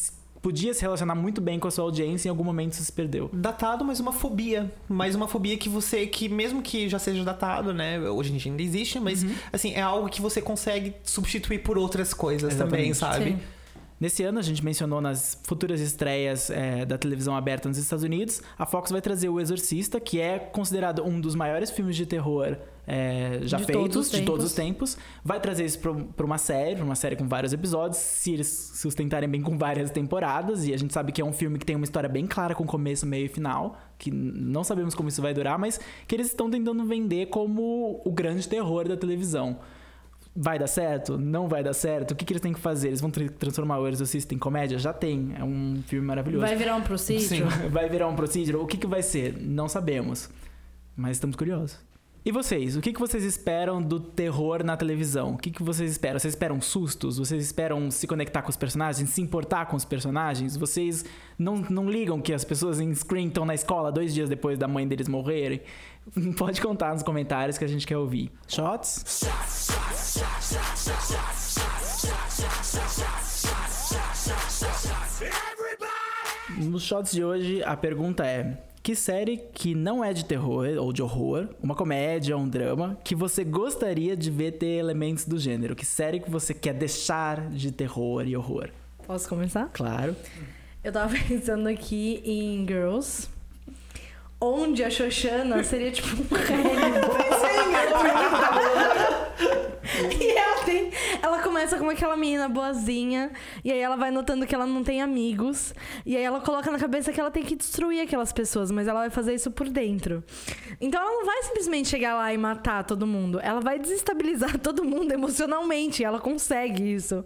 podia 0.43 0.73
se 0.73 0.81
relacionar 0.81 1.15
muito 1.15 1.39
bem 1.39 1.57
com 1.57 1.69
a 1.69 1.71
sua 1.71 1.85
audiência 1.85 2.27
e 2.27 2.29
em 2.29 2.29
algum 2.29 2.43
momento 2.43 2.75
se 2.75 2.91
perdeu. 2.91 3.29
Datado, 3.31 3.85
mas 3.85 4.01
uma 4.01 4.11
fobia. 4.11 4.69
Mas 4.89 5.15
uma 5.15 5.25
fobia 5.25 5.57
que 5.57 5.69
você, 5.69 6.05
que 6.05 6.27
mesmo 6.27 6.61
que 6.61 6.89
já 6.89 6.99
seja 6.99 7.23
datado, 7.23 7.73
né? 7.73 7.97
Hoje 8.09 8.33
em 8.33 8.37
dia 8.37 8.51
ainda 8.51 8.61
existe, 8.61 8.99
mas 8.99 9.25
assim, 9.53 9.73
é 9.73 9.81
algo 9.81 10.09
que 10.09 10.21
você 10.21 10.41
consegue 10.41 10.93
substituir 11.01 11.59
por 11.59 11.77
outras 11.77 12.13
coisas 12.13 12.55
também, 12.55 12.89
Exatamente. 12.89 13.25
sabe? 13.25 13.41
Sim. 13.41 13.62
Nesse 14.03 14.21
ano, 14.21 14.37
a 14.37 14.41
gente 14.41 14.65
mencionou 14.65 14.99
nas 14.99 15.39
futuras 15.43 15.79
estreias 15.79 16.49
é, 16.49 16.83
da 16.83 16.97
televisão 16.97 17.37
aberta 17.37 17.69
nos 17.69 17.77
Estados 17.77 18.03
Unidos, 18.03 18.41
a 18.59 18.65
Fox 18.65 18.91
vai 18.91 18.99
trazer 18.99 19.29
O 19.29 19.39
Exorcista, 19.39 19.97
que 19.97 20.19
é 20.19 20.39
considerado 20.39 21.01
um 21.05 21.21
dos 21.21 21.35
maiores 21.35 21.71
filmes 21.71 21.95
de 21.95 22.05
terror 22.05 22.57
é, 22.85 23.39
já 23.43 23.55
De 23.55 23.65
todos 23.65 23.81
feitos, 23.81 23.95
os 23.95 24.11
de 24.11 24.21
todos 24.23 24.45
os 24.45 24.51
tempos. 24.51 24.97
Vai 25.23 25.39
trazer 25.39 25.63
isso 25.63 25.79
para 25.79 26.25
uma 26.25 26.37
série, 26.37 26.81
uma 26.81 26.95
série 26.95 27.15
com 27.15 27.29
vários 27.29 27.53
episódios, 27.53 27.95
se 27.95 28.33
eles 28.33 28.73
sustentarem 28.75 29.29
bem 29.29 29.41
com 29.41 29.57
várias 29.57 29.89
temporadas. 29.89 30.65
E 30.67 30.73
a 30.73 30.77
gente 30.77 30.93
sabe 30.93 31.13
que 31.13 31.21
é 31.21 31.25
um 31.25 31.31
filme 31.31 31.57
que 31.57 31.65
tem 31.65 31.77
uma 31.77 31.85
história 31.85 32.09
bem 32.09 32.27
clara 32.27 32.53
com 32.53 32.65
começo, 32.65 33.05
meio 33.05 33.27
e 33.27 33.29
final, 33.29 33.79
que 33.97 34.11
não 34.11 34.65
sabemos 34.65 34.93
como 34.93 35.07
isso 35.07 35.21
vai 35.21 35.33
durar, 35.33 35.57
mas 35.57 35.79
que 36.05 36.13
eles 36.13 36.27
estão 36.27 36.51
tentando 36.51 36.83
vender 36.83 37.27
como 37.27 38.01
o 38.03 38.11
grande 38.11 38.49
terror 38.49 38.85
da 38.85 38.97
televisão. 38.97 39.59
Vai 40.35 40.57
dar 40.57 40.65
certo? 40.67 41.17
Não 41.17 41.47
vai 41.47 41.63
dar 41.63 41.73
certo? 41.73 42.11
O 42.11 42.15
que, 42.15 42.25
que 42.25 42.33
eles 42.33 42.41
têm 42.41 42.53
que 42.53 42.59
fazer? 42.59 42.87
Eles 42.87 42.99
vão 43.01 43.11
tra- 43.11 43.29
transformar 43.37 43.77
o 43.79 43.87
Exorcista 43.87 44.33
em 44.33 44.37
comédia? 44.39 44.79
Já 44.79 44.91
tem. 44.91 45.31
É 45.37 45.43
um 45.43 45.83
filme 45.85 46.07
maravilhoso. 46.07 46.43
Vai 46.45 46.55
virar 46.55 46.75
um 46.75 46.81
procedural. 46.81 47.49
Vai 47.69 47.87
virar 47.87 48.07
um 48.07 48.15
procedural? 48.15 48.63
O 48.63 48.67
que, 48.67 48.77
que 48.77 48.87
vai 48.87 49.03
ser? 49.03 49.37
Não 49.39 49.67
sabemos. 49.67 50.29
Mas 50.95 51.17
estamos 51.17 51.35
curiosos. 51.35 51.77
E 52.25 52.31
vocês? 52.31 52.77
O 52.77 52.81
que, 52.81 52.93
que 52.93 52.99
vocês 53.01 53.21
esperam 53.25 53.81
do 53.81 53.99
terror 53.99 54.63
na 54.63 54.77
televisão? 54.77 55.33
O 55.33 55.37
que, 55.37 55.51
que 55.51 55.61
vocês 55.61 55.91
esperam? 55.91 56.17
Vocês 56.17 56.33
esperam 56.33 56.61
sustos? 56.61 57.17
Vocês 57.17 57.43
esperam 57.43 57.91
se 57.91 58.07
conectar 58.07 58.41
com 58.41 58.49
os 58.49 58.55
personagens? 58.55 59.09
Se 59.09 59.21
importar 59.21 59.65
com 59.65 59.75
os 59.75 59.83
personagens? 59.83 60.55
Vocês 60.55 61.03
não, 61.37 61.57
não 61.57 61.89
ligam 61.89 62.21
que 62.21 62.31
as 62.31 62.45
pessoas 62.45 62.79
em 62.79 62.95
Scream 62.95 63.27
estão 63.27 63.43
na 63.43 63.53
escola 63.53 63.91
dois 63.91 64.13
dias 64.13 64.29
depois 64.29 64.57
da 64.57 64.69
mãe 64.69 64.87
deles 64.87 65.09
morrerem? 65.09 65.59
Pode 66.39 66.61
contar 66.61 66.93
nos 66.93 67.03
comentários 67.03 67.57
que 67.57 67.65
a 67.65 67.67
gente 67.67 67.85
quer 67.85 67.97
ouvir. 67.97 68.31
Shots? 68.47 69.25
Nos 76.57 76.83
shots 76.83 77.11
de 77.11 77.21
hoje, 77.21 77.61
a 77.63 77.75
pergunta 77.75 78.25
é: 78.25 78.63
que 78.83 78.95
série 78.95 79.37
que 79.37 79.73
não 79.73 80.03
é 80.03 80.11
de 80.11 80.25
terror 80.25 80.67
ou 80.77 80.91
de 80.91 81.01
horror, 81.01 81.47
uma 81.61 81.73
comédia 81.73 82.35
ou 82.35 82.43
um 82.43 82.49
drama, 82.49 82.97
que 83.01 83.15
você 83.15 83.45
gostaria 83.45 84.15
de 84.15 84.29
ver 84.29 84.51
ter 84.57 84.77
elementos 84.77 85.23
do 85.23 85.39
gênero? 85.39 85.73
Que 85.73 85.85
série 85.85 86.19
que 86.19 86.29
você 86.29 86.53
quer 86.53 86.73
deixar 86.73 87.49
de 87.49 87.71
terror 87.71 88.27
e 88.27 88.35
horror? 88.35 88.69
Posso 89.07 89.29
começar? 89.29 89.69
Claro. 89.71 90.13
Eu 90.83 90.91
tava 90.91 91.15
pensando 91.25 91.69
aqui 91.69 92.21
em 92.25 92.67
Girls. 92.67 93.29
Onde 94.39 94.83
a 94.83 94.89
Xoxana 94.89 95.63
seria 95.63 95.89
tipo 95.89 96.21
um 96.21 96.27
réu. 96.35 97.03
E 100.19 100.37
ela 100.37 100.63
tem. 100.63 100.91
Ela 101.21 101.41
começa 101.41 101.77
como 101.77 101.91
aquela 101.91 102.15
menina 102.15 102.47
boazinha. 102.49 103.31
E 103.63 103.71
aí 103.71 103.79
ela 103.79 103.95
vai 103.95 104.11
notando 104.11 104.45
que 104.45 104.53
ela 104.55 104.65
não 104.65 104.83
tem 104.83 105.01
amigos. 105.01 105.73
E 106.05 106.15
aí 106.15 106.23
ela 106.23 106.39
coloca 106.41 106.71
na 106.71 106.79
cabeça 106.79 107.11
que 107.11 107.19
ela 107.19 107.31
tem 107.31 107.43
que 107.43 107.55
destruir 107.55 108.01
aquelas 108.01 108.31
pessoas, 108.31 108.71
mas 108.71 108.87
ela 108.87 109.01
vai 109.01 109.09
fazer 109.09 109.33
isso 109.33 109.51
por 109.51 109.69
dentro. 109.69 110.23
Então 110.79 111.01
ela 111.01 111.11
não 111.11 111.25
vai 111.25 111.43
simplesmente 111.43 111.89
chegar 111.89 112.15
lá 112.15 112.33
e 112.33 112.37
matar 112.37 112.83
todo 112.83 113.05
mundo. 113.07 113.39
Ela 113.41 113.59
vai 113.59 113.79
desestabilizar 113.79 114.57
todo 114.59 114.83
mundo 114.83 115.11
emocionalmente. 115.11 116.01
E 116.01 116.05
ela 116.05 116.19
consegue 116.19 116.93
isso. 116.93 117.23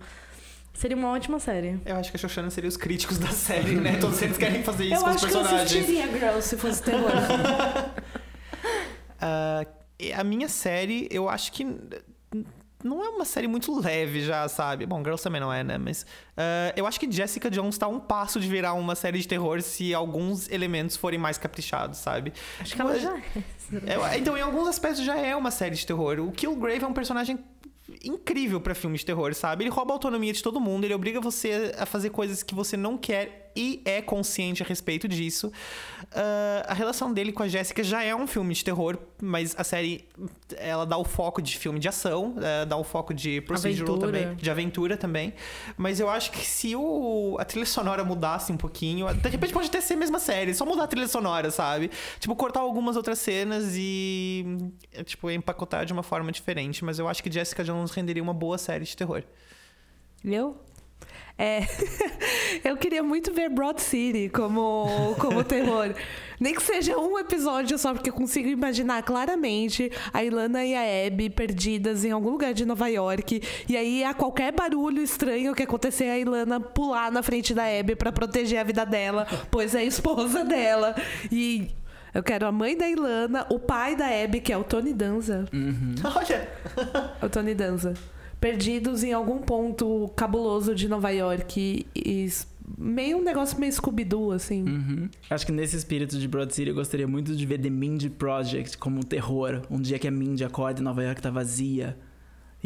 Seria 0.73 0.95
uma 0.95 1.09
ótima 1.09 1.39
série. 1.39 1.79
Eu 1.85 1.95
acho 1.95 2.11
que 2.11 2.17
a 2.17 2.19
Xoxana 2.19 2.51
seria 2.51 2.67
os 2.67 2.77
críticos 2.77 3.17
da 3.17 3.29
série, 3.29 3.75
né? 3.75 3.97
Todos 4.01 4.21
eles 4.21 4.37
querem 4.37 4.61
fazer 4.63 4.85
isso 4.85 4.93
eu 4.95 4.99
com 5.01 5.09
os 5.09 5.15
acho 5.15 5.27
que 5.27 5.33
eu 5.33 5.39
personagens. 5.39 5.71
assistiria 5.71 6.07
Girls 6.07 6.47
se 6.47 6.55
fosse 6.57 6.83
terror. 6.83 7.09
Ah, 9.19 9.65
a 10.15 10.23
minha 10.23 10.47
série, 10.47 11.07
eu 11.11 11.27
acho 11.27 11.51
que. 11.51 11.65
Não 12.83 13.03
é 13.03 13.09
uma 13.09 13.25
série 13.25 13.47
muito 13.47 13.77
leve 13.79 14.21
já, 14.21 14.47
sabe? 14.47 14.85
Bom, 14.85 14.99
Girls 14.99 15.23
também 15.23 15.41
não 15.41 15.51
é, 15.51 15.63
né? 15.63 15.77
Mas 15.77 16.03
uh, 16.03 16.73
eu 16.75 16.85
acho 16.85 16.99
que 16.99 17.11
Jessica 17.11 17.49
Jones 17.49 17.77
tá 17.77 17.87
um 17.87 17.99
passo 17.99 18.39
de 18.39 18.47
virar 18.47 18.73
uma 18.73 18.95
série 18.95 19.19
de 19.19 19.27
terror 19.27 19.61
se 19.61 19.93
alguns 19.93 20.49
elementos 20.49 20.95
forem 20.95 21.19
mais 21.19 21.37
caprichados, 21.37 21.97
sabe? 21.97 22.33
Acho 22.59 22.75
que 22.75 22.81
ela 22.81 22.99
já 22.99 23.17
é. 23.17 23.23
É, 23.85 24.17
então, 24.17 24.37
em 24.37 24.41
alguns 24.41 24.65
aspectos 24.65 25.03
já 25.03 25.17
é 25.17 25.35
uma 25.35 25.51
série 25.51 25.75
de 25.75 25.85
terror. 25.85 26.21
O 26.21 26.31
Killgrave 26.31 26.85
é 26.85 26.87
um 26.87 26.93
personagem 26.93 27.37
incrível 28.03 28.59
pra 28.61 28.75
filme 28.75 28.97
de 28.97 29.05
terror, 29.05 29.33
sabe? 29.33 29.63
Ele 29.63 29.69
rouba 29.69 29.91
a 29.91 29.95
autonomia 29.95 30.31
de 30.31 30.41
todo 30.41 30.59
mundo, 30.59 30.85
ele 30.85 30.93
obriga 30.93 31.19
você 31.19 31.73
a 31.77 31.85
fazer 31.85 32.09
coisas 32.09 32.43
que 32.43 32.55
você 32.55 32.77
não 32.77 32.97
quer 32.97 33.46
e 33.57 33.81
é 33.85 34.03
consciente 34.03 34.61
a 34.61 34.65
respeito 34.65 35.07
disso. 35.07 35.47
Uh, 35.47 36.61
a 36.67 36.73
relação 36.75 37.11
dele 37.11 37.31
com 37.31 37.41
a 37.41 37.47
Jéssica 37.47 37.83
já 37.83 38.03
é 38.03 38.15
um 38.15 38.27
filme 38.27 38.53
de 38.53 38.63
terror, 38.63 38.99
mas 39.19 39.55
a 39.57 39.63
série 39.63 40.07
ela 40.57 40.85
dá 40.85 40.95
o 40.95 41.03
foco 41.03 41.41
de 41.41 41.57
filme 41.57 41.79
de 41.79 41.87
ação, 41.87 42.35
uh, 42.37 42.65
dá 42.67 42.77
o 42.77 42.83
foco 42.83 43.15
de 43.15 43.41
procedural 43.41 43.97
também, 43.97 44.35
de 44.35 44.51
aventura 44.51 44.95
também. 44.95 45.33
Mas 45.75 45.99
eu 45.99 46.07
acho 46.07 46.31
que 46.31 46.45
se 46.45 46.75
o, 46.75 47.35
a 47.39 47.45
trilha 47.45 47.65
sonora 47.65 48.03
mudasse 48.03 48.51
um 48.51 48.57
pouquinho, 48.57 49.11
de 49.11 49.27
repente 49.27 49.51
pode 49.51 49.69
até 49.69 49.81
ser 49.81 49.95
a 49.95 49.97
mesma 49.97 50.19
série, 50.19 50.53
só 50.53 50.63
mudar 50.63 50.83
a 50.83 50.87
trilha 50.87 51.07
sonora, 51.07 51.49
sabe? 51.49 51.89
Tipo, 52.19 52.35
cortar 52.35 52.59
algumas 52.59 52.95
outras 52.95 53.17
cenas 53.17 53.73
e 53.75 54.45
é, 54.93 55.03
tipo 55.03 55.31
empacotar 55.31 55.83
de 55.83 55.93
uma 55.93 56.03
forma 56.03 56.31
diferente, 56.31 56.85
mas 56.85 56.99
eu 56.99 57.07
acho 57.07 57.23
que 57.23 57.31
Jessica 57.31 57.63
Jones 57.63 57.89
renderia 57.89 58.21
uma 58.21 58.35
boa 58.35 58.59
série 58.59 58.85
de 58.85 58.95
terror. 58.95 59.23
Eu? 60.23 60.57
É. 61.37 61.61
eu 62.65 62.75
queria 62.75 63.03
muito 63.03 63.31
ver 63.31 63.49
Broad 63.49 63.79
City 63.79 64.29
como, 64.29 65.15
como 65.19 65.43
terror. 65.45 65.93
Nem 66.39 66.53
que 66.53 66.61
seja 66.61 66.97
um 66.97 67.17
episódio 67.17 67.77
só, 67.77 67.93
porque 67.93 68.09
eu 68.09 68.13
consigo 68.13 68.47
imaginar 68.47 69.03
claramente 69.03 69.91
a 70.13 70.23
Ilana 70.23 70.65
e 70.65 70.75
a 70.75 71.07
Abby 71.07 71.29
perdidas 71.29 72.03
em 72.03 72.11
algum 72.11 72.29
lugar 72.31 72.53
de 72.53 72.65
Nova 72.65 72.87
York. 72.87 73.41
E 73.67 73.77
aí, 73.77 74.03
a 74.03 74.13
qualquer 74.13 74.51
barulho 74.51 75.01
estranho 75.01 75.53
que 75.53 75.63
acontecer, 75.63 76.05
a 76.05 76.17
Ilana 76.17 76.59
pular 76.59 77.11
na 77.11 77.21
frente 77.21 77.53
da 77.53 77.63
Abby 77.63 77.95
pra 77.95 78.11
proteger 78.11 78.59
a 78.59 78.63
vida 78.63 78.85
dela, 78.85 79.27
pois 79.51 79.75
é 79.75 79.79
a 79.79 79.85
esposa 79.85 80.43
dela. 80.45 80.95
E. 81.31 81.71
Eu 82.13 82.23
quero 82.23 82.47
a 82.47 82.51
mãe 82.51 82.75
da 82.75 82.89
Ilana, 82.89 83.45
o 83.47 83.59
pai 83.59 83.95
da 83.95 84.07
Abby, 84.07 84.39
que 84.39 84.51
é 84.51 84.57
o 84.57 84.63
Tony 84.63 84.91
Danza. 84.91 85.45
Olha! 86.03 86.49
É 87.21 87.25
o 87.25 87.29
Tony 87.29 87.53
Danza. 87.53 87.93
Perdidos 88.47 89.03
em 89.03 89.11
algum 89.11 89.39
ponto 89.39 90.09
cabuloso 90.15 90.73
de 90.73 90.87
Nova 90.87 91.09
York. 91.09 91.85
E, 91.93 92.29
meio 92.77 93.17
um 93.17 93.21
negócio 93.21 93.59
meio 93.59 93.73
Scooby-Doo, 93.73 94.31
assim. 94.31 94.63
Uhum. 94.63 95.09
Acho 95.29 95.45
que 95.45 95.51
nesse 95.51 95.75
espírito 95.75 96.17
de 96.17 96.27
Broad 96.27 96.53
City 96.53 96.69
eu 96.69 96.75
gostaria 96.75 97.07
muito 97.07 97.35
de 97.35 97.45
ver 97.45 97.59
The 97.59 97.69
Mindy 97.69 98.09
Project 98.09 98.77
como 98.77 98.99
um 98.99 99.03
terror. 99.03 99.61
Um 99.69 99.81
dia 99.81 99.99
que 99.99 100.07
a 100.07 100.11
Mindy 100.11 100.45
acorda 100.45 100.79
e 100.79 100.83
Nova 100.83 101.03
York 101.03 101.21
tá 101.21 101.29
vazia. 101.29 101.97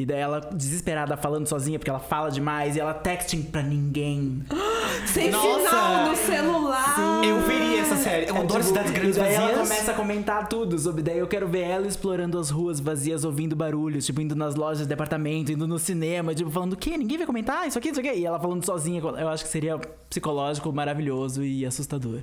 E 0.01 0.05
daí 0.05 0.19
ela 0.19 0.39
desesperada 0.39 1.15
falando 1.17 1.47
sozinha 1.47 1.77
porque 1.79 1.89
ela 1.89 1.99
fala 1.99 2.29
demais 2.29 2.75
e 2.75 2.79
ela 2.79 2.93
texting 2.93 3.43
pra 3.43 3.61
ninguém. 3.61 4.43
Sem 5.07 5.29
Nossa! 5.31 5.69
sinal 5.69 6.05
no 6.09 6.15
celular. 6.15 7.21
Eu 7.25 7.39
veria 7.41 7.81
essa 7.81 7.95
série. 7.95 8.29
Eu 8.29 8.35
É, 8.35 8.39
adoro 8.39 8.47
tipo, 8.61 8.63
cidades 8.63 8.91
grandes 8.91 9.17
e 9.17 9.19
daí 9.19 9.33
ela 9.33 9.47
vazias. 9.47 9.67
começa 9.69 9.91
a 9.91 9.95
comentar 9.95 10.47
tudo 10.49 10.77
sobre. 10.77 11.01
Daí 11.01 11.17
eu 11.17 11.27
quero 11.27 11.47
ver 11.47 11.61
ela 11.61 11.87
explorando 11.87 12.37
as 12.39 12.49
ruas 12.49 12.79
vazias, 12.79 13.23
ouvindo 13.23 13.55
barulhos, 13.55 14.05
tipo, 14.05 14.21
indo 14.21 14.35
nas 14.35 14.55
lojas 14.55 14.79
de 14.83 14.87
departamento, 14.87 15.51
indo 15.51 15.67
no 15.67 15.79
cinema, 15.79 16.33
tipo, 16.35 16.49
falando 16.51 16.73
o 16.73 16.77
quê? 16.77 16.97
Ninguém 16.97 17.17
vai 17.17 17.27
comentar? 17.27 17.67
Isso 17.67 17.77
aqui, 17.77 17.89
isso 17.89 17.99
aqui. 17.99 18.11
E 18.13 18.25
ela 18.25 18.39
falando 18.39 18.65
sozinha. 18.65 19.01
Eu 19.01 19.29
acho 19.29 19.43
que 19.43 19.49
seria 19.49 19.77
psicológico, 20.09 20.71
maravilhoso 20.71 21.43
e 21.43 21.65
assustador. 21.65 22.21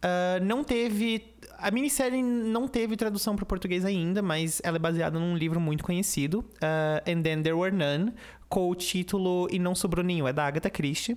Ah, 0.00 0.38
não 0.40 0.62
teve. 0.62 1.33
A 1.58 1.70
minissérie 1.70 2.22
não 2.22 2.66
teve 2.68 2.96
tradução 2.96 3.34
para 3.36 3.44
português 3.44 3.84
ainda, 3.84 4.22
mas 4.22 4.60
ela 4.64 4.76
é 4.76 4.78
baseada 4.80 5.18
num 5.18 5.36
livro 5.36 5.60
muito 5.60 5.82
conhecido, 5.84 6.44
ah, 6.62 7.02
And 7.06 7.22
Then 7.22 7.42
There 7.42 7.54
Were 7.56 7.74
None, 7.74 8.12
com 8.48 8.70
o 8.70 8.74
título 8.74 9.48
E 9.50 9.58
Não 9.58 9.74
Sobrou 9.74 10.04
Nenhum, 10.04 10.28
é 10.28 10.32
da 10.32 10.46
Agatha 10.46 10.70
Christie. 10.70 11.16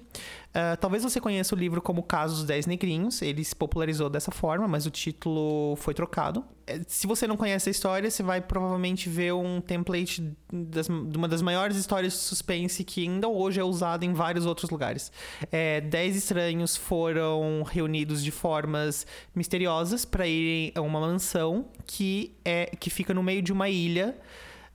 Ah, 0.53 0.75
talvez 0.75 1.03
você 1.03 1.19
conheça 1.21 1.53
o 1.53 1.57
livro 1.57 1.81
como 1.81 2.01
Caso 2.01 2.35
dos 2.35 2.43
Dez 2.45 2.65
Negrinhos, 2.65 3.21
ele 3.21 3.43
se 3.43 3.55
popularizou 3.55 4.09
dessa 4.09 4.31
forma, 4.31 4.67
mas 4.67 4.85
o 4.85 4.89
título 4.91 5.75
foi 5.75 5.93
trocado. 5.93 6.43
Eh, 6.65 6.81
Se 6.87 7.05
você 7.05 7.27
não 7.27 7.37
conhece 7.37 7.69
a 7.69 7.71
história, 7.71 8.09
você 8.09 8.23
vai 8.23 8.41
provavelmente 8.41 9.07
ver 9.07 9.33
um 9.33 9.61
template 9.61 10.35
das- 10.51 10.87
de 10.87 11.17
uma 11.17 11.27
das 11.27 11.41
maiores 11.43 11.77
histórias 11.77 12.13
de 12.13 12.19
suspense 12.19 12.83
que 12.83 13.01
ainda 13.07 13.27
hoje 13.27 13.59
é 13.59 13.63
usado 13.63 14.03
em 14.03 14.13
vários 14.13 14.45
outros 14.47 14.69
lugares. 14.71 15.11
É, 15.51 15.79
dez 15.81 16.15
estranhos 16.15 16.75
foram 16.75 17.61
reunidos 17.63 18.23
de 18.23 18.31
formas 18.31 19.05
misteriosas 19.35 20.05
para 20.17 20.25
irem 20.27 20.71
a 20.73 20.81
uma 20.81 20.99
mansão 20.99 21.67
que, 21.85 22.35
é, 22.43 22.75
que 22.79 22.89
fica 22.89 23.13
no 23.13 23.21
meio 23.21 23.39
de 23.39 23.53
uma 23.53 23.69
ilha 23.69 24.17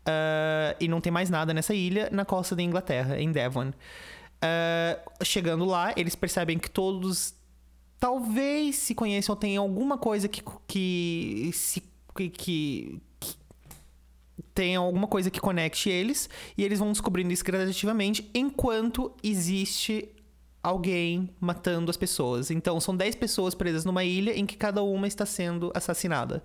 ah, 0.07 0.77
e 0.79 0.87
não 0.87 1.01
tem 1.01 1.13
mais 1.13 1.29
nada 1.29 1.53
nessa 1.53 1.75
ilha, 1.75 2.09
na 2.13 2.25
costa 2.25 2.55
da 2.55 2.63
Inglaterra, 2.63 3.21
em 3.21 3.33
Devon. 3.33 3.73
Ah, 4.41 5.01
chegando 5.25 5.65
lá, 5.65 5.93
eles 5.97 6.15
percebem 6.15 6.61
que 6.61 6.71
todos 6.71 7.35
talvez 7.99 8.77
se 8.77 8.95
conheçam 8.95 9.35
tenham 9.35 9.65
alguma 9.65 9.99
coisa 9.99 10.29
que, 10.29 10.43
que 10.69 11.51
se 11.53 11.83
que, 12.15 12.29
que, 12.29 13.01
tenha 14.55 14.79
alguma 14.79 15.09
coisa 15.09 15.31
que 15.31 15.41
conecte 15.41 15.89
eles 15.89 16.29
e 16.59 16.63
eles 16.63 16.79
vão 16.79 16.93
descobrindo 16.93 17.33
isso 17.33 17.45
gradativamente 17.45 18.31
enquanto 18.35 19.13
existe 19.23 20.09
alguém 20.63 21.29
matando 21.41 21.91
as 21.91 21.97
pessoas. 21.97 22.51
Então 22.51 22.81
são 22.81 22.97
10 22.97 23.17
pessoas 23.17 23.55
presas 23.55 23.85
numa 23.85 24.05
ilha 24.05 24.39
em 24.39 24.47
que 24.47 24.57
cada 24.57 24.83
uma 24.83 25.07
está 25.07 25.27
sendo 25.27 25.73
assassinada. 25.75 26.43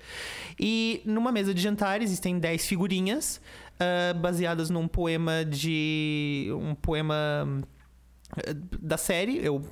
E 0.59 1.01
numa 1.05 1.32
mesa 1.32 1.53
de 1.53 1.61
jantar 1.61 2.01
existem 2.01 2.39
10 2.39 2.65
figurinhas 2.65 3.39
ah, 3.80 4.13
baseadas 4.13 4.70
num 4.70 4.88
poema 4.88 5.45
de 5.45 6.49
um 6.59 6.74
poema 6.74 7.63
da 8.80 8.97
série. 8.97 9.43
Eu, 9.43 9.63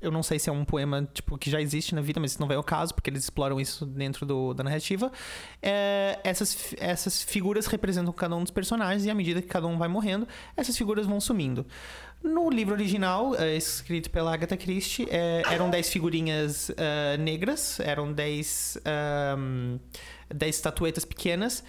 eu 0.00 0.10
não 0.10 0.22
sei 0.22 0.38
se 0.38 0.48
é 0.48 0.52
um 0.52 0.64
poema 0.64 1.08
tipo 1.12 1.36
que 1.36 1.50
já 1.50 1.60
existe 1.60 1.94
na 1.94 2.00
vida, 2.00 2.20
mas 2.20 2.32
isso 2.32 2.40
não 2.40 2.46
vai 2.46 2.56
ao 2.56 2.62
caso, 2.62 2.94
porque 2.94 3.10
eles 3.10 3.24
exploram 3.24 3.60
isso 3.60 3.84
dentro 3.84 4.24
do, 4.24 4.54
da 4.54 4.62
narrativa. 4.62 5.10
É, 5.60 6.18
essas, 6.22 6.74
essas 6.78 7.22
figuras 7.22 7.66
representam 7.66 8.12
cada 8.12 8.36
um 8.36 8.42
dos 8.42 8.50
personagens 8.50 9.04
e 9.04 9.10
à 9.10 9.14
medida 9.14 9.42
que 9.42 9.48
cada 9.48 9.66
um 9.66 9.76
vai 9.76 9.88
morrendo, 9.88 10.26
essas 10.56 10.76
figuras 10.76 11.06
vão 11.06 11.20
sumindo. 11.20 11.66
No 12.22 12.48
livro 12.48 12.72
original, 12.74 13.34
é, 13.34 13.54
escrito 13.54 14.08
pela 14.08 14.32
Agatha 14.32 14.56
Christie, 14.56 15.06
é, 15.10 15.42
eram 15.50 15.68
10 15.68 15.90
figurinhas 15.90 16.70
ah, 16.70 17.18
negras, 17.18 17.78
eram 17.80 18.10
10, 18.10 18.78
ahm, 18.84 19.78
10 20.34 20.56
estatuetas 20.56 21.04
pequenas. 21.04 21.62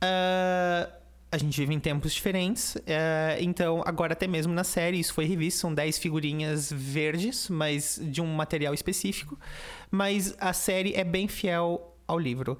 Ah, 0.00 0.88
a 1.30 1.36
gente 1.36 1.60
vive 1.60 1.74
em 1.74 1.80
tempos 1.80 2.14
diferentes, 2.14 2.76
é, 2.86 3.36
então 3.40 3.82
agora 3.84 4.14
até 4.14 4.26
mesmo 4.26 4.52
na 4.52 4.64
série 4.64 4.98
isso 4.98 5.12
foi 5.12 5.26
revisto, 5.26 5.60
são 5.60 5.74
10 5.74 5.98
figurinhas 5.98 6.72
verdes, 6.72 7.48
mas 7.50 8.00
de 8.02 8.22
um 8.22 8.34
material 8.34 8.72
específico, 8.72 9.38
mas 9.90 10.34
a 10.40 10.52
série 10.52 10.94
é 10.94 11.04
bem 11.04 11.28
fiel 11.28 11.94
ao 12.06 12.18
livro. 12.18 12.56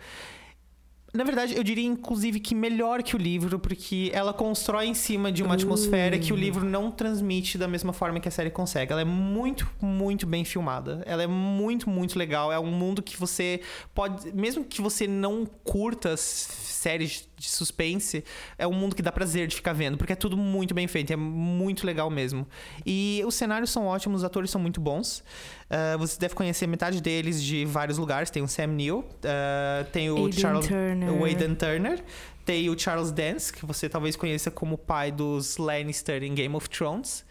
Na 1.15 1.25
verdade, 1.25 1.57
eu 1.57 1.65
diria 1.65 1.87
inclusive 1.87 2.39
que 2.39 2.55
melhor 2.55 3.03
que 3.03 3.17
o 3.17 3.19
livro, 3.19 3.59
porque 3.59 4.11
ela 4.13 4.35
constrói 4.35 4.87
em 4.87 4.95
cima 4.95 5.33
de 5.33 5.43
uma 5.43 5.55
atmosfera 5.55 6.19
que 6.19 6.35
o 6.35 6.37
livro 6.37 6.67
não 6.67 6.91
transmite 6.91 7.57
da 7.57 7.67
mesma 7.67 7.95
forma 7.95 8.21
que 8.21 8.29
a 8.29 8.31
série 8.31 8.51
consegue. 8.51 8.93
Ela 8.93 9.01
é 9.01 9.07
muito, 9.07 9.67
muito 9.81 10.27
bem 10.27 10.45
filmada. 10.45 11.03
Ela 11.07 11.23
é 11.23 11.27
muito, 11.27 11.89
muito 11.89 12.19
legal. 12.19 12.53
É 12.53 12.59
um 12.59 12.71
mundo 12.71 13.03
que 13.03 13.17
você 13.17 13.63
pode, 13.95 14.31
mesmo 14.33 14.63
que 14.63 14.83
você 14.83 15.07
não 15.07 15.47
curta 15.65 16.15
séries 16.19 17.28
de 17.39 17.49
suspense, 17.49 18.25
é 18.59 18.67
um 18.67 18.73
mundo 18.73 18.97
que 18.97 19.03
dá 19.03 19.13
prazer 19.13 19.47
de 19.47 19.57
ficar 19.57 19.73
vendo, 19.73 19.97
porque 19.97 20.13
é 20.13 20.17
tudo 20.17 20.37
muito 20.37 20.75
bem 20.75 20.87
feito, 20.87 21.13
é 21.13 21.17
muito 21.17 21.87
legal 21.87 22.11
mesmo. 22.11 22.47
E 22.85 23.23
os 23.27 23.35
cenários 23.35 23.71
são 23.71 23.87
ótimos, 23.87 24.21
os 24.21 24.25
atores 24.25 24.51
são 24.51 24.61
muito 24.61 24.81
bons. 24.81 25.23
Ah, 25.71 25.97
você 25.97 26.19
deve 26.19 26.35
conhecer 26.35 26.67
metade 26.67 27.01
deles 27.01 27.43
de 27.43 27.65
vários 27.65 27.99
lugares. 27.99 28.31
Tem 28.31 28.43
o 28.43 28.49
Sam 28.49 28.69
Neill, 28.69 29.05
ah, 29.25 29.85
tem 29.93 30.11
o 30.11 30.27
Aidan 30.27 30.41
Charles 30.41 30.67
Turner. 30.67 31.13
o 31.13 31.25
Aidan 31.25 31.55
Turner. 31.55 32.05
Tem 32.45 32.71
o 32.71 32.79
Charles 32.79 33.13
Dance, 33.13 33.53
que 33.53 33.67
você 33.67 33.91
talvez 33.91 34.17
conheça 34.17 34.51
como 34.51 34.77
o 34.77 34.79
pai 34.79 35.13
dos 35.13 35.59
Lannister 35.59 36.23
em 36.23 36.35
Game 36.35 36.55
of 36.57 36.69
Thrones. 36.71 37.23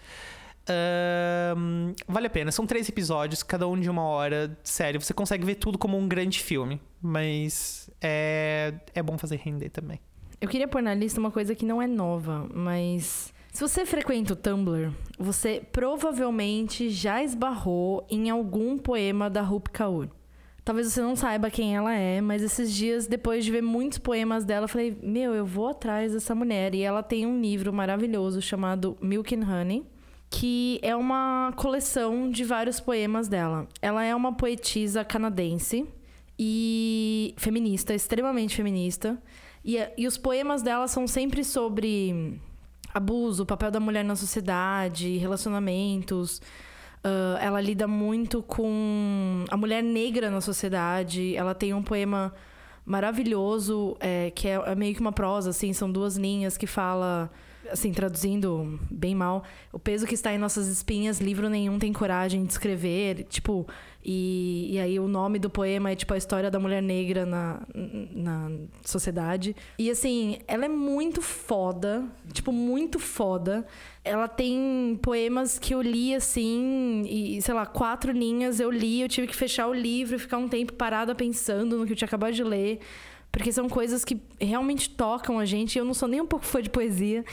Vale 2.07 2.27
a 2.27 2.29
pena. 2.29 2.51
São 2.51 2.67
três 2.67 2.87
episódios, 2.87 3.41
cada 3.41 3.67
um 3.67 3.79
de 3.79 3.89
uma 3.89 4.03
hora. 4.03 4.55
Sério, 4.63 5.01
você 5.01 5.15
consegue 5.15 5.43
ver 5.43 5.55
tudo 5.55 5.77
como 5.77 5.97
um 5.97 6.07
grande 6.07 6.39
filme. 6.39 6.79
Mas 7.01 7.89
é, 8.01 8.73
é 8.93 9.03
bom 9.03 9.17
fazer 9.17 9.37
render 9.37 9.69
também. 9.69 9.99
Eu 10.39 10.47
queria 10.47 10.67
pôr 10.67 10.81
na 10.81 10.93
lista 10.93 11.19
uma 11.19 11.31
coisa 11.31 11.55
que 11.55 11.65
não 11.65 11.81
é 11.81 11.87
nova, 11.87 12.47
mas. 12.53 13.33
Se 13.51 13.61
você 13.61 13.85
frequenta 13.85 14.33
o 14.33 14.35
Tumblr, 14.35 14.91
você 15.17 15.63
provavelmente 15.71 16.91
já 16.91 17.23
esbarrou 17.23 18.05
em 18.09 18.29
algum 18.29 18.77
poema 18.77 19.31
da 19.31 19.41
Rupi 19.41 19.71
Kaur. 19.71 20.09
Talvez 20.63 20.91
você 20.91 21.01
não 21.01 21.15
saiba 21.15 21.49
quem 21.49 21.75
ela 21.75 21.95
é, 21.95 22.21
mas 22.21 22.43
esses 22.43 22.71
dias, 22.71 23.07
depois 23.07 23.45
de 23.45 23.51
ver 23.51 23.63
muitos 23.63 23.97
poemas 23.97 24.45
dela, 24.45 24.65
eu 24.65 24.69
falei: 24.69 24.95
Meu, 25.01 25.33
eu 25.33 25.45
vou 25.45 25.69
atrás 25.69 26.13
dessa 26.13 26.35
mulher. 26.35 26.75
E 26.75 26.81
ela 26.81 27.01
tem 27.01 27.25
um 27.25 27.41
livro 27.41 27.73
maravilhoso 27.73 28.41
chamado 28.41 28.95
Milk 29.01 29.33
and 29.33 29.47
Honey, 29.47 29.85
que 30.29 30.77
é 30.83 30.95
uma 30.95 31.51
coleção 31.55 32.29
de 32.29 32.43
vários 32.43 32.79
poemas 32.79 33.27
dela. 33.27 33.67
Ela 33.81 34.03
é 34.03 34.13
uma 34.13 34.33
poetisa 34.33 35.03
canadense 35.03 35.87
e 36.37 37.33
feminista, 37.37 37.93
extremamente 37.93 38.55
feminista. 38.55 39.21
E, 39.63 39.77
e 39.97 40.07
os 40.07 40.17
poemas 40.17 40.61
dela 40.61 40.87
são 40.87 41.07
sempre 41.07 41.43
sobre 41.43 42.39
abuso, 42.93 43.45
papel 43.45 43.71
da 43.71 43.79
mulher 43.79 44.03
na 44.03 44.15
sociedade, 44.15 45.17
relacionamentos. 45.17 46.41
Ah, 47.07 47.37
ela 47.41 47.61
lida 47.61 47.87
muito 47.87 48.43
com 48.43 49.45
a 49.49 49.57
mulher 49.57 49.81
negra 49.81 50.29
na 50.29 50.41
sociedade. 50.41 51.35
Ela 51.35 51.55
tem 51.55 51.73
um 51.73 51.83
poema 51.83 52.33
maravilhoso, 52.85 53.97
é, 53.99 54.31
que 54.31 54.47
é, 54.47 54.53
é 54.53 54.75
meio 54.75 54.93
que 54.93 55.01
uma 55.01 55.11
prosa, 55.11 55.49
assim, 55.49 55.73
são 55.73 55.91
duas 55.91 56.15
linhas 56.17 56.57
que 56.57 56.67
fala, 56.67 57.29
assim, 57.71 57.91
traduzindo 57.91 58.79
bem 58.89 59.15
mal, 59.15 59.43
o 59.71 59.79
peso 59.79 60.05
que 60.05 60.13
está 60.13 60.33
em 60.33 60.37
nossas 60.37 60.67
espinhas, 60.67 61.19
livro 61.19 61.49
nenhum 61.49 61.79
tem 61.79 61.93
coragem 61.93 62.45
de 62.45 62.51
escrever, 62.51 63.23
tipo, 63.29 63.67
e, 64.09 64.69
e 64.71 64.79
aí 64.79 64.97
o 64.99 65.07
nome 65.07 65.37
do 65.37 65.49
poema 65.49 65.91
é 65.91 65.95
tipo 65.95 66.13
a 66.13 66.17
história 66.17 66.49
da 66.49 66.57
mulher 66.57 66.81
negra 66.81 67.25
na, 67.25 67.61
na 68.15 68.51
sociedade. 68.85 69.53
E 69.77 69.91
assim, 69.91 70.39
ela 70.47 70.63
é 70.63 70.69
muito 70.69 71.21
foda, 71.21 72.05
tipo, 72.31 72.53
muito 72.53 72.99
foda. 72.99 73.67
Ela 74.05 74.29
tem 74.29 74.97
poemas 75.01 75.59
que 75.59 75.73
eu 75.73 75.81
li 75.81 76.15
assim, 76.15 77.03
e 77.05 77.41
sei 77.41 77.53
lá, 77.53 77.65
quatro 77.65 78.13
linhas 78.13 78.61
eu 78.61 78.71
li, 78.71 79.01
eu 79.01 79.09
tive 79.09 79.27
que 79.27 79.35
fechar 79.35 79.67
o 79.67 79.73
livro 79.73 80.17
ficar 80.17 80.37
um 80.37 80.47
tempo 80.47 80.71
parada 80.71 81.13
pensando 81.13 81.77
no 81.77 81.85
que 81.85 81.91
eu 81.91 81.97
tinha 81.97 82.07
acabado 82.07 82.33
de 82.33 82.43
ler. 82.43 82.79
Porque 83.31 83.51
são 83.51 83.69
coisas 83.69 84.03
que 84.03 84.19
realmente 84.39 84.89
tocam 84.89 85.39
a 85.39 85.45
gente. 85.45 85.77
Eu 85.77 85.85
não 85.85 85.93
sou 85.93 86.07
nem 86.07 86.21
um 86.21 86.25
pouco 86.25 86.45
fã 86.45 86.61
de 86.61 86.69
poesia. 86.69 87.23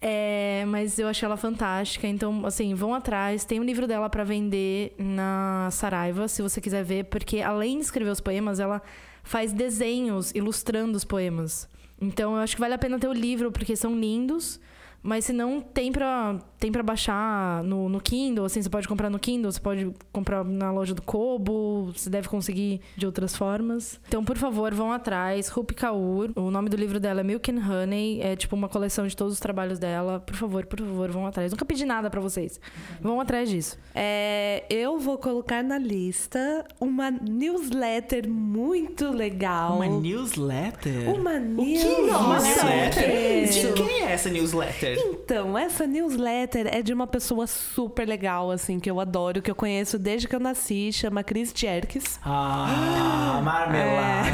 É, 0.00 0.64
mas 0.68 0.98
eu 0.98 1.08
achei 1.08 1.26
ela 1.26 1.36
fantástica. 1.36 2.06
Então, 2.06 2.44
assim, 2.44 2.74
vão 2.74 2.94
atrás. 2.94 3.44
Tem 3.44 3.60
um 3.60 3.64
livro 3.64 3.86
dela 3.86 4.08
para 4.08 4.24
vender 4.24 4.94
na 4.98 5.68
Saraiva, 5.72 6.28
se 6.28 6.42
você 6.42 6.60
quiser 6.60 6.84
ver, 6.84 7.04
porque 7.04 7.40
além 7.40 7.78
de 7.78 7.84
escrever 7.84 8.10
os 8.10 8.20
poemas, 8.20 8.60
ela 8.60 8.82
faz 9.22 9.52
desenhos 9.52 10.30
ilustrando 10.34 10.96
os 10.96 11.04
poemas. 11.04 11.68
Então, 12.00 12.36
eu 12.36 12.42
acho 12.42 12.54
que 12.54 12.60
vale 12.60 12.74
a 12.74 12.78
pena 12.78 12.98
ter 12.98 13.08
o 13.08 13.12
livro, 13.12 13.50
porque 13.50 13.74
são 13.74 13.98
lindos. 13.98 14.60
Mas 15.06 15.24
se 15.26 15.32
não, 15.32 15.60
tem 15.60 15.92
pra, 15.92 16.36
tem 16.58 16.72
pra 16.72 16.82
baixar 16.82 17.62
no, 17.62 17.88
no 17.88 18.00
Kindle, 18.00 18.44
assim, 18.44 18.60
você 18.60 18.68
pode 18.68 18.88
comprar 18.88 19.08
no 19.08 19.20
Kindle, 19.20 19.52
você 19.52 19.60
pode 19.60 19.88
comprar 20.12 20.44
na 20.44 20.72
loja 20.72 20.92
do 20.94 21.00
Kobo, 21.00 21.92
você 21.94 22.10
deve 22.10 22.28
conseguir 22.28 22.80
de 22.96 23.06
outras 23.06 23.36
formas. 23.36 24.00
Então, 24.08 24.24
por 24.24 24.36
favor, 24.36 24.74
vão 24.74 24.90
atrás. 24.90 25.46
Rupi 25.48 25.74
Kaur, 25.74 26.30
o 26.34 26.50
nome 26.50 26.68
do 26.68 26.76
livro 26.76 26.98
dela 26.98 27.20
é 27.20 27.22
Milk 27.24 27.50
and 27.52 27.60
Honey, 27.64 28.20
é 28.20 28.34
tipo 28.34 28.56
uma 28.56 28.68
coleção 28.68 29.06
de 29.06 29.16
todos 29.16 29.34
os 29.34 29.38
trabalhos 29.40 29.78
dela. 29.78 30.18
Por 30.18 30.34
favor, 30.34 30.66
por 30.66 30.80
favor, 30.80 31.10
vão 31.12 31.24
atrás. 31.24 31.52
Nunca 31.52 31.64
pedi 31.64 31.84
nada 31.84 32.10
pra 32.10 32.20
vocês. 32.20 32.60
Vão 33.00 33.20
atrás 33.20 33.48
disso. 33.48 33.78
É, 33.94 34.64
eu 34.68 34.98
vou 34.98 35.18
colocar 35.18 35.62
na 35.62 35.78
lista 35.78 36.64
uma 36.80 37.12
newsletter 37.12 38.28
muito 38.28 39.10
legal. 39.12 39.76
Uma 39.76 39.86
newsletter? 39.86 41.08
Uma 41.14 41.30
O 41.32 41.64
que 41.64 41.76
é 41.78 41.84
newsletter? 41.84 43.08
newsletter? 43.08 43.48
De 43.48 43.72
quem 43.74 44.02
é 44.02 44.12
essa 44.12 44.28
newsletter? 44.30 44.95
Então, 44.98 45.56
essa 45.56 45.86
newsletter 45.86 46.66
é 46.72 46.82
de 46.82 46.92
uma 46.92 47.06
pessoa 47.06 47.46
super 47.46 48.06
legal, 48.06 48.50
assim, 48.50 48.78
que 48.78 48.90
eu 48.90 49.00
adoro, 49.00 49.42
que 49.42 49.50
eu 49.50 49.54
conheço 49.54 49.98
desde 49.98 50.28
que 50.28 50.34
eu 50.34 50.40
nasci, 50.40 50.92
chama 50.92 51.22
Chris 51.22 51.52
Jerkes. 51.54 52.18
Ah, 52.24 53.40
marmelada. 53.44 54.26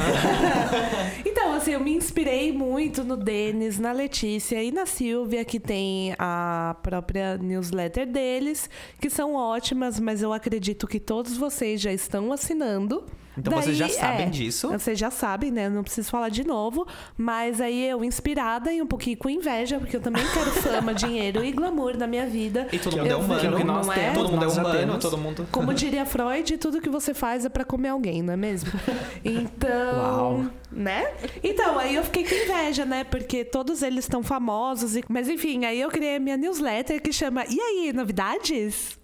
Então, 1.25 1.55
assim, 1.55 1.73
eu 1.73 1.81
me 1.81 1.93
inspirei 1.95 2.53
muito 2.53 3.03
no 3.05 3.17
Denis, 3.17 3.79
na 3.79 3.91
Letícia 3.93 4.63
e 4.63 4.71
na 4.71 4.87
Silvia, 4.87 5.45
que 5.45 5.59
tem 5.59 6.15
a 6.19 6.77
própria 6.83 7.37
newsletter 7.39 8.07
deles, 8.07 8.69
que 9.01 9.09
são 9.09 9.35
ótimas, 9.35 9.99
mas 9.99 10.23
eu 10.23 10.33
acredito 10.33 10.87
que 10.87 11.01
todos 11.01 11.37
vocês 11.37 11.81
já 11.81 11.93
estão 11.93 12.33
assinando. 12.33 13.05
Então 13.37 13.53
vocês 13.55 13.77
já 13.77 13.89
sabem 13.89 14.27
é, 14.27 14.31
disso. 14.31 14.69
Vocês 14.71 14.99
já 14.99 15.11
sabem, 15.11 15.51
né? 15.51 15.69
Não 15.69 15.83
preciso 15.83 16.11
falar 16.11 16.29
de 16.29 16.47
novo. 16.47 16.87
Mas 17.17 17.61
aí 17.61 17.85
eu, 17.89 18.05
inspirada 18.05 18.73
e 18.73 18.83
um 18.83 18.87
pouquinho 18.87 19.17
com 19.17 19.31
inveja, 19.31 19.79
porque 19.79 19.97
eu 19.97 20.01
também 20.01 20.25
quero 20.33 20.51
fama, 20.63 20.95
dinheiro 20.95 21.45
e 21.45 21.53
glamour 21.53 21.97
na 21.97 22.07
minha 22.07 22.27
vida. 22.27 22.69
E 22.73 22.79
todo 22.79 22.99
é 22.99 23.03
mundo 23.03 23.35
é 23.35 23.41
que 23.41 23.47
é 23.47 23.49
humano. 23.49 23.57
que 23.57 23.65
nós 23.65 23.87
não 23.87 23.93
é? 23.93 23.97
temos, 23.97 24.19
Todo 24.19 24.31
mundo 24.33 24.45
é 24.45 24.49
humano, 24.49 24.79
temos. 24.79 24.99
todo 24.99 25.19
mundo. 25.19 25.49
Como 25.51 25.73
diria 25.75 26.05
Freud, 26.05 26.59
tudo 26.59 26.81
que 26.81 26.91
você 26.91 27.15
faz 27.15 27.45
é 27.45 27.49
pra 27.49 27.65
comer 27.65 27.89
alguém, 27.89 28.23
não 28.23 28.35
é 28.35 28.37
mesmo? 28.37 28.71
Então, 29.25 29.97
Uau. 29.97 30.45
né? 30.71 31.07
Então, 31.43 31.79
aí 31.79 31.95
eu 31.95 32.03
fiquei 32.05 32.25
com 32.25 32.35
inveja, 32.35 32.85
né? 32.85 33.05
Porque 33.05 33.45
todos 33.45 33.83
eles 33.83 34.05
estão 34.05 34.23
famosos. 34.23 34.97
E... 34.97 35.05
Mas 35.09 35.29
enfim, 35.29 35.65
aí 35.65 35.81
eu 35.81 35.89
criei 35.91 36.17
a 36.17 36.21
minha 36.21 36.37
newsletter 36.37 37.01
que 37.01 37.13
chama 37.13 37.45
E 37.49 37.61
aí, 37.61 37.93
novidades? 37.93 38.99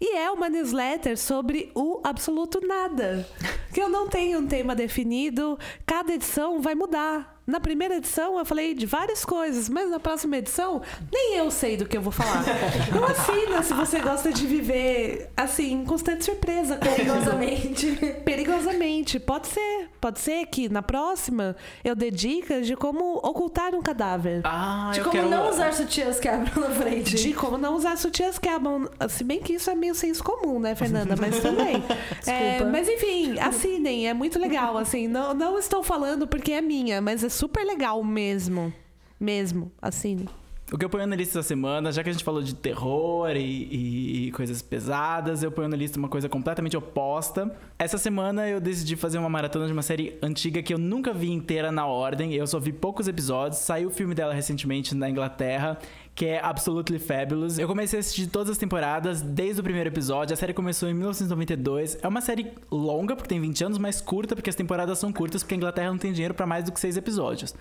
E 0.00 0.16
é 0.16 0.30
uma 0.30 0.48
newsletter 0.48 1.16
sobre 1.18 1.70
o 1.74 2.00
absoluto 2.04 2.60
nada. 2.66 3.26
Que 3.72 3.80
eu 3.80 3.88
não 3.88 4.08
tenho 4.08 4.40
um 4.40 4.46
tema 4.46 4.74
definido, 4.74 5.58
cada 5.84 6.14
edição 6.14 6.60
vai 6.60 6.74
mudar. 6.74 7.35
Na 7.46 7.60
primeira 7.60 7.96
edição 7.96 8.38
eu 8.38 8.44
falei 8.44 8.74
de 8.74 8.86
várias 8.86 9.24
coisas, 9.24 9.68
mas 9.68 9.88
na 9.88 10.00
próxima 10.00 10.36
edição 10.36 10.82
nem 11.12 11.36
eu 11.36 11.48
sei 11.50 11.76
do 11.76 11.86
que 11.86 11.96
eu 11.96 12.02
vou 12.02 12.12
falar. 12.12 12.44
Então 12.88 13.04
assina 13.04 13.62
se 13.62 13.72
você 13.74 14.00
gosta 14.00 14.32
de 14.32 14.46
viver 14.46 15.30
assim, 15.36 15.72
em 15.72 15.84
constante 15.84 16.24
surpresa. 16.24 16.76
Perigosamente. 16.76 17.98
Perigosamente. 18.24 19.20
Pode 19.20 19.48
ser. 19.48 19.88
Pode 20.00 20.20
ser 20.20 20.46
que 20.46 20.68
na 20.68 20.82
próxima 20.82 21.56
eu 21.84 21.94
dê 21.94 22.10
dicas 22.10 22.66
de 22.66 22.76
como 22.76 23.16
ocultar 23.18 23.74
um 23.74 23.82
cadáver. 23.82 24.40
Ah, 24.44 24.90
de 24.92 25.00
eu 25.00 25.04
como 25.04 25.16
quero... 25.16 25.28
não 25.28 25.48
usar 25.48 25.72
sutiãs 25.72 26.18
quebram 26.18 26.62
na 26.62 26.70
frente. 26.70 27.16
De 27.16 27.32
como 27.32 27.58
não 27.58 27.74
usar 27.74 27.96
sutiãs 27.96 28.38
que 28.38 28.48
abam. 28.48 28.88
Se 29.08 29.22
bem 29.24 29.40
que 29.40 29.54
isso 29.54 29.70
é 29.70 29.74
meio 29.74 29.94
senso 29.94 30.22
comum, 30.22 30.58
né, 30.58 30.74
Fernanda? 30.74 31.14
Mas 31.20 31.40
também. 31.40 31.82
É, 32.26 32.62
mas 32.64 32.88
enfim, 32.88 33.38
assinem, 33.38 34.08
é 34.08 34.14
muito 34.14 34.38
legal. 34.38 34.76
Assim, 34.76 35.06
não, 35.06 35.34
não 35.34 35.58
estou 35.58 35.82
falando 35.82 36.26
porque 36.26 36.52
é 36.52 36.60
minha, 36.60 37.00
mas 37.00 37.22
é 37.22 37.28
super 37.36 37.64
legal 37.64 38.02
mesmo. 38.02 38.72
Mesmo, 39.18 39.70
assine. 39.80 40.28
O 40.72 40.76
que 40.76 40.84
eu 40.84 40.90
ponho 40.90 41.06
na 41.06 41.14
lista 41.14 41.38
essa 41.38 41.46
semana, 41.46 41.92
já 41.92 42.02
que 42.02 42.08
a 42.10 42.12
gente 42.12 42.24
falou 42.24 42.42
de 42.42 42.52
terror 42.52 43.30
e, 43.36 43.38
e- 43.40 44.26
e 44.26 44.32
coisas 44.32 44.60
pesadas, 44.62 45.44
eu 45.44 45.52
ponho 45.52 45.68
na 45.68 45.76
lista 45.76 45.96
uma 45.96 46.08
coisa 46.08 46.28
completamente 46.28 46.76
oposta. 46.76 47.54
Essa 47.78 47.96
semana 47.96 48.48
eu 48.48 48.60
decidi 48.60 48.96
fazer 48.96 49.16
uma 49.18 49.28
maratona 49.28 49.66
de 49.68 49.72
uma 49.72 49.82
série 49.82 50.18
antiga 50.20 50.60
que 50.64 50.74
eu 50.74 50.78
nunca 50.78 51.14
vi 51.14 51.30
inteira 51.30 51.70
na 51.70 51.86
ordem, 51.86 52.34
eu 52.34 52.46
só 52.48 52.58
vi 52.58 52.72
poucos 52.72 53.06
episódios. 53.06 53.60
Saiu 53.60 53.88
o 53.90 53.92
filme 53.92 54.12
dela 54.12 54.34
recentemente 54.34 54.92
na 54.92 55.08
Inglaterra, 55.08 55.78
que 56.16 56.24
é 56.24 56.40
Absolutely 56.42 56.98
Fabulous. 56.98 57.58
Eu 57.58 57.68
comecei 57.68 57.98
a 57.98 58.00
assistir 58.00 58.26
todas 58.26 58.48
as 58.48 58.56
temporadas 58.56 59.20
desde 59.20 59.60
o 59.60 59.62
primeiro 59.62 59.90
episódio. 59.90 60.32
A 60.32 60.36
série 60.36 60.54
começou 60.54 60.88
em 60.88 60.94
1992. 60.94 61.98
É 62.00 62.08
uma 62.08 62.22
série 62.22 62.52
longa, 62.70 63.14
porque 63.14 63.28
tem 63.28 63.38
20 63.38 63.64
anos, 63.64 63.78
mas 63.78 64.00
curta, 64.00 64.34
porque 64.34 64.48
as 64.48 64.56
temporadas 64.56 64.98
são 64.98 65.12
curtas, 65.12 65.42
porque 65.42 65.54
a 65.54 65.58
Inglaterra 65.58 65.90
não 65.90 65.98
tem 65.98 66.14
dinheiro 66.14 66.32
pra 66.32 66.46
mais 66.46 66.64
do 66.64 66.72
que 66.72 66.80
seis 66.80 66.96
episódios. 66.96 67.54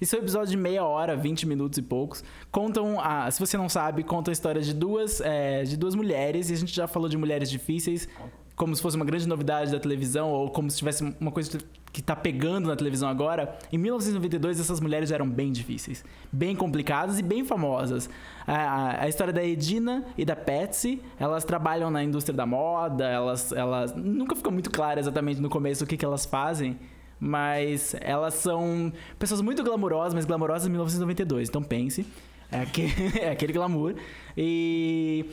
Isso 0.00 0.16
é 0.16 0.18
um 0.18 0.22
episódio 0.22 0.50
de 0.50 0.56
meia 0.56 0.84
hora, 0.84 1.14
20 1.14 1.46
minutos 1.46 1.78
e 1.78 1.82
poucos. 1.82 2.24
Contam, 2.50 2.98
a, 3.00 3.30
se 3.30 3.38
você 3.38 3.56
não 3.56 3.68
sabe, 3.68 4.02
contam 4.02 4.32
a 4.32 4.34
história 4.34 4.60
de 4.60 4.74
duas, 4.74 5.20
é, 5.20 5.62
de 5.62 5.76
duas 5.76 5.94
mulheres, 5.94 6.50
e 6.50 6.54
a 6.54 6.56
gente 6.56 6.74
já 6.74 6.88
falou 6.88 7.08
de 7.08 7.16
mulheres 7.16 7.48
difíceis, 7.48 8.08
como 8.56 8.74
se 8.74 8.82
fosse 8.82 8.96
uma 8.96 9.04
grande 9.04 9.28
novidade 9.28 9.70
da 9.70 9.78
televisão, 9.78 10.30
ou 10.32 10.50
como 10.50 10.68
se 10.68 10.78
tivesse 10.78 11.04
uma 11.20 11.30
coisa 11.30 11.58
que 11.92 12.00
tá 12.00 12.14
pegando 12.14 12.68
na 12.68 12.76
televisão 12.76 13.08
agora, 13.08 13.58
em 13.72 13.76
1992 13.78 14.60
essas 14.60 14.78
mulheres 14.80 15.10
eram 15.10 15.28
bem 15.28 15.50
difíceis, 15.50 16.04
bem 16.30 16.54
complicadas 16.54 17.18
e 17.18 17.22
bem 17.22 17.44
famosas. 17.44 18.08
A, 18.46 19.02
a- 19.02 19.08
história 19.08 19.32
da 19.32 19.44
Edina 19.44 20.04
e 20.16 20.24
da 20.24 20.36
Patsy, 20.36 21.02
elas 21.18 21.44
trabalham 21.44 21.90
na 21.90 22.02
indústria 22.04 22.36
da 22.36 22.46
moda, 22.46 23.04
elas, 23.08 23.50
elas 23.52 23.94
nunca 23.96 24.36
fica 24.36 24.50
muito 24.52 24.70
claro 24.70 25.00
exatamente 25.00 25.40
no 25.40 25.48
começo 25.50 25.82
o 25.82 25.86
que, 25.86 25.96
que 25.96 26.04
elas 26.04 26.24
fazem, 26.24 26.78
mas 27.18 27.94
elas 28.00 28.34
são 28.34 28.92
pessoas 29.18 29.40
muito 29.40 29.62
glamourosas, 29.64 30.14
mas 30.14 30.24
glamourosas 30.24 30.66
em 30.68 30.70
1992, 30.70 31.48
então 31.48 31.62
pense. 31.62 32.06
É 32.52 32.60
aquele, 32.60 32.92
é 33.20 33.30
aquele 33.30 33.52
glamour. 33.52 33.94
E 34.36 35.26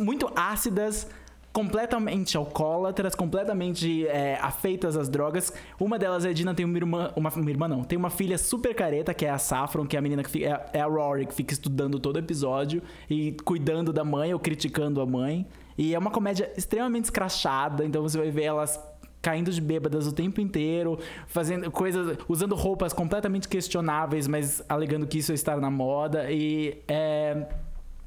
muito 0.00 0.30
ácidas, 0.34 1.08
completamente 1.54 2.36
alcoólatras, 2.36 3.14
completamente 3.14 4.06
é, 4.08 4.36
afeitas 4.42 4.96
às 4.96 5.08
drogas. 5.08 5.52
Uma 5.78 5.96
delas, 5.96 6.24
a 6.26 6.30
Edina, 6.30 6.52
tem 6.52 6.66
uma 6.66 6.76
irmã. 6.76 7.12
Uma, 7.14 7.30
uma 7.30 7.50
irmã 7.50 7.68
não, 7.68 7.84
tem 7.84 7.96
uma 7.96 8.10
filha 8.10 8.36
super 8.36 8.74
careta, 8.74 9.14
que 9.14 9.24
é 9.24 9.30
a 9.30 9.38
Saffron, 9.38 9.86
que 9.86 9.94
é 9.94 10.00
a 10.00 10.02
menina 10.02 10.24
que 10.24 10.28
fica, 10.30 10.46
é, 10.72 10.78
é 10.78 10.80
a 10.80 10.86
Rory, 10.86 11.26
que 11.26 11.32
fica 11.32 11.54
estudando 11.54 12.00
todo 12.00 12.18
episódio 12.18 12.82
e 13.08 13.36
cuidando 13.44 13.92
da 13.92 14.04
mãe 14.04 14.34
ou 14.34 14.40
criticando 14.40 15.00
a 15.00 15.06
mãe. 15.06 15.46
E 15.78 15.94
é 15.94 15.98
uma 15.98 16.10
comédia 16.10 16.52
extremamente 16.56 17.04
escrachada, 17.04 17.84
então 17.84 18.02
você 18.02 18.18
vai 18.18 18.30
ver 18.32 18.42
elas 18.42 18.80
caindo 19.22 19.50
de 19.52 19.60
bêbadas 19.60 20.08
o 20.08 20.12
tempo 20.12 20.40
inteiro, 20.40 20.98
fazendo 21.28 21.70
coisas, 21.70 22.18
usando 22.28 22.56
roupas 22.56 22.92
completamente 22.92 23.48
questionáveis, 23.48 24.26
mas 24.26 24.62
alegando 24.68 25.06
que 25.06 25.18
isso 25.18 25.30
é 25.30 25.36
estar 25.36 25.56
na 25.60 25.70
moda 25.70 26.30
e 26.30 26.82
é, 26.88 27.46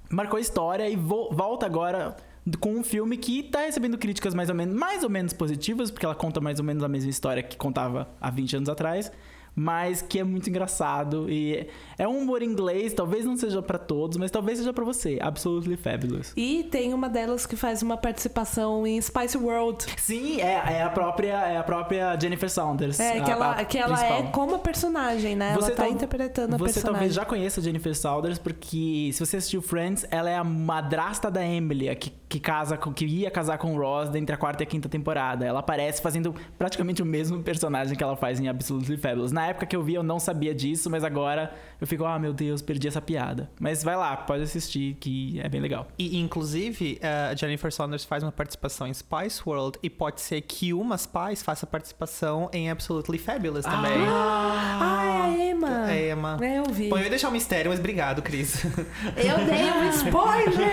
marcou 0.09 0.37
a 0.37 0.41
história 0.41 0.87
e 0.89 0.97
vo- 0.97 1.29
volta 1.31 1.65
agora 1.65 2.15
com 2.59 2.75
um 2.75 2.83
filme 2.83 3.17
que 3.17 3.43
tá 3.43 3.61
recebendo 3.61 3.97
críticas 3.97 4.33
mais 4.33 4.49
ou 4.49 4.55
menos 4.55 4.75
mais 4.75 5.03
ou 5.03 5.09
menos 5.09 5.33
positivas, 5.33 5.91
porque 5.91 6.05
ela 6.05 6.15
conta 6.15 6.39
mais 6.39 6.59
ou 6.59 6.65
menos 6.65 6.83
a 6.83 6.87
mesma 6.87 7.09
história 7.09 7.43
que 7.43 7.57
contava 7.57 8.07
há 8.21 8.29
20 8.29 8.57
anos 8.57 8.69
atrás. 8.69 9.11
Mas 9.59 10.03
que 10.03 10.19
é 10.19 10.23
muito 10.23 10.47
engraçado 10.51 11.27
e 11.31 11.67
é 11.97 12.07
um 12.07 12.19
humor 12.19 12.43
inglês, 12.43 12.93
talvez 12.93 13.25
não 13.25 13.35
seja 13.35 13.59
pra 13.59 13.79
todos, 13.79 14.15
mas 14.15 14.29
talvez 14.29 14.59
seja 14.59 14.71
pra 14.71 14.85
você. 14.85 15.17
Absolutely 15.19 15.75
Fabulous. 15.75 16.31
E 16.37 16.63
tem 16.69 16.93
uma 16.93 17.09
delas 17.09 17.47
que 17.47 17.55
faz 17.55 17.81
uma 17.81 17.97
participação 17.97 18.85
em 18.85 19.01
Spice 19.01 19.35
World. 19.35 19.83
Sim, 19.97 20.39
é, 20.41 20.61
é 20.77 20.83
a 20.83 20.89
própria 20.91 21.33
é 21.47 21.57
a 21.57 21.63
própria 21.63 22.15
Jennifer 22.19 22.49
Saunders. 22.51 22.99
É, 22.99 23.19
que 23.19 23.31
a- 23.31 23.33
ela, 23.33 23.51
a 23.53 23.65
que 23.65 23.79
ela 23.79 24.05
é 24.05 24.21
como 24.31 24.53
a 24.55 24.59
personagem, 24.59 25.35
né? 25.35 25.53
ela 25.53 25.69
tá 25.71 25.75
tal- 25.75 25.89
interpretando 25.89 26.53
a 26.53 26.57
Você 26.59 26.73
personagem. 26.73 26.93
talvez 26.93 27.13
já 27.15 27.25
conheça 27.25 27.59
a 27.59 27.63
Jennifer 27.63 27.95
Saunders, 27.95 28.37
porque 28.37 29.09
se 29.11 29.19
você 29.25 29.37
assistiu 29.37 29.63
Friends, 29.63 30.05
ela 30.11 30.29
é 30.29 30.35
a 30.37 30.43
madrasta 30.43 31.31
da 31.31 31.43
Emily, 31.43 31.89
a 31.89 31.95
que, 31.95 32.11
que 32.29 32.39
casa 32.39 32.77
com, 32.77 32.93
que 32.93 33.05
ia 33.07 33.31
casar 33.31 33.57
com 33.57 33.73
o 33.75 33.79
Ross 33.79 34.13
entre 34.13 34.35
a 34.35 34.37
quarta 34.37 34.61
e 34.61 34.65
a 34.65 34.67
quinta 34.67 34.87
temporada. 34.87 35.43
Ela 35.45 35.61
aparece 35.61 35.99
fazendo 35.99 36.35
praticamente 36.59 37.01
o 37.01 37.05
mesmo 37.05 37.41
personagem 37.41 37.97
que 37.97 38.03
ela 38.03 38.15
faz 38.15 38.39
em 38.39 38.47
Absolutely 38.47 38.97
Fabulous. 38.97 39.31
Na 39.31 39.46
época 39.47 39.65
que 39.65 39.75
eu 39.75 39.83
vi, 39.83 39.95
eu 39.95 40.03
não 40.03 40.19
sabia 40.19 40.53
disso, 40.53 40.89
mas 40.89 41.03
agora 41.03 41.53
eu 41.79 41.87
fico, 41.87 42.05
ah, 42.05 42.17
meu 42.17 42.33
Deus, 42.33 42.61
perdi 42.61 42.87
essa 42.87 43.01
piada. 43.01 43.49
Mas 43.59 43.83
vai 43.83 43.95
lá, 43.95 44.15
pode 44.17 44.43
assistir, 44.43 44.95
que 44.99 45.39
é 45.41 45.49
bem 45.49 45.61
legal. 45.61 45.87
E, 45.97 46.17
inclusive, 46.17 46.99
a 47.01 47.35
Jennifer 47.35 47.71
Saunders 47.71 48.03
faz 48.03 48.23
uma 48.23 48.31
participação 48.31 48.87
em 48.87 48.93
Spice 48.93 49.41
World 49.45 49.77
e 49.81 49.89
pode 49.89 50.21
ser 50.21 50.41
que 50.41 50.73
uma 50.73 50.97
Spice 50.97 51.43
faça 51.43 51.65
participação 51.67 52.49
em 52.53 52.69
Absolutely 52.69 53.17
Fabulous 53.17 53.65
também. 53.65 54.05
Ah, 54.07 55.05
é 55.05 55.21
a 55.21 55.49
Emma. 55.49 55.91
É, 55.91 56.09
Emma. 56.11 56.37
É, 56.41 56.59
eu 56.59 56.65
vi. 56.65 56.89
Bom, 56.89 56.97
eu 56.97 57.03
ia 57.03 57.09
deixar 57.09 57.29
um 57.29 57.33
mistério, 57.33 57.69
mas 57.69 57.79
obrigado, 57.79 58.21
Cris. 58.21 58.65
Eu 58.65 59.37
dei 59.45 59.71
um 59.71 59.89
spoiler! 59.89 60.67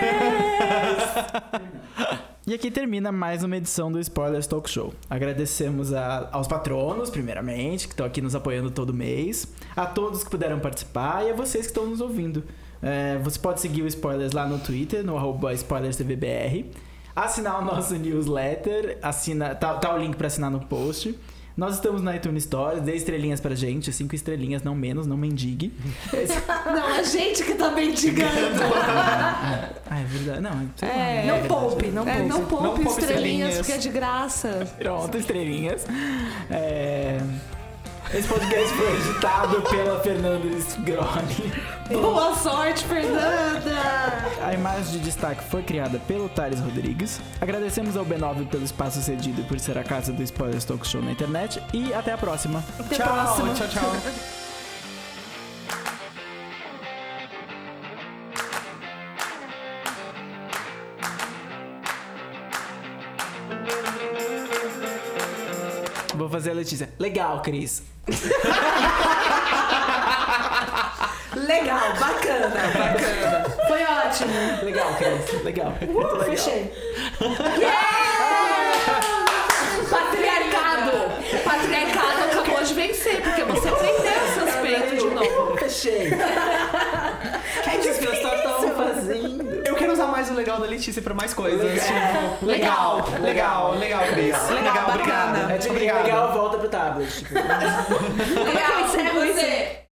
E 2.47 2.53
aqui 2.53 2.69
termina 2.69 3.11
mais 3.11 3.43
uma 3.43 3.57
edição 3.57 3.91
do 3.91 3.99
Spoilers 3.99 4.45
Talk 4.45 4.69
Show. 4.69 4.93
Agradecemos 5.09 5.91
a- 5.93 6.29
aos 6.31 6.47
patronos, 6.47 7.09
primeiramente, 7.09 7.87
que 7.87 7.93
estão 7.93 8.05
aqui 8.05 8.21
nos 8.21 8.35
apoiando 8.35 8.69
todo 8.69 8.93
mês, 8.93 9.47
a 9.75 9.85
todos 9.87 10.23
que 10.23 10.29
puderam 10.29 10.59
participar 10.59 11.25
e 11.25 11.31
a 11.31 11.33
vocês 11.33 11.65
que 11.65 11.71
estão 11.71 11.87
nos 11.87 12.01
ouvindo. 12.01 12.43
É, 12.83 13.17
você 13.23 13.39
pode 13.39 13.61
seguir 13.61 13.81
o 13.81 13.87
Spoilers 13.87 14.31
lá 14.31 14.45
no 14.47 14.59
Twitter, 14.59 15.03
no 15.03 15.17
SpoilersTVBR, 15.57 16.69
assinar 17.15 17.59
o 17.59 17.65
nosso 17.65 17.95
newsletter, 17.97 18.99
assina, 19.01 19.55
tá, 19.55 19.73
tá 19.75 19.95
o 19.95 19.97
link 19.97 20.15
para 20.15 20.27
assinar 20.27 20.51
no 20.51 20.59
post. 20.59 21.17
Nós 21.57 21.75
estamos 21.75 22.01
na 22.01 22.13
iTunes 22.15 22.43
Store, 22.43 22.81
dê 22.81 22.95
estrelinhas 22.95 23.39
pra 23.39 23.55
gente, 23.55 23.91
cinco 23.93 24.13
estrelinhas, 24.13 24.61
não 24.61 24.75
menos, 24.75 25.07
não 25.07 25.15
mendigue. 25.15 25.71
Não, 26.65 26.87
a 26.95 27.01
gente 27.03 27.43
que 27.45 27.53
tá 27.55 27.71
mendigando. 27.71 28.29
ah, 29.89 29.99
é 29.99 30.03
verdade. 30.03 30.41
Não, 30.41 30.69
sei 30.75 30.89
lá, 30.89 30.95
É. 30.95 31.25
né? 31.25 31.39
Não 31.39 31.47
poupe, 31.47 31.87
não 31.87 32.01
É, 32.07 32.15
poupe. 32.17 32.27
não 32.29 32.45
poupe 32.45 32.63
Não 32.63 32.73
poupe 32.73 32.89
estrelinhas, 32.89 33.05
estrelinhas. 33.49 33.57
porque 33.57 33.71
é 33.71 33.77
de 33.77 33.89
graça. 33.89 34.67
Pronto, 34.77 35.17
estrelinhas. 35.17 35.85
É, 36.51 37.19
Esse 38.15 38.29
podcast 38.29 38.73
foi 38.75 38.95
editado 38.95 39.61
pela 39.63 39.99
Fernanda 39.99 40.47
Sgroni. 40.47 41.51
Boa 41.91 42.33
sorte, 42.33 42.85
Fernanda! 42.85 43.75
A 44.41 44.53
imagem 44.53 44.93
de 44.93 44.99
destaque 44.99 45.43
foi 45.43 45.61
criada 45.61 45.99
pelo 46.07 46.29
Thales 46.29 46.61
Rodrigues. 46.61 47.19
Agradecemos 47.41 47.97
ao 47.97 48.05
B9 48.05 48.47
pelo 48.47 48.63
espaço 48.63 49.01
cedido 49.01 49.43
por 49.43 49.59
ser 49.59 49.77
a 49.77 49.83
casa 49.83 50.13
do 50.13 50.23
Spoilers 50.23 50.63
Talk 50.63 50.87
Show 50.87 51.01
na 51.01 51.11
internet. 51.11 51.61
E 51.73 51.93
até 51.93 52.13
a 52.13 52.17
próxima. 52.17 52.63
Até 52.79 52.95
a 52.95 52.99
tchau, 52.99 53.13
próxima. 53.13 53.53
tchau, 53.53 53.67
tchau. 53.67 53.95
Vou 66.25 66.31
fazer 66.31 66.49
a 66.49 66.53
Letícia. 66.55 66.89
Legal, 66.97 67.39
Cris. 67.43 67.83
Legal, 71.35 71.93
bacana. 71.99 73.45
Foi 73.67 73.83
ótimo. 73.83 74.33
Legal, 74.63 74.91
Cris. 74.95 75.43
Legal. 75.43 75.71
Muito 75.81 76.15
legal. 76.15 76.25
Fechei. 76.25 76.73
Patriarcado! 79.87 80.91
O 81.31 81.39
patriarcado 81.43 82.23
acabou 82.23 82.63
de 82.63 82.73
vencer, 82.73 83.21
porque 83.21 83.43
você 83.43 83.71
prendeu 83.71 84.27
seus 84.33 84.55
peitos 84.63 84.97
de 85.03 85.09
novo. 85.11 85.55
Fechei. 85.61 86.07
O 86.07 86.09
que 87.69 87.87
as 87.87 87.97
pessoas 87.97 88.37
estão 88.37 88.75
fazendo? 88.75 89.44
Usar 90.05 90.11
mais 90.11 90.29
o 90.29 90.33
legal 90.33 90.59
da 90.59 90.65
Letícia 90.67 91.01
pra 91.01 91.13
mais 91.13 91.33
coisas. 91.33 91.61
Legal. 91.61 91.81
Tipo, 92.35 92.45
legal, 92.45 93.05
legal, 93.21 93.71
legal, 93.75 93.99
Cris. 94.07 94.49
Legal, 94.49 94.73
bacana. 94.73 94.93
obrigado. 94.93 95.51
É 95.51 95.57
tipo, 95.57 95.73
Obrigado. 95.73 96.03
legal, 96.03 96.33
volta 96.33 96.57
pro 96.57 96.69
tablet. 96.69 97.11
Tipo. 97.11 97.33
Legal, 98.45 98.81
é 98.97 99.33
você. 99.33 99.79